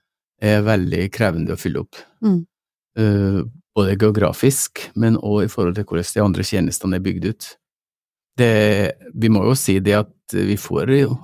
er 0.42 0.68
veldig 0.68 1.08
krevende 1.14 1.56
å 1.56 1.62
fylle 1.62 1.84
opp. 1.86 2.00
Uh, 3.00 3.44
både 3.76 3.98
geografisk, 4.00 4.88
men 5.00 5.20
òg 5.20 5.46
i 5.46 5.52
forhold 5.52 5.78
til 5.78 5.88
hvordan 5.88 6.16
de 6.16 6.24
andre 6.26 6.48
tjenestene 6.48 6.98
er 6.98 7.06
bygd 7.06 7.30
ut. 7.30 7.52
Det, 8.40 8.52
vi 9.14 9.30
må 9.32 9.46
jo 9.48 9.56
si 9.60 9.78
det 9.84 9.96
at 10.02 10.36
vi 10.36 10.58
får 10.60 10.92
jo 10.96 11.16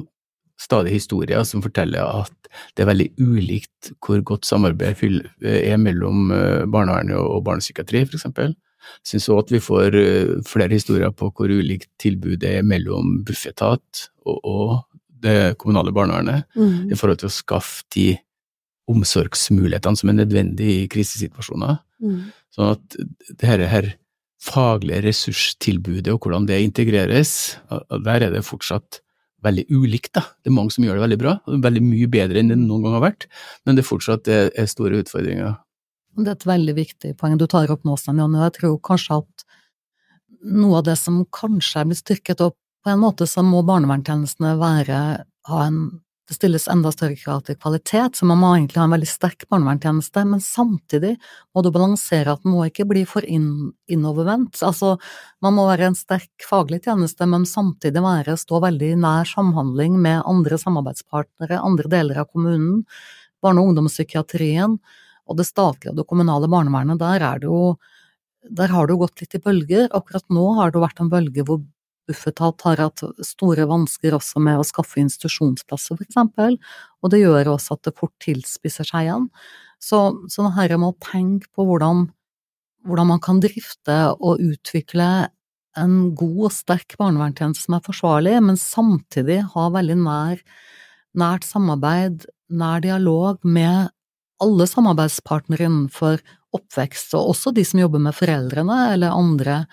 stadig 0.60 0.96
historier 0.96 1.44
som 1.48 1.62
forteller 1.64 2.02
at 2.02 2.34
det 2.76 2.84
er 2.84 2.90
veldig 2.90 3.08
ulikt 3.22 3.92
hvor 4.04 4.22
godt 4.26 4.48
samarbeid 4.48 5.04
er 5.46 5.78
mellom 5.80 6.32
eh, 6.34 6.64
barnevernet 6.66 7.20
og 7.20 7.44
barnepsykiatri, 7.46 8.06
for 8.08 8.18
eksempel. 8.18 8.56
Jeg 9.02 9.12
syns 9.12 9.30
òg 9.34 9.42
at 9.46 9.54
vi 9.56 9.64
får 9.64 9.98
eh, 10.00 10.36
flere 10.48 10.74
historier 10.76 11.14
på 11.16 11.32
hvor 11.32 11.52
ulikt 11.52 11.90
tilbudet 12.02 12.60
er 12.60 12.68
mellom 12.68 13.20
Bufetat 13.28 14.08
og, 14.28 14.40
og 14.44 14.74
det 15.24 15.58
kommunale 15.62 15.94
barnevernet 15.96 16.46
mm. 16.56 16.92
i 16.94 16.98
forhold 16.98 17.22
til 17.22 17.32
å 17.32 17.38
skaffe 17.38 17.88
de 17.96 18.10
omsorgsmulighetene 18.88 20.00
som 20.00 20.12
er 20.12 20.20
nødvendige 20.22 20.84
i 20.84 20.92
krisesituasjoner. 20.92 21.82
Mm. 22.04 22.30
Sånn 22.54 22.76
at 22.76 23.00
det 23.34 23.50
her, 23.50 23.66
her 23.68 23.90
faglige 24.44 25.02
ressurstilbudet 25.08 26.14
og 26.14 26.24
hvordan 26.24 26.48
det 26.48 26.62
integreres, 26.64 27.58
der 28.06 28.28
er 28.28 28.34
det 28.34 28.46
fortsatt 28.48 29.02
veldig 29.46 29.68
ulikt. 29.70 30.14
da. 30.18 30.24
Det 30.42 30.52
er 30.52 30.58
mange 30.58 30.74
som 30.74 30.86
gjør 30.86 30.98
det 30.98 31.06
veldig 31.06 31.20
bra, 31.22 31.38
veldig 31.68 31.84
mye 31.86 32.10
bedre 32.12 32.42
enn 32.42 32.52
det 32.54 32.60
noen 32.62 32.86
gang 32.86 32.98
har 32.98 33.06
vært, 33.06 33.28
men 33.66 33.78
det 33.78 33.86
fortsatt 33.88 34.30
er, 34.32 34.52
er 34.58 34.70
store 34.70 35.04
utfordringer. 35.04 35.58
Det 36.18 36.32
er 36.32 36.38
et 36.38 36.50
veldig 36.50 36.74
viktig 36.78 37.14
poeng 37.20 37.38
du 37.38 37.46
tar 37.50 37.70
opp 37.74 37.86
nå, 37.86 37.96
Sten 38.00 38.18
Jonny, 38.22 38.40
og 38.40 38.48
jeg 38.48 38.56
tror 38.60 38.80
kanskje 38.90 39.20
at 39.22 39.46
noe 40.48 40.80
av 40.80 40.88
det 40.88 40.98
som 40.98 41.22
kanskje 41.34 41.82
er 41.82 41.90
blitt 41.90 42.02
styrket 42.02 42.42
opp 42.46 42.58
på 42.86 42.94
en 42.94 43.02
måte, 43.02 43.28
så 43.30 43.44
må 43.46 43.62
barnevernstjenestene 43.68 44.56
være, 44.60 45.00
ha 45.52 45.64
en 45.66 45.80
det 46.28 46.36
stilles 46.36 46.66
enda 46.68 46.92
større 46.92 47.16
krav 47.16 47.46
til 47.48 47.56
kvalitet, 47.56 48.18
så 48.20 48.28
man 48.28 48.42
må 48.42 48.50
egentlig 48.58 48.82
ha 48.82 48.86
en 48.90 48.94
veldig 48.98 49.08
sterk 49.08 49.46
barnevernstjeneste, 49.48 50.24
men 50.28 50.42
samtidig 50.44 51.14
må 51.56 51.64
du 51.64 51.70
balansere 51.72 52.34
at 52.34 52.44
den 52.44 52.52
må 52.52 52.66
ikke 52.68 52.88
bli 52.90 53.06
for 53.08 53.24
inn, 53.24 53.72
innovervendt. 53.88 54.60
Altså, 54.68 54.98
man 55.44 55.56
må 55.56 55.70
være 55.70 55.88
en 55.88 55.96
sterk 55.96 56.44
faglig 56.44 56.82
tjeneste, 56.84 57.24
men 57.32 57.48
samtidig 57.48 58.04
være, 58.04 58.36
stå 58.36 58.60
veldig 58.66 58.92
nær 59.06 59.32
samhandling 59.32 59.96
med 60.04 60.26
andre 60.28 60.60
samarbeidspartnere, 60.60 61.62
andre 61.64 61.94
deler 61.96 62.20
av 62.26 62.28
kommunen, 62.34 62.84
barne- 63.44 63.64
og 63.64 63.72
ungdomspsykiatrien 63.72 64.76
og 65.28 65.38
det 65.40 65.48
statlige 65.48 65.94
og 65.94 66.02
det 66.02 66.08
kommunale 66.10 66.50
barnevernet. 66.52 67.00
Der 67.02 67.26
er 67.34 67.44
jo 67.44 67.78
der 68.48 68.72
har 68.72 68.88
det 68.88 68.96
jo 68.96 69.02
gått 69.04 69.22
litt 69.22 69.36
i 69.36 69.44
bølger. 69.44 69.90
Akkurat 69.96 70.24
nå 70.32 70.46
har 70.60 70.72
det 70.72 70.84
vært 70.84 71.02
en 71.04 71.12
bølge 71.12 71.44
hvor 71.48 71.64
Bufetat 72.08 72.64
har 72.64 72.80
hatt 72.80 73.02
store 73.28 73.66
vansker 73.68 74.16
også 74.16 74.40
med 74.40 74.62
å 74.62 74.66
skaffe 74.68 75.02
institusjonsplasser, 75.02 75.98
for 75.98 76.06
eksempel, 76.06 76.56
og 77.04 77.12
det 77.12 77.20
gjør 77.20 77.50
også 77.58 77.76
at 77.76 77.90
det 77.90 77.98
fort 77.98 78.14
tilspisser 78.24 78.88
seg 78.88 79.10
igjen. 79.10 79.26
Så, 79.84 80.00
så 80.32 80.46
det 80.46 80.54
her 80.56 80.78
med 80.80 80.94
å 80.94 81.04
tenke 81.04 81.52
på 81.52 81.66
hvordan, 81.68 82.06
hvordan 82.88 83.12
man 83.12 83.20
kan 83.24 83.42
drifte 83.44 83.98
og 84.16 84.40
utvikle 84.40 85.10
en 85.78 85.98
god 86.18 86.40
og 86.48 86.56
sterk 86.56 86.96
barnevernstjeneste 86.98 87.68
som 87.68 87.76
er 87.78 87.86
forsvarlig, 87.86 88.38
men 88.48 88.62
samtidig 88.62 89.42
ha 89.52 89.68
veldig 89.76 90.00
nær, 90.06 90.42
nært 91.20 91.46
samarbeid, 91.46 92.24
nær 92.48 92.82
dialog 92.88 93.44
med 93.44 93.92
alle 94.44 94.68
samarbeidspartnere 94.70 95.68
innenfor 95.68 96.22
oppvekst, 96.56 97.14
og 97.18 97.34
også 97.34 97.54
de 97.56 97.66
som 97.68 97.82
jobber 97.82 98.02
med 98.04 98.16
foreldrene 98.16 98.78
eller 98.94 99.16
andre 99.16 99.64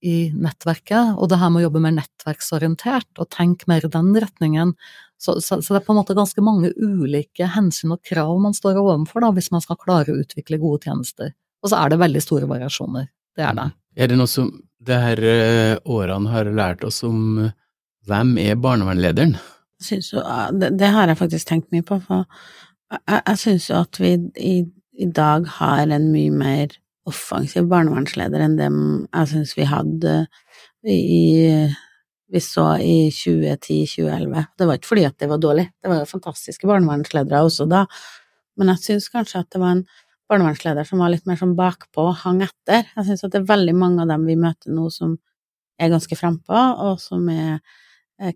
i 0.00 0.30
nettverket, 0.32 1.16
og 1.20 1.28
det 1.28 1.38
her 1.40 1.50
med 1.52 1.60
å 1.60 1.66
jobbe 1.66 1.82
mer 1.84 1.92
nettverksorientert 1.98 3.20
og 3.20 3.28
tenke 3.32 3.68
mer 3.68 3.84
i 3.84 3.92
den 3.92 4.14
retningen. 4.16 4.72
Så, 5.20 5.36
så, 5.44 5.58
så, 5.60 5.74
det 5.74 5.82
er 5.82 5.84
på 5.84 5.92
en 5.92 6.00
måte 6.00 6.16
ganske 6.16 6.44
mange 6.44 6.72
ulike 6.80 7.50
hensyn 7.52 7.92
og 7.92 8.00
krav 8.08 8.32
man 8.40 8.56
står 8.56 8.80
overfor 8.80 9.26
da, 9.26 9.32
hvis 9.36 9.50
man 9.52 9.64
skal 9.64 9.78
klare 9.80 10.14
å 10.14 10.22
utvikle 10.22 10.60
gode 10.62 10.88
tjenester. 10.88 11.34
Og 11.60 11.72
så 11.72 11.82
er 11.82 11.92
det 11.92 12.00
veldig 12.00 12.24
store 12.24 12.48
variasjoner. 12.48 13.10
Det 13.36 13.44
er 13.44 13.58
det. 13.58 13.68
Er 14.00 14.08
det 14.08 14.16
noe 14.16 14.30
som 14.30 14.48
det 14.80 14.96
her 14.96 15.20
eh, 15.28 15.76
årene 15.84 16.32
har 16.32 16.48
lært 16.56 16.86
oss 16.88 17.02
om 17.04 17.50
hvem 18.08 18.36
er 18.40 18.56
barnevernlederen? 18.56 19.36
Det, 19.80 20.70
det, 20.76 20.88
har 20.92 21.08
jeg 21.08 21.20
faktisk 21.20 21.48
tenkt 21.48 21.70
mye 21.72 21.84
på, 21.84 22.00
for 22.04 22.24
jeg, 22.90 23.20
jeg 23.26 23.40
syns 23.44 23.68
jo 23.70 23.80
at 23.80 24.00
vi 24.00 24.14
i, 24.40 24.54
i 25.00 25.10
dag 25.16 25.46
har 25.58 25.84
en 25.86 26.10
mye 26.12 26.32
mer 26.34 26.74
offensiv 27.08 27.68
barnevernsleder 27.70 28.42
enn 28.44 28.58
dem 28.58 28.80
jeg 29.06 29.30
syns 29.32 29.54
vi 29.58 29.68
hadde 29.68 30.16
i 30.86 31.68
vi 32.30 32.38
så 32.38 32.76
i 32.78 33.08
2010-2011. 33.10 34.44
Det 34.54 34.66
var 34.68 34.78
ikke 34.78 34.90
fordi 34.92 35.06
at 35.08 35.16
det 35.18 35.28
var 35.32 35.40
dårlig, 35.42 35.64
det 35.82 35.90
var 35.90 35.98
jo 35.98 36.12
fantastiske 36.12 36.68
barnevernsledere 36.70 37.40
også 37.42 37.66
da, 37.66 37.80
men 38.58 38.70
jeg 38.70 38.84
syns 38.84 39.08
kanskje 39.10 39.42
at 39.42 39.50
det 39.50 39.58
var 39.62 39.74
en 39.74 39.82
barnevernsleder 40.30 40.86
som 40.86 41.02
var 41.02 41.10
litt 41.10 41.26
mer 41.26 41.40
sånn 41.40 41.56
bakpå 41.58 42.04
og 42.12 42.20
hang 42.22 42.44
etter. 42.46 42.86
Jeg 42.94 43.08
syns 43.08 43.24
at 43.26 43.34
det 43.34 43.40
er 43.40 43.48
veldig 43.50 43.74
mange 43.74 44.04
av 44.04 44.12
dem 44.12 44.28
vi 44.28 44.38
møter 44.38 44.70
nå 44.70 44.86
som 44.94 45.16
er 45.80 45.90
ganske 45.90 46.14
frampå, 46.14 46.60
og 46.86 47.00
som 47.02 47.26
er 47.32 47.58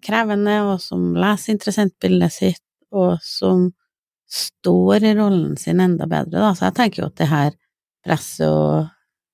krevende, 0.02 0.56
og 0.66 0.80
som 0.82 1.12
leser 1.14 1.54
interessentbildet 1.54 2.34
sitt, 2.34 2.64
og 2.90 3.20
som 3.22 3.68
står 4.30 5.04
i 5.04 5.14
rollen 5.14 5.56
sin 5.60 5.80
enda 5.80 6.06
bedre, 6.06 6.40
da. 6.40 6.52
Så 6.54 6.68
jeg 6.68 6.76
tenker 6.78 7.02
jo 7.02 7.08
at 7.10 7.18
det 7.20 7.30
her 7.30 7.56
presset 8.04 8.48
og 8.48 8.86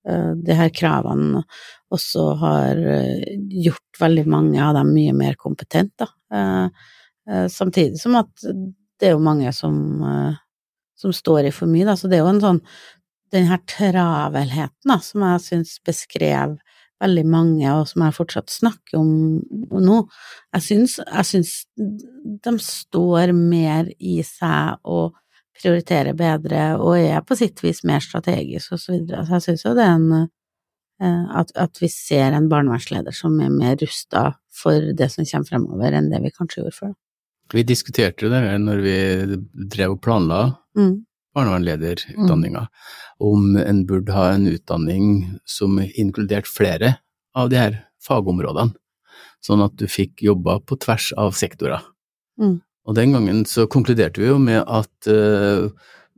uh, 0.09 0.31
de 0.37 0.57
her 0.57 0.71
kravene 0.75 1.43
også 1.91 2.27
har 2.41 2.79
uh, 2.79 3.25
gjort 3.65 4.01
veldig 4.01 4.25
mange 4.31 4.61
av 4.63 4.75
dem 4.79 4.93
mye 4.95 5.15
mer 5.17 5.37
kompetent, 5.39 5.93
da. 6.01 6.09
Uh, 6.31 7.45
samtidig 7.51 7.99
som 8.01 8.17
at 8.19 8.31
det 8.41 9.09
er 9.09 9.13
jo 9.15 9.23
mange 9.23 9.49
som, 9.53 9.75
som 10.97 11.13
står 11.15 11.47
i 11.47 11.51
for 11.53 11.69
mye, 11.69 11.85
da. 11.87 11.95
Så 11.97 12.09
det 12.09 12.17
er 12.19 12.25
jo 12.25 12.33
en 12.33 12.43
sånn 12.43 12.59
den 13.31 13.47
her 13.47 13.61
travelheten 13.69 14.91
da, 14.91 14.97
som 15.03 15.23
jeg 15.25 15.43
syns 15.45 15.77
beskrev 15.87 16.57
veldig 17.01 17.23
mange, 17.29 17.65
og 17.73 17.87
som 17.89 18.05
jeg 18.05 18.17
fortsatt 18.17 18.53
snakker 18.53 18.99
om 18.99 19.81
nå. 19.81 19.97
Jeg 20.55 20.65
syns, 20.67 20.99
jeg 21.01 21.27
syns 21.27 21.55
de 21.75 22.53
står 22.61 23.33
mer 23.37 23.89
i 23.97 24.19
seg 24.25 24.79
og 24.85 25.17
prioriterer 25.61 26.17
bedre 26.17 26.75
og 26.79 26.97
er 26.97 27.21
på 27.25 27.37
sitt 27.37 27.61
vis 27.63 27.83
mer 27.87 28.01
strategisk 28.03 28.75
og 28.75 28.81
så 28.81 28.95
videre. 28.95 29.25
Så 29.27 29.37
jeg 29.37 29.47
syns 29.47 29.65
jo 29.67 29.75
det 29.77 29.85
er 29.85 29.95
en 29.97 30.07
eh, 30.21 31.25
at, 31.41 31.53
at, 31.59 31.81
vi 31.81 31.89
ser 31.91 32.37
en 32.37 32.49
barnevernsleder 32.51 33.15
som 33.15 33.37
er 33.43 33.53
mer 33.53 33.77
rusta 33.81 34.31
for 34.53 34.91
det 34.97 35.11
som 35.13 35.27
kommer 35.27 35.49
fremover, 35.49 35.97
enn 35.97 36.09
det 36.13 36.21
vi 36.23 36.33
kanskje 36.33 36.63
gjorde 36.63 36.77
før. 36.79 36.97
Vi 37.51 37.67
diskuterte 37.67 38.25
jo 38.25 38.31
det 38.31 38.41
når 38.63 38.83
vi 38.85 38.97
drev 39.75 39.97
og 39.97 40.03
planla 40.03 40.43
Mm. 40.71 41.01
Barnevernlederutdanninga, 41.35 42.65
om 43.23 43.55
en 43.59 43.85
burde 43.87 44.15
ha 44.15 44.31
en 44.33 44.47
utdanning 44.51 45.05
som 45.45 45.79
inkluderte 45.79 46.49
flere 46.49 46.95
av 47.37 47.51
de 47.51 47.59
her 47.59 47.77
fagområdene, 48.03 48.75
sånn 49.41 49.63
at 49.63 49.77
du 49.79 49.87
fikk 49.89 50.23
jobba 50.25 50.59
på 50.65 50.77
tvers 50.81 51.11
av 51.19 51.35
sektorer. 51.37 51.83
Mm. 52.41 52.59
Og 52.87 52.97
den 52.97 53.13
gangen 53.15 53.43
så 53.49 53.67
konkluderte 53.69 54.21
vi 54.21 54.31
jo 54.31 54.39
med 54.41 54.63
at 54.65 55.09
uh, 55.09 55.69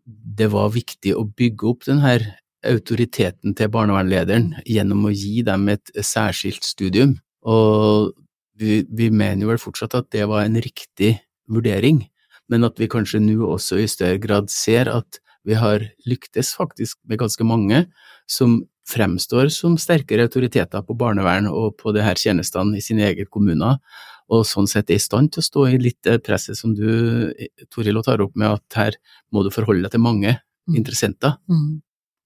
det 0.04 0.50
var 0.52 0.74
viktig 0.74 1.14
å 1.16 1.26
bygge 1.28 1.70
opp 1.70 1.86
den 1.88 2.02
her 2.04 2.26
autoriteten 2.64 3.56
til 3.60 3.72
barnevernlederen 3.72 4.54
gjennom 4.64 5.10
å 5.10 5.14
gi 5.14 5.44
dem 5.44 5.68
et 5.74 5.92
særskilt 6.00 6.64
studium, 6.64 7.18
og 7.44 8.14
vi, 8.60 8.84
vi 8.88 9.10
mener 9.12 9.44
jo 9.44 9.52
vel 9.52 9.62
fortsatt 9.62 9.98
at 10.00 10.10
det 10.16 10.28
var 10.32 10.46
en 10.46 10.60
riktig 10.64 11.18
vurdering, 11.52 12.06
men 12.52 12.64
at 12.68 12.80
vi 12.80 12.88
kanskje 12.92 13.22
nå 13.24 13.48
også 13.56 13.80
i 13.82 13.88
større 13.88 14.20
grad 14.22 14.50
ser 14.50 14.90
at 14.92 15.20
vi 15.46 15.58
har 15.60 15.84
lyktes 16.08 16.54
faktisk 16.56 16.98
med 17.10 17.20
ganske 17.20 17.44
mange 17.44 17.86
som 18.30 18.62
fremstår 18.88 19.50
som 19.52 19.78
sterkere 19.80 20.26
autoriteter 20.28 20.84
på 20.84 20.96
barnevern 21.00 21.48
og 21.48 21.78
på 21.80 21.94
det 21.96 22.04
her 22.04 22.20
tjenestene 22.20 22.78
i 22.80 22.84
sine 22.84 23.06
egne 23.08 23.26
kommuner, 23.32 23.78
og 24.32 24.44
sånn 24.48 24.68
sett 24.68 24.92
er 24.92 25.00
i 25.00 25.04
stand 25.04 25.32
til 25.32 25.44
å 25.44 25.48
stå 25.48 25.66
i 25.72 25.80
litt 25.80 26.00
det 26.04 26.18
presset 26.24 26.58
som 26.60 26.74
du, 26.76 27.32
Toril, 27.72 28.00
tar 28.04 28.24
opp 28.24 28.36
med 28.40 28.58
at 28.58 28.78
her 28.80 28.98
må 29.32 29.44
du 29.44 29.52
forholde 29.52 29.84
deg 29.88 29.96
til 29.96 30.04
mange 30.04 30.38
Mm. 30.64 30.78
interessenter, 30.80 31.34
Mm. 31.50 31.82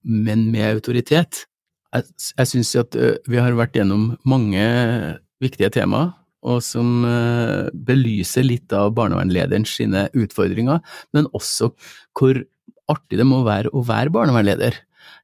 men 0.05 0.51
med 0.51 0.76
autoritet. 0.76 1.47
Jeg, 1.91 2.03
jeg 2.38 2.47
syns 2.47 2.76
at 2.76 2.93
vi 3.28 3.38
har 3.41 3.51
vært 3.57 3.74
gjennom 3.74 4.15
mange 4.24 5.18
viktige 5.41 5.72
temaer, 5.74 6.13
og 6.46 6.62
som 6.66 7.06
ø, 7.08 7.70
belyser 7.88 8.46
litt 8.46 8.74
av 8.76 8.94
barnevernlederens 8.98 9.74
sine 9.80 10.06
utfordringer, 10.18 10.84
men 11.16 11.30
også 11.38 11.72
hvor 12.18 12.44
artig 12.92 13.20
det 13.20 13.28
må 13.28 13.42
være 13.48 13.74
å 13.74 13.84
være 13.86 14.14
barnevernleder, 14.14 14.78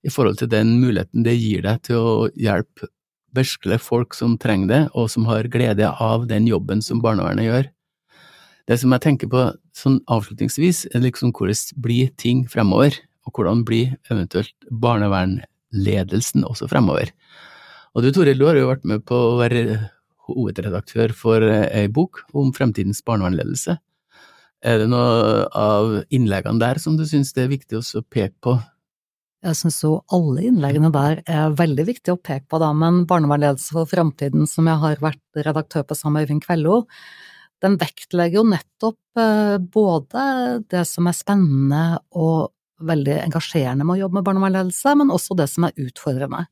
i 0.04 0.12
forhold 0.12 0.40
til 0.40 0.50
den 0.52 0.78
muligheten 0.82 1.24
det 1.24 1.38
gir 1.38 1.64
deg 1.64 1.80
til 1.88 2.00
å 2.00 2.16
hjelpe 2.40 2.90
virkelig 3.34 3.80
folk 3.82 4.18
som 4.18 4.36
trenger 4.42 4.70
det, 4.70 4.82
og 4.94 5.10
som 5.12 5.26
har 5.30 5.50
glede 5.52 5.90
av 5.90 6.28
den 6.30 6.48
jobben 6.50 6.84
som 6.86 7.02
barnevernet 7.04 7.48
gjør. 7.48 7.70
Det 8.70 8.78
som 8.80 8.94
jeg 8.96 9.04
tenker 9.04 9.32
på 9.32 9.48
sånn 9.76 9.98
avslutningsvis, 10.12 10.86
er 10.94 11.04
liksom 11.04 11.34
hvordan 11.36 11.82
blir 11.84 12.12
ting 12.20 12.46
fremover, 12.52 12.96
og 13.28 13.36
hvordan 13.36 13.64
blir 13.68 13.96
eventuelt 14.12 14.54
barnevernledelsen 14.84 16.46
også 16.48 16.70
fremover. 16.72 17.12
Og 17.94 18.06
du 18.06 18.12
Toril, 18.14 18.40
du 18.40 18.48
har 18.48 18.58
jo 18.58 18.70
vært 18.70 18.88
med 18.90 19.04
på 19.08 19.18
å 19.18 19.36
være 19.42 19.64
hovedredaktør 20.30 21.14
for 21.18 21.44
ei 21.44 21.88
bok 21.92 22.24
om 22.34 22.54
fremtidens 22.56 23.04
barnevernledelse. 23.06 23.78
Er 24.64 24.80
det 24.80 24.88
noe 24.92 25.44
av 25.60 25.98
innleggene 26.14 26.62
der 26.62 26.80
som 26.80 26.96
du 26.96 27.04
syns 27.08 27.34
det 27.36 27.46
er 27.46 27.52
viktig 27.52 27.82
å 27.82 28.04
peke 28.08 28.38
på? 28.44 28.56
Jeg 29.44 29.60
syns 29.60 29.82
jo 29.84 29.98
alle 30.16 30.46
innleggene 30.48 30.88
der 30.94 31.20
er 31.28 31.56
veldig 31.60 31.84
viktig 31.90 32.14
å 32.14 32.22
peke 32.22 32.48
på, 32.48 32.62
da, 32.64 32.70
men 32.72 33.02
Barnevernledelse 33.10 33.76
for 33.76 33.90
fremtiden, 33.92 34.48
som 34.48 34.70
jeg 34.72 34.80
har 34.80 35.04
vært 35.04 35.44
redaktør 35.44 35.84
på 35.90 35.98
sammen 36.00 36.22
med 36.22 36.30
Øyvind 36.30 36.46
Kvello, 36.46 36.78
den 37.64 37.76
vektlegger 37.80 38.40
jo 38.40 38.46
nettopp 38.48 39.20
eh, 39.20 39.58
både 39.60 40.24
det 40.72 40.86
som 40.88 41.08
er 41.12 41.18
spennende 41.18 41.84
og 42.16 42.54
veldig 42.88 43.18
engasjerende 43.26 43.84
med 43.88 43.98
å 43.98 44.02
jobbe 44.06 44.20
med 44.20 44.28
barnevernledelse, 44.30 44.96
men 45.00 45.12
også 45.12 45.36
det 45.40 45.50
som 45.52 45.68
er 45.68 45.76
utfordrende. 45.90 46.46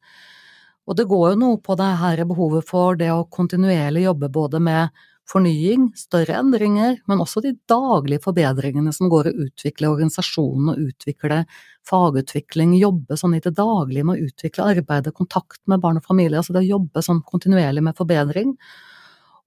Og 0.89 0.97
det 0.97 1.07
går 1.09 1.33
jo 1.33 1.39
noe 1.43 1.61
på 1.61 1.77
det 1.79 1.91
her 2.01 2.23
behovet 2.27 2.67
for 2.67 2.97
det 2.99 3.11
å 3.13 3.27
kontinuerlig 3.29 4.07
jobbe 4.07 4.31
både 4.33 4.61
med 4.63 5.03
fornying, 5.31 5.91
større 5.95 6.35
endringer, 6.41 6.97
men 7.07 7.21
også 7.23 7.43
de 7.45 7.53
daglige 7.69 8.23
forbedringene 8.25 8.91
som 8.95 9.09
går 9.11 9.29
å 9.29 9.35
utvikle 9.45 9.91
organisasjonen 9.93 10.73
og 10.73 10.81
utvikle 10.89 11.43
fagutvikling, 11.87 12.73
jobbe 12.81 13.17
sånn 13.19 13.37
i 13.37 13.43
det 13.43 13.53
daglige 13.57 14.07
med 14.07 14.17
å 14.19 14.29
utvikle 14.29 14.67
arbeidet, 14.75 15.15
kontakt 15.15 15.61
med 15.71 15.83
barn 15.83 16.01
og 16.01 16.07
familie, 16.07 16.41
altså 16.41 16.55
det 16.57 16.65
å 16.65 16.71
jobbe 16.73 17.05
sånn 17.05 17.21
kontinuerlig 17.27 17.85
med 17.85 17.97
forbedring. 17.97 18.55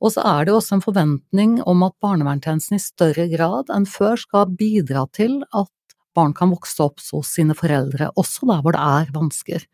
Og 0.05 0.15
så 0.15 0.25
er 0.27 0.45
det 0.45 0.53
jo 0.53 0.59
også 0.61 0.79
en 0.79 0.85
forventning 0.85 1.59
om 1.69 1.85
at 1.87 1.97
barnevernstjenesten 2.05 2.79
i 2.79 2.83
større 2.83 3.29
grad 3.33 3.71
enn 3.73 3.87
før 3.89 4.19
skal 4.21 4.51
bidra 4.59 5.07
til 5.17 5.41
at 5.53 5.71
barn 6.15 6.35
kan 6.37 6.53
vokse 6.55 6.81
opp 6.85 7.03
hos 7.13 7.33
sine 7.35 7.57
foreldre, 7.59 8.13
også 8.21 8.49
der 8.51 8.61
hvor 8.65 8.77
det 8.77 8.83
er 8.85 9.15
vansker. 9.15 9.65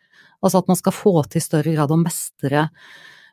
Altså 0.41 0.63
at 0.63 0.71
man 0.71 0.79
skal 0.79 0.97
få 0.97 1.15
til 1.29 1.41
i 1.41 1.45
større 1.45 1.75
grad 1.77 1.93
å 1.93 2.01
mestre 2.01 2.69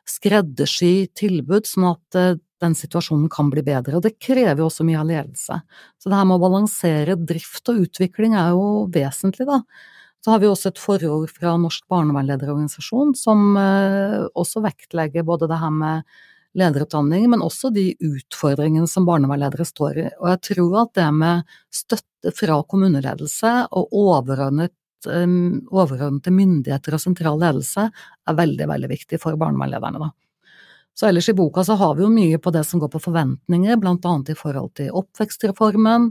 skreddersy 0.08 1.08
tilbud, 1.16 1.68
sånn 1.68 1.90
at 1.90 2.18
eh, 2.18 2.38
den 2.62 2.74
situasjonen 2.74 3.28
kan 3.30 3.50
bli 3.52 3.62
bedre. 3.66 3.98
Og 3.98 4.04
det 4.06 4.16
krever 4.22 4.62
jo 4.62 4.70
også 4.70 4.86
mye 4.86 4.98
av 5.00 5.08
ledelse. 5.08 5.60
Så 6.00 6.10
det 6.10 6.18
her 6.18 6.26
med 6.26 6.38
å 6.38 6.42
balansere 6.42 7.18
drift 7.20 7.70
og 7.70 7.84
utvikling 7.84 8.34
er 8.38 8.54
jo 8.56 8.88
vesentlig, 8.94 9.46
da. 9.48 9.62
Så 10.24 10.32
har 10.32 10.40
vi 10.42 10.48
også 10.50 10.72
et 10.72 10.80
forord 10.82 11.30
fra 11.30 11.52
Norsk 11.60 11.84
barnevernlederorganisasjon 11.92 13.14
som 13.18 13.52
eh, 13.60 14.24
også 14.34 14.64
vektlegger 14.64 15.26
både 15.28 15.46
det 15.50 15.60
her 15.60 15.74
med 15.74 16.18
lederutdanning, 16.58 17.28
men 17.30 17.44
også 17.44 17.70
de 17.70 17.92
utfordringene 18.02 18.88
som 18.90 19.06
barnevernledere 19.06 19.66
står 19.68 20.00
i. 20.02 20.06
Og 20.18 20.30
jeg 20.32 20.42
tror 20.50 20.76
at 20.82 20.94
det 20.98 21.06
med 21.14 21.58
støtte 21.70 22.32
fra 22.34 22.58
kommuneledelse 22.66 23.52
og 23.78 23.94
overordnet 23.94 24.74
overordnede 25.06 26.32
myndigheter 26.34 26.96
og 26.96 27.02
sentral 27.02 27.38
ledelse 27.38 27.84
er 27.86 28.38
veldig, 28.38 28.66
veldig 28.70 28.90
viktig 28.90 29.20
for 29.22 29.38
barnevernlederne, 29.38 30.08
da. 30.08 30.10
Så 30.98 31.06
ellers 31.06 31.28
i 31.30 31.34
boka 31.38 31.62
så 31.62 31.76
har 31.78 31.94
vi 31.94 32.02
jo 32.02 32.10
mye 32.10 32.40
på 32.42 32.50
det 32.50 32.64
som 32.66 32.80
går 32.82 32.90
på 32.90 33.00
forventninger, 33.04 33.76
blant 33.78 34.06
annet 34.08 34.32
i 34.32 34.38
forhold 34.38 34.72
til 34.80 34.90
oppvekstreformen, 34.98 36.08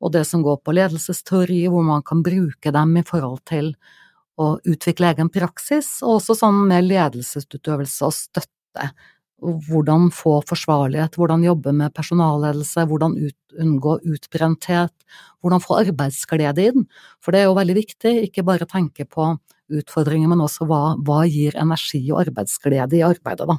og 0.00 0.12
det 0.14 0.22
som 0.28 0.44
går 0.46 0.60
på 0.62 0.74
ledelsesteori, 0.76 1.64
hvor 1.66 1.82
man 1.82 2.04
kan 2.06 2.22
bruke 2.22 2.70
dem 2.72 2.94
i 2.96 3.02
forhold 3.06 3.42
til 3.50 3.72
å 4.40 4.52
utvikle 4.62 5.10
egen 5.10 5.32
praksis, 5.34 5.96
og 6.04 6.20
også 6.20 6.38
sånn 6.44 6.62
med 6.70 6.86
ledelsesutøvelse 6.86 8.06
og 8.06 8.14
støtte. 8.16 8.86
Hvordan 9.40 10.10
få 10.12 10.38
forsvarlighet, 10.44 11.16
hvordan 11.16 11.46
jobbe 11.46 11.72
med 11.76 11.94
personalledelse, 11.96 12.84
hvordan 12.90 13.16
ut, 13.16 13.38
unngå 13.56 13.96
utbrenthet, 14.12 14.92
hvordan 15.40 15.64
få 15.64 15.78
arbeidsglede 15.80 16.66
inn. 16.70 16.84
For 17.24 17.32
det 17.32 17.42
er 17.42 17.48
jo 17.48 17.56
veldig 17.56 17.76
viktig, 17.78 18.14
ikke 18.28 18.44
bare 18.44 18.68
tenke 18.68 19.08
på 19.08 19.32
utfordringer, 19.80 20.28
men 20.30 20.44
også 20.44 20.66
hva, 20.68 20.82
hva 21.06 21.22
gir 21.30 21.56
energi 21.58 22.02
og 22.10 22.24
arbeidsglede 22.26 22.98
i 22.98 23.04
arbeidet, 23.06 23.48
da. 23.48 23.58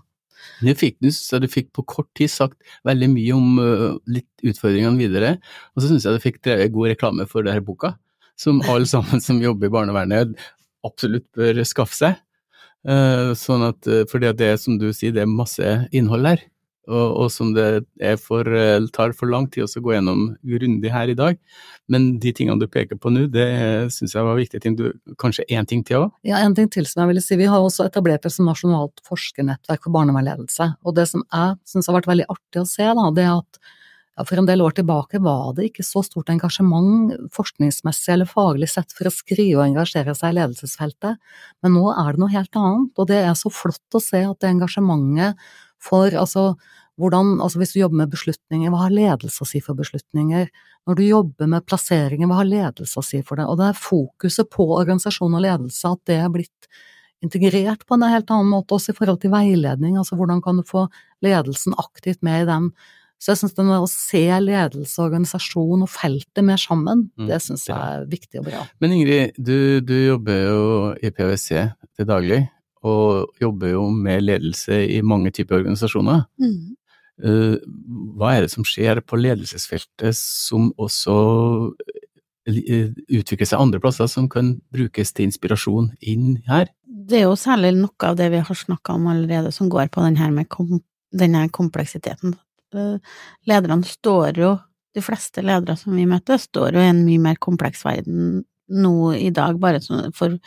Du 0.62 0.72
fikk, 0.78 0.98
du, 1.02 1.10
så 1.14 1.38
du 1.42 1.48
fikk 1.52 1.70
på 1.76 1.84
kort 1.86 2.10
tid 2.18 2.32
sagt 2.34 2.58
veldig 2.88 3.10
mye 3.14 3.36
om 3.36 3.60
uh, 3.62 3.92
litt 4.10 4.46
utfordringene 4.46 4.98
videre, 4.98 5.36
og 5.74 5.84
så 5.84 5.92
syns 5.92 6.08
jeg 6.08 6.18
du 6.18 6.24
fikk 6.24 6.42
drevet 6.46 6.74
god 6.74 6.94
reklame 6.94 7.28
for 7.30 7.46
denne 7.46 7.64
boka, 7.66 7.96
som 8.40 8.62
alle 8.66 8.90
sammen 8.90 9.22
som 9.24 9.42
jobber 9.42 9.70
i 9.70 9.74
barnevernet 9.74 10.34
absolutt 10.88 11.28
bør 11.38 11.62
skaffe 11.68 11.98
seg. 11.98 12.18
Uh, 12.88 13.34
sånn 13.38 13.62
at, 13.68 13.86
uh, 13.86 14.04
fordi 14.10 14.32
at 14.32 14.40
det 14.40 14.56
som 14.62 14.80
du 14.82 14.90
sier, 14.90 15.14
det 15.14 15.26
er 15.26 15.30
masse 15.30 15.76
innhold 15.94 16.26
her, 16.26 16.40
og, 16.90 17.10
og 17.24 17.28
som 17.30 17.52
det 17.54 17.84
for, 18.20 18.48
tar 18.92 19.14
for 19.16 19.30
lang 19.30 19.46
tid 19.54 19.68
å 19.68 19.84
gå 19.86 19.94
gjennom 19.94 20.24
grundig 20.42 20.90
her 20.92 21.12
i 21.12 21.16
dag. 21.16 21.38
Men 21.92 22.08
de 22.24 22.32
tingene 22.36 22.60
du 22.60 22.66
peker 22.72 22.98
på 23.00 23.12
nå, 23.14 23.28
det 23.32 23.46
syns 23.94 24.16
jeg 24.16 24.26
var 24.26 24.40
viktige 24.40 24.64
ting. 24.64 24.76
Du, 24.80 24.88
kanskje 25.22 25.46
én 25.54 25.68
ting 25.70 25.86
til 25.88 26.02
òg? 26.02 26.16
Ja, 26.28 26.42
en 26.42 26.56
ting 26.58 26.72
til 26.74 26.88
som 26.90 27.04
jeg 27.04 27.12
ville 27.14 27.24
si. 27.24 27.38
Vi 27.40 27.48
har 27.52 27.62
også 27.62 27.86
etablert 27.86 28.26
et 28.26 28.40
nasjonalt 28.44 29.04
forskernettverk 29.08 29.86
for 29.86 29.94
barnevernledelse. 29.94 30.72
Og 30.82 30.98
det 30.98 31.06
som 31.12 31.24
jeg 31.28 31.60
syns 31.70 31.88
har 31.88 32.00
vært 32.00 32.10
veldig 32.10 32.28
artig 32.34 32.64
å 32.64 32.68
se, 32.68 32.90
da, 32.98 33.08
det 33.16 33.28
er 33.28 33.38
at 33.38 33.62
ja, 34.18 34.26
for 34.28 34.42
en 34.42 34.48
del 34.50 34.62
år 34.64 34.76
tilbake 34.76 35.22
var 35.24 35.54
det 35.56 35.70
ikke 35.70 35.86
så 35.88 36.04
stort 36.04 36.30
engasjement 36.34 37.14
forskningsmessig 37.36 38.12
eller 38.16 38.30
faglig 38.30 38.68
sett 38.72 38.92
for 38.96 39.08
å 39.08 39.14
skrive 39.14 39.62
og 39.62 39.66
engasjere 39.70 40.16
seg 40.18 40.34
i 40.34 40.40
ledelsesfeltet, 40.40 41.20
men 41.64 41.76
nå 41.78 41.88
er 41.94 42.12
det 42.12 42.24
noe 42.24 42.34
helt 42.34 42.60
annet, 42.60 42.92
og 42.98 43.10
det 43.12 43.22
er 43.24 43.34
så 43.40 43.52
flott 43.54 43.98
å 43.98 44.04
se 44.04 44.24
at 44.28 44.44
det 44.44 44.52
engasjementet 44.52 45.52
for 45.82 46.14
altså 46.14 46.52
hvordan, 47.02 47.40
altså 47.42 47.62
hvis 47.62 47.74
du 47.74 47.80
jobber 47.80 48.04
med 48.04 48.12
beslutninger, 48.14 48.70
hva 48.70 48.84
har 48.84 48.94
ledelse 48.94 49.42
å 49.42 49.48
si 49.48 49.62
for 49.64 49.78
beslutninger? 49.80 50.50
Når 50.86 50.98
du 50.98 51.04
jobber 51.06 51.50
med 51.50 51.66
plasseringer, 51.66 52.30
hva 52.30 52.42
har 52.42 52.50
ledelse 52.50 53.00
å 53.00 53.06
si 53.06 53.22
for 53.26 53.40
det? 53.40 53.48
Og 53.50 53.58
det 53.58 53.72
er 53.72 53.80
fokuset 53.80 54.50
på 54.54 54.68
organisasjon 54.76 55.38
og 55.38 55.46
ledelse, 55.46 55.96
at 55.96 56.04
det 56.10 56.20
er 56.22 56.30
blitt 56.34 56.70
integrert 57.26 57.86
på 57.88 57.98
en 57.98 58.06
helt 58.10 58.32
annen 58.34 58.52
måte, 58.52 58.76
også 58.76 58.94
i 58.94 58.98
forhold 58.98 59.22
til 59.22 59.34
veiledning, 59.34 59.98
altså 59.98 60.18
hvordan 60.20 60.42
kan 60.46 60.60
du 60.60 60.66
få 60.68 60.88
ledelsen 61.26 61.78
aktivt 61.82 62.22
med 62.26 62.44
i 62.44 62.50
den. 62.50 62.72
Så 63.22 63.32
jeg 63.32 63.42
synes 63.44 63.54
det 63.54 63.66
med 63.68 63.84
å 63.84 63.90
se 63.90 64.24
ledelse, 64.42 64.98
organisasjon 65.04 65.86
og 65.86 65.92
feltet 65.94 66.42
mer 66.46 66.58
sammen, 66.58 67.06
Mm, 67.20 67.28
det 67.30 67.38
synes 67.46 67.68
jeg 67.70 67.78
er 67.78 68.08
viktig 68.10 68.42
og 68.42 68.48
bra. 68.50 68.64
Men 68.82 68.96
Ingrid, 68.98 69.38
du, 69.38 69.80
du 69.86 69.94
jobber 69.94 70.40
jo 70.42 70.64
i 70.98 71.12
PwC 71.14 71.50
til 71.98 72.10
daglig, 72.10 72.42
og 72.82 73.30
jobber 73.42 73.76
jo 73.76 73.84
med 73.94 74.24
ledelse 74.26 74.80
i 74.90 75.02
mange 75.06 75.30
typer 75.30 75.60
organisasjoner. 75.60 76.24
Mm. 76.42 76.76
Eh, 77.22 77.58
Hva 78.18 78.34
er 78.34 78.48
det 78.48 78.54
som 78.56 78.66
skjer 78.66 79.04
på 79.06 79.20
ledelsesfeltet 79.22 80.18
som 80.18 80.72
også 80.82 81.16
eh, 82.50 82.90
utvikler 83.06 83.46
seg 83.46 83.62
andre 83.62 83.82
plasser, 83.84 84.10
som 84.10 84.30
kan 84.32 84.56
brukes 84.74 85.14
til 85.14 85.30
inspirasjon 85.30 85.92
inn 86.02 86.40
her? 86.50 86.72
Det 86.90 87.22
er 87.22 87.28
jo 87.28 87.38
særlig 87.38 87.76
noe 87.78 88.08
av 88.08 88.18
det 88.18 88.32
vi 88.34 88.42
har 88.42 88.58
snakka 88.58 88.98
om 88.98 89.12
allerede, 89.14 89.54
som 89.54 89.70
går 89.70 89.94
på 89.94 90.02
den 90.06 90.18
her 90.18 90.34
med 90.34 90.50
kom, 90.50 90.80
denne 91.14 91.46
kompleksiteten. 91.54 92.34
Eh, 92.76 93.18
lederne 93.50 93.88
står 93.88 94.40
jo, 94.42 94.54
de 94.96 95.04
fleste 95.04 95.44
ledere 95.44 95.78
som 95.80 95.96
vi 95.96 96.06
møter, 96.10 96.40
står 96.42 96.76
jo 96.76 96.84
i 96.84 96.90
en 96.92 97.04
mye 97.06 97.22
mer 97.24 97.38
kompleks 97.40 97.86
verden 97.88 98.42
nå 98.72 98.96
i 99.16 99.30
dag, 99.36 99.60
bare 99.60 99.82
for 100.16 100.38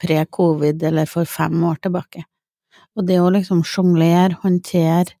pre-covid 0.00 0.82
eller 0.88 1.08
for 1.08 1.28
fem 1.28 1.62
år 1.68 1.80
tilbake. 1.86 2.24
Og 2.96 3.06
det 3.08 3.20
å 3.20 3.30
liksom 3.32 3.62
sjonglere, 3.66 4.38
håndtere, 4.42 5.16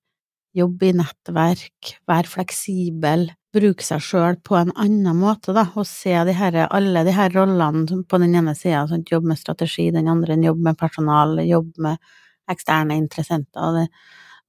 jobbe 0.56 0.88
i 0.88 0.94
nettverk, 0.96 1.96
være 2.08 2.32
fleksibel, 2.32 3.26
bruke 3.56 3.84
seg 3.84 4.04
sjøl 4.04 4.38
på 4.44 4.56
en 4.58 4.72
annen 4.80 5.16
måte, 5.18 5.52
da, 5.56 5.66
og 5.76 5.84
se 5.88 6.14
de 6.28 6.34
her, 6.36 6.62
alle 6.66 7.04
de 7.06 7.12
her 7.16 7.32
rollene 7.36 8.02
på 8.08 8.20
den 8.22 8.36
ene 8.36 8.54
sida, 8.56 8.86
sånn, 8.88 9.04
jobbe 9.08 9.32
med 9.32 9.40
strategi, 9.40 9.90
den 9.92 10.08
andre 10.12 10.38
jobbe 10.40 10.70
med 10.70 10.80
personal, 10.80 11.36
jobbe 11.44 11.88
med 11.88 12.14
eksterne 12.52 12.96
interessenter, 12.96 13.60
og 13.68 13.80
det, 13.80 13.86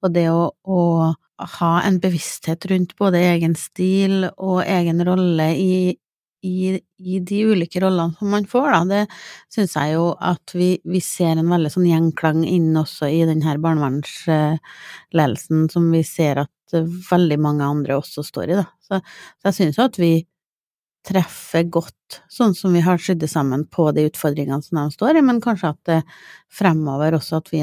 og 0.04 0.12
det 0.14 0.28
å, 0.30 0.52
å, 0.52 1.14
ha 1.58 1.82
en 1.86 2.00
bevissthet 2.02 2.66
rundt 2.70 2.96
både 2.98 3.18
egen 3.30 3.54
stil 3.58 4.14
og 4.34 4.64
egen 4.66 5.04
rolle 5.06 5.54
i, 5.54 5.96
i, 6.42 6.80
i, 6.98 7.20
de 7.22 7.44
ulike 7.46 7.80
rollene 7.82 8.14
som 8.18 8.28
man 8.34 8.46
får, 8.50 8.72
da, 8.74 8.84
det 8.90 9.06
syns 9.54 9.76
jeg 9.78 9.92
jo 9.94 10.06
at 10.18 10.54
vi, 10.54 10.80
vi, 10.82 11.00
ser 11.04 11.36
en 11.38 11.50
veldig 11.52 11.70
sånn 11.74 11.86
gjenklang 11.86 12.44
inn 12.46 12.76
også 12.78 13.06
i 13.10 13.26
den 13.28 13.42
her 13.46 13.58
barnevernsledelsen 13.62 15.68
som 15.70 15.92
vi 15.94 16.02
ser 16.06 16.36
at 16.42 16.50
veldig 17.10 17.38
mange 17.42 17.64
andre 17.64 17.96
også 18.00 18.22
står 18.26 18.48
i, 18.50 18.54
da. 18.58 18.66
Så, 18.82 19.00
så 19.38 19.44
jeg 19.50 19.56
syns 19.60 19.76
jo 19.78 19.84
at 19.86 19.98
vi 20.02 20.26
treffer 21.08 21.64
godt, 21.72 22.20
sånn 22.32 22.54
som 22.56 22.74
vi 22.74 22.82
har 22.84 22.98
sydd 23.00 23.24
sammen 23.30 23.64
på 23.70 23.90
de 23.96 24.06
utfordringene 24.10 24.62
som 24.64 24.80
de 24.80 24.90
står 24.92 25.18
i, 25.18 25.24
men 25.24 25.40
kanskje 25.44 25.72
at 25.72 25.80
det 25.88 26.00
fremover 26.52 27.16
også 27.16 27.40
at 27.40 27.48
vi, 27.54 27.62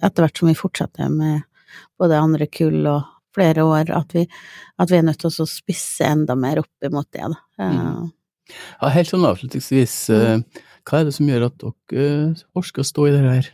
etter 0.00 0.24
hvert 0.24 0.40
som 0.40 0.50
vi 0.50 0.56
fortsetter 0.58 1.12
med 1.12 1.44
både 2.00 2.20
andre 2.20 2.48
kull 2.48 2.86
og 2.88 3.04
flere 3.36 3.64
år, 3.66 3.90
at 3.92 4.14
vi, 4.16 4.24
at 4.80 4.92
vi 4.92 4.98
er 4.98 5.04
nødt 5.04 5.20
til 5.20 5.32
å 5.44 5.48
spisse 5.50 6.06
enda 6.08 6.36
mer 6.38 6.62
opp 6.62 6.88
imot 6.88 7.08
det. 7.12 7.26
Da. 7.34 7.68
Mm. 7.68 8.08
Ja, 8.80 8.90
helt 8.94 9.10
sånn 9.10 9.26
avslutningsvis, 9.28 9.96
eh, 10.14 10.64
hva 10.86 11.00
er 11.00 11.08
det 11.08 11.14
som 11.16 11.28
gjør 11.28 11.48
at 11.50 11.60
dere 11.60 12.08
eh, 12.30 12.42
orker 12.56 12.84
å 12.84 12.88
stå 12.88 13.08
i 13.08 13.14
det 13.14 13.22
her? 13.26 13.50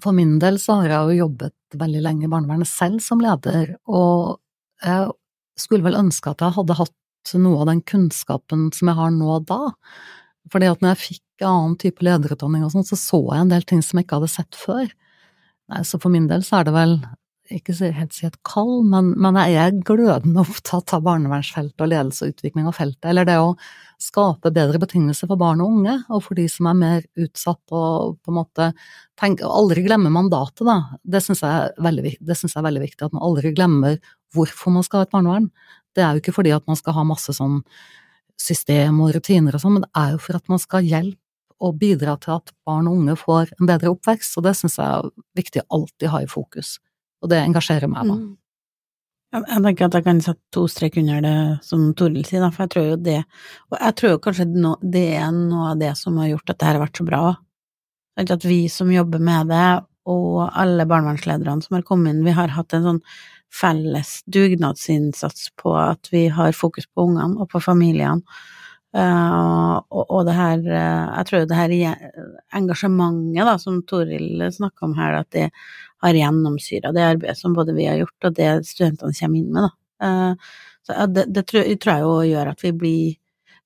For 0.00 0.14
min 0.14 0.38
del 0.42 0.58
så 0.62 0.80
har 0.80 0.92
jeg 0.92 1.10
jo 1.10 1.26
jobbet 1.26 1.78
veldig 1.80 2.02
lenge 2.04 2.26
i 2.26 2.30
barnevernet 2.30 2.70
selv 2.70 3.02
som 3.02 3.22
leder, 3.22 3.74
og 3.90 4.38
jeg 4.80 5.10
skulle 5.60 5.86
vel 5.86 5.98
ønske 5.98 6.30
at 6.30 6.42
jeg 6.44 6.56
hadde 6.56 6.78
hatt 6.78 7.34
noe 7.36 7.60
av 7.62 7.68
den 7.68 7.82
kunnskapen 7.84 8.70
som 8.74 8.90
jeg 8.90 8.98
har 8.98 9.10
nå 9.12 9.40
da. 9.48 9.74
Fordi 10.50 10.70
at 10.70 10.82
når 10.82 10.94
jeg 10.94 11.02
fikk 11.04 11.46
annen 11.46 11.76
type 11.80 12.04
lederutdanning 12.04 12.64
og 12.66 12.74
sånn, 12.74 12.86
så 12.86 12.98
så 12.98 13.20
jeg 13.30 13.44
en 13.44 13.52
del 13.52 13.64
ting 13.68 13.80
som 13.84 13.98
jeg 13.98 14.06
ikke 14.06 14.20
hadde 14.20 14.34
sett 14.34 14.58
før. 14.58 14.92
Nei, 15.70 15.82
så 15.86 16.00
for 16.02 16.12
min 16.12 16.28
del 16.30 16.44
så 16.46 16.60
er 16.60 16.68
det 16.68 16.76
vel 16.76 17.00
ikke 17.50 17.74
helt 17.96 18.14
si 18.14 18.26
et 18.28 18.36
kall, 18.46 18.84
men, 18.86 19.10
men, 19.18 19.34
jeg 19.50 19.58
er 19.58 19.78
glødende 19.86 20.42
opptatt 20.44 20.92
av 20.94 21.02
barnevernsfeltet 21.06 21.82
og 21.82 21.90
ledelse 21.90 22.26
og 22.26 22.34
utvikling 22.34 22.68
av 22.70 22.76
feltet. 22.76 23.08
Eller 23.10 23.26
det 23.26 23.36
å 23.42 23.56
skape 24.00 24.52
bedre 24.54 24.80
betingelser 24.82 25.30
for 25.30 25.40
barn 25.40 25.62
og 25.64 25.74
unge, 25.74 25.96
og 26.14 26.22
for 26.26 26.38
de 26.38 26.46
som 26.50 26.68
er 26.70 26.78
mer 26.78 27.08
utsatt 27.18 27.74
og 27.74 28.20
på 28.22 28.32
en 28.32 28.38
måte 28.38 28.70
tenke, 29.20 29.48
Aldri 29.50 29.84
glemme 29.86 30.12
mandatet, 30.14 30.62
da. 30.68 30.78
Det 31.02 31.22
syns 31.24 31.42
jeg, 31.42 31.72
jeg, 31.74 31.74
er 31.80 32.68
veldig 32.68 32.84
viktig. 32.86 33.08
At 33.08 33.16
man 33.16 33.26
aldri 33.26 33.54
glemmer 33.56 33.98
hvorfor 34.36 34.76
man 34.76 34.86
skal 34.86 35.02
ha 35.02 35.08
et 35.08 35.14
barnevern. 35.14 35.50
Det 35.96 36.04
er 36.04 36.14
jo 36.14 36.22
ikke 36.22 36.36
fordi 36.36 36.54
at 36.54 36.66
man 36.70 36.78
skal 36.78 36.94
ha 36.96 37.06
masse 37.08 37.34
sånn 37.34 37.64
system 38.40 39.02
og 39.04 39.14
rutiner 39.16 39.56
og 39.56 39.62
sånn, 39.62 39.78
men 39.78 39.86
det 39.86 39.92
er 40.00 40.14
jo 40.14 40.22
for 40.26 40.40
at 40.40 40.52
man 40.52 40.62
skal 40.62 40.86
hjelpe 40.86 41.18
og 41.60 41.76
bidra 41.76 42.14
til 42.16 42.38
at 42.38 42.54
barn 42.64 42.86
og 42.88 43.02
unge 43.02 43.18
får 43.20 43.50
en 43.58 43.68
bedre 43.68 43.90
oppvekst, 43.92 44.38
og 44.40 44.46
det 44.46 44.54
syns 44.56 44.78
jeg 44.80 44.86
er 44.88 45.10
viktig 45.36 45.60
å 45.62 45.76
alltid 45.76 46.08
ha 46.08 46.22
i 46.24 46.30
fokus 46.30 46.78
og 47.20 47.32
det 47.32 47.40
engasjerer 47.44 47.90
meg, 47.90 48.08
da. 48.08 48.16
Mm. 48.16 48.36
Jeg 49.30 49.62
tenker 49.62 49.86
at 49.86 49.94
jeg 49.94 50.04
kan 50.08 50.20
sette 50.24 50.42
to 50.50 50.64
strek 50.66 50.96
under 50.98 51.20
det 51.22 51.34
som 51.62 51.84
Toril 51.94 52.24
sier, 52.26 52.42
for 52.50 52.64
jeg 52.64 52.72
tror 52.72 52.86
jo 52.88 52.96
det 52.98 53.20
Og 53.70 53.76
jeg 53.76 53.94
tror 54.00 54.10
jo 54.10 54.22
kanskje 54.24 54.46
det 54.82 55.04
er 55.20 55.28
noe 55.36 55.68
av 55.70 55.78
det 55.78 55.92
som 56.00 56.18
har 56.18 56.32
gjort 56.32 56.48
at 56.48 56.56
dette 56.56 56.66
har 56.66 56.80
vært 56.82 56.98
så 56.98 57.06
bra. 57.06 57.20
At 58.18 58.44
vi 58.44 58.64
som 58.68 58.90
jobber 58.90 59.22
med 59.22 59.52
det, 59.54 59.68
og 60.08 60.48
alle 60.58 60.86
barnevernslederne 60.88 61.64
som 61.64 61.76
har 61.76 61.84
kommet 61.86 62.14
inn, 62.14 62.24
vi 62.24 62.36
har 62.36 62.54
hatt 62.54 62.72
en 62.76 62.86
sånn 62.86 63.02
felles 63.50 64.20
dugnadsinnsats 64.30 65.50
på 65.58 65.74
at 65.76 66.08
vi 66.12 66.28
har 66.32 66.54
fokus 66.56 66.86
på 66.86 67.08
ungene 67.08 67.40
og 67.42 67.50
på 67.52 67.60
familiene. 67.62 68.22
Uh, 68.90 69.76
og, 69.94 70.08
og, 70.08 70.24
det 70.26 70.32
her 70.34 70.64
uh, 70.66 71.10
Jeg 71.14 71.26
tror 71.28 71.44
det 71.46 71.54
her 71.54 71.74
engasjementet 72.58 73.46
da, 73.46 73.52
som 73.62 73.76
Toril 73.86 74.42
snakka 74.50 74.88
om 74.88 74.96
her, 74.98 75.20
at 75.20 75.28
det 75.30 75.44
har 76.02 76.18
gjennomsyra 76.18 76.90
det 76.96 77.04
arbeidet 77.12 77.38
som 77.38 77.54
både 77.54 77.76
vi 77.76 77.86
har 77.86 78.00
gjort, 78.00 78.26
og 78.26 78.34
det 78.34 78.48
studentene 78.66 79.14
kommer 79.14 79.38
inn 79.38 79.54
med, 79.54 79.68
da. 79.68 79.70
Uh, 80.00 80.66
så 80.86 81.06
det, 81.06 81.28
det 81.30 81.46
tror, 81.46 81.70
tror, 81.78 81.92
jeg 81.92 82.06
jo 82.08 82.32
gjør 82.32 82.50
at 82.50 82.64
vi 82.64 82.72
blir 82.82 83.19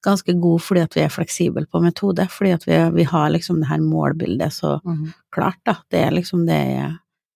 ganske 0.05 0.35
gode 0.41 0.63
fordi 0.63 0.85
at 0.85 0.97
vi 0.97 1.05
er 1.05 1.13
fleksible 1.13 1.65
på 1.71 1.81
metode, 1.85 2.27
fordi 2.33 2.53
at 2.57 2.67
vi, 2.69 2.77
vi 2.99 3.07
har 3.09 3.33
liksom 3.33 3.63
det 3.63 3.71
her 3.71 3.83
målbildet 3.83 4.53
så 4.55 4.77
mm. 4.85 5.09
klart, 5.35 5.61
da. 5.67 5.79
Det 5.91 6.05
er 6.05 6.15
liksom 6.15 6.45
det 6.49 6.61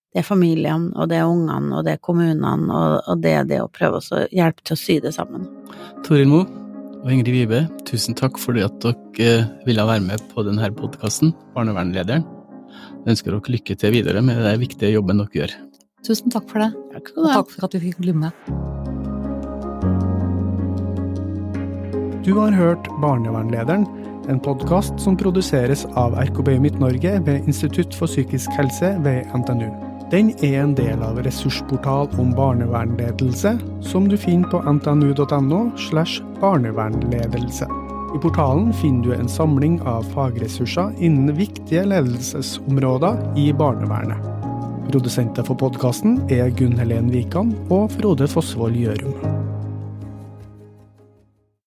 det 0.09 0.23
er 0.23 0.25
familiene, 0.25 0.89
og 0.97 1.11
det 1.11 1.19
er 1.21 1.29
ungene, 1.29 1.75
og 1.77 1.85
det 1.85 1.93
er 1.95 2.01
kommunene, 2.03 2.63
og, 2.73 2.95
og 3.13 3.21
det 3.23 3.35
er 3.43 3.45
det 3.49 3.59
å 3.61 3.69
prøve 3.69 4.01
å 4.01 4.23
hjelpe 4.33 4.65
til 4.65 4.75
å 4.75 4.81
sy 4.81 4.97
det 5.05 5.13
sammen. 5.15 5.45
Toril 6.07 6.31
Moe, 6.31 6.47
og 7.03 7.13
Ingrid 7.13 7.37
Vibe, 7.37 7.61
tusen 7.87 8.17
takk 8.19 8.41
for 8.41 8.59
at 8.59 8.81
dere 8.83 9.29
eh, 9.45 9.47
ville 9.69 9.85
være 9.87 10.07
med 10.07 10.25
på 10.33 10.43
denne 10.49 10.73
podkasten, 10.81 11.35
Barnevernlederen. 11.55 12.27
Jeg 13.05 13.15
ønsker 13.15 13.37
dere 13.37 13.55
lykke 13.59 13.79
til 13.79 13.95
videre 13.95 14.25
med 14.25 14.43
den 14.43 14.65
viktige 14.65 14.97
jobben 14.97 15.23
dere 15.23 15.43
gjør. 15.43 15.55
Tusen 16.09 16.33
takk 16.33 16.49
for 16.51 16.65
det, 16.65 16.73
takk 16.97 17.15
og 17.17 17.31
takk 17.35 17.55
for 17.55 17.69
at 17.69 17.77
du 17.77 17.83
fikk 17.85 18.03
bli 18.03 18.17
med. 18.17 18.78
Du 22.29 22.35
har 22.35 22.51
hørt 22.51 22.89
Barnevernlederen, 23.01 23.87
en 24.29 24.41
podkast 24.41 24.99
som 25.01 25.15
produseres 25.17 25.87
av 25.97 26.13
RKB 26.13 26.59
Midt-Norge 26.61 27.15
ved 27.25 27.47
Institutt 27.49 27.97
for 27.97 28.11
psykisk 28.11 28.53
helse 28.53 28.91
ved 29.01 29.33
NTNU. 29.33 29.71
Den 30.13 30.35
er 30.45 30.59
en 30.61 30.75
del 30.77 31.01
av 31.07 31.23
ressursportal 31.25 32.13
om 32.21 32.35
barnevernledelse, 32.37 33.55
som 33.81 34.13
du 34.13 34.19
finner 34.21 34.53
på 34.53 34.61
ntnu.no 34.61 35.63
slash 35.89 36.21
barnevernledelse. 36.45 37.73
I 38.13 38.21
portalen 38.21 38.75
finner 38.77 39.09
du 39.09 39.17
en 39.17 39.35
samling 39.39 39.81
av 39.89 40.05
fagressurser 40.13 40.93
innen 41.01 41.33
viktige 41.33 41.89
ledelsesområder 41.89 43.25
i 43.41 43.55
barnevernet. 43.57 44.21
Produsenter 44.93 45.49
for 45.49 45.57
podkasten 45.57 46.21
er 46.29 46.53
Gunn 46.53 46.77
Helen 46.77 47.09
Wikan 47.09 47.57
og 47.73 47.89
Frode 47.97 48.29
Fossvold 48.29 48.77
Gjørum. 48.77 49.48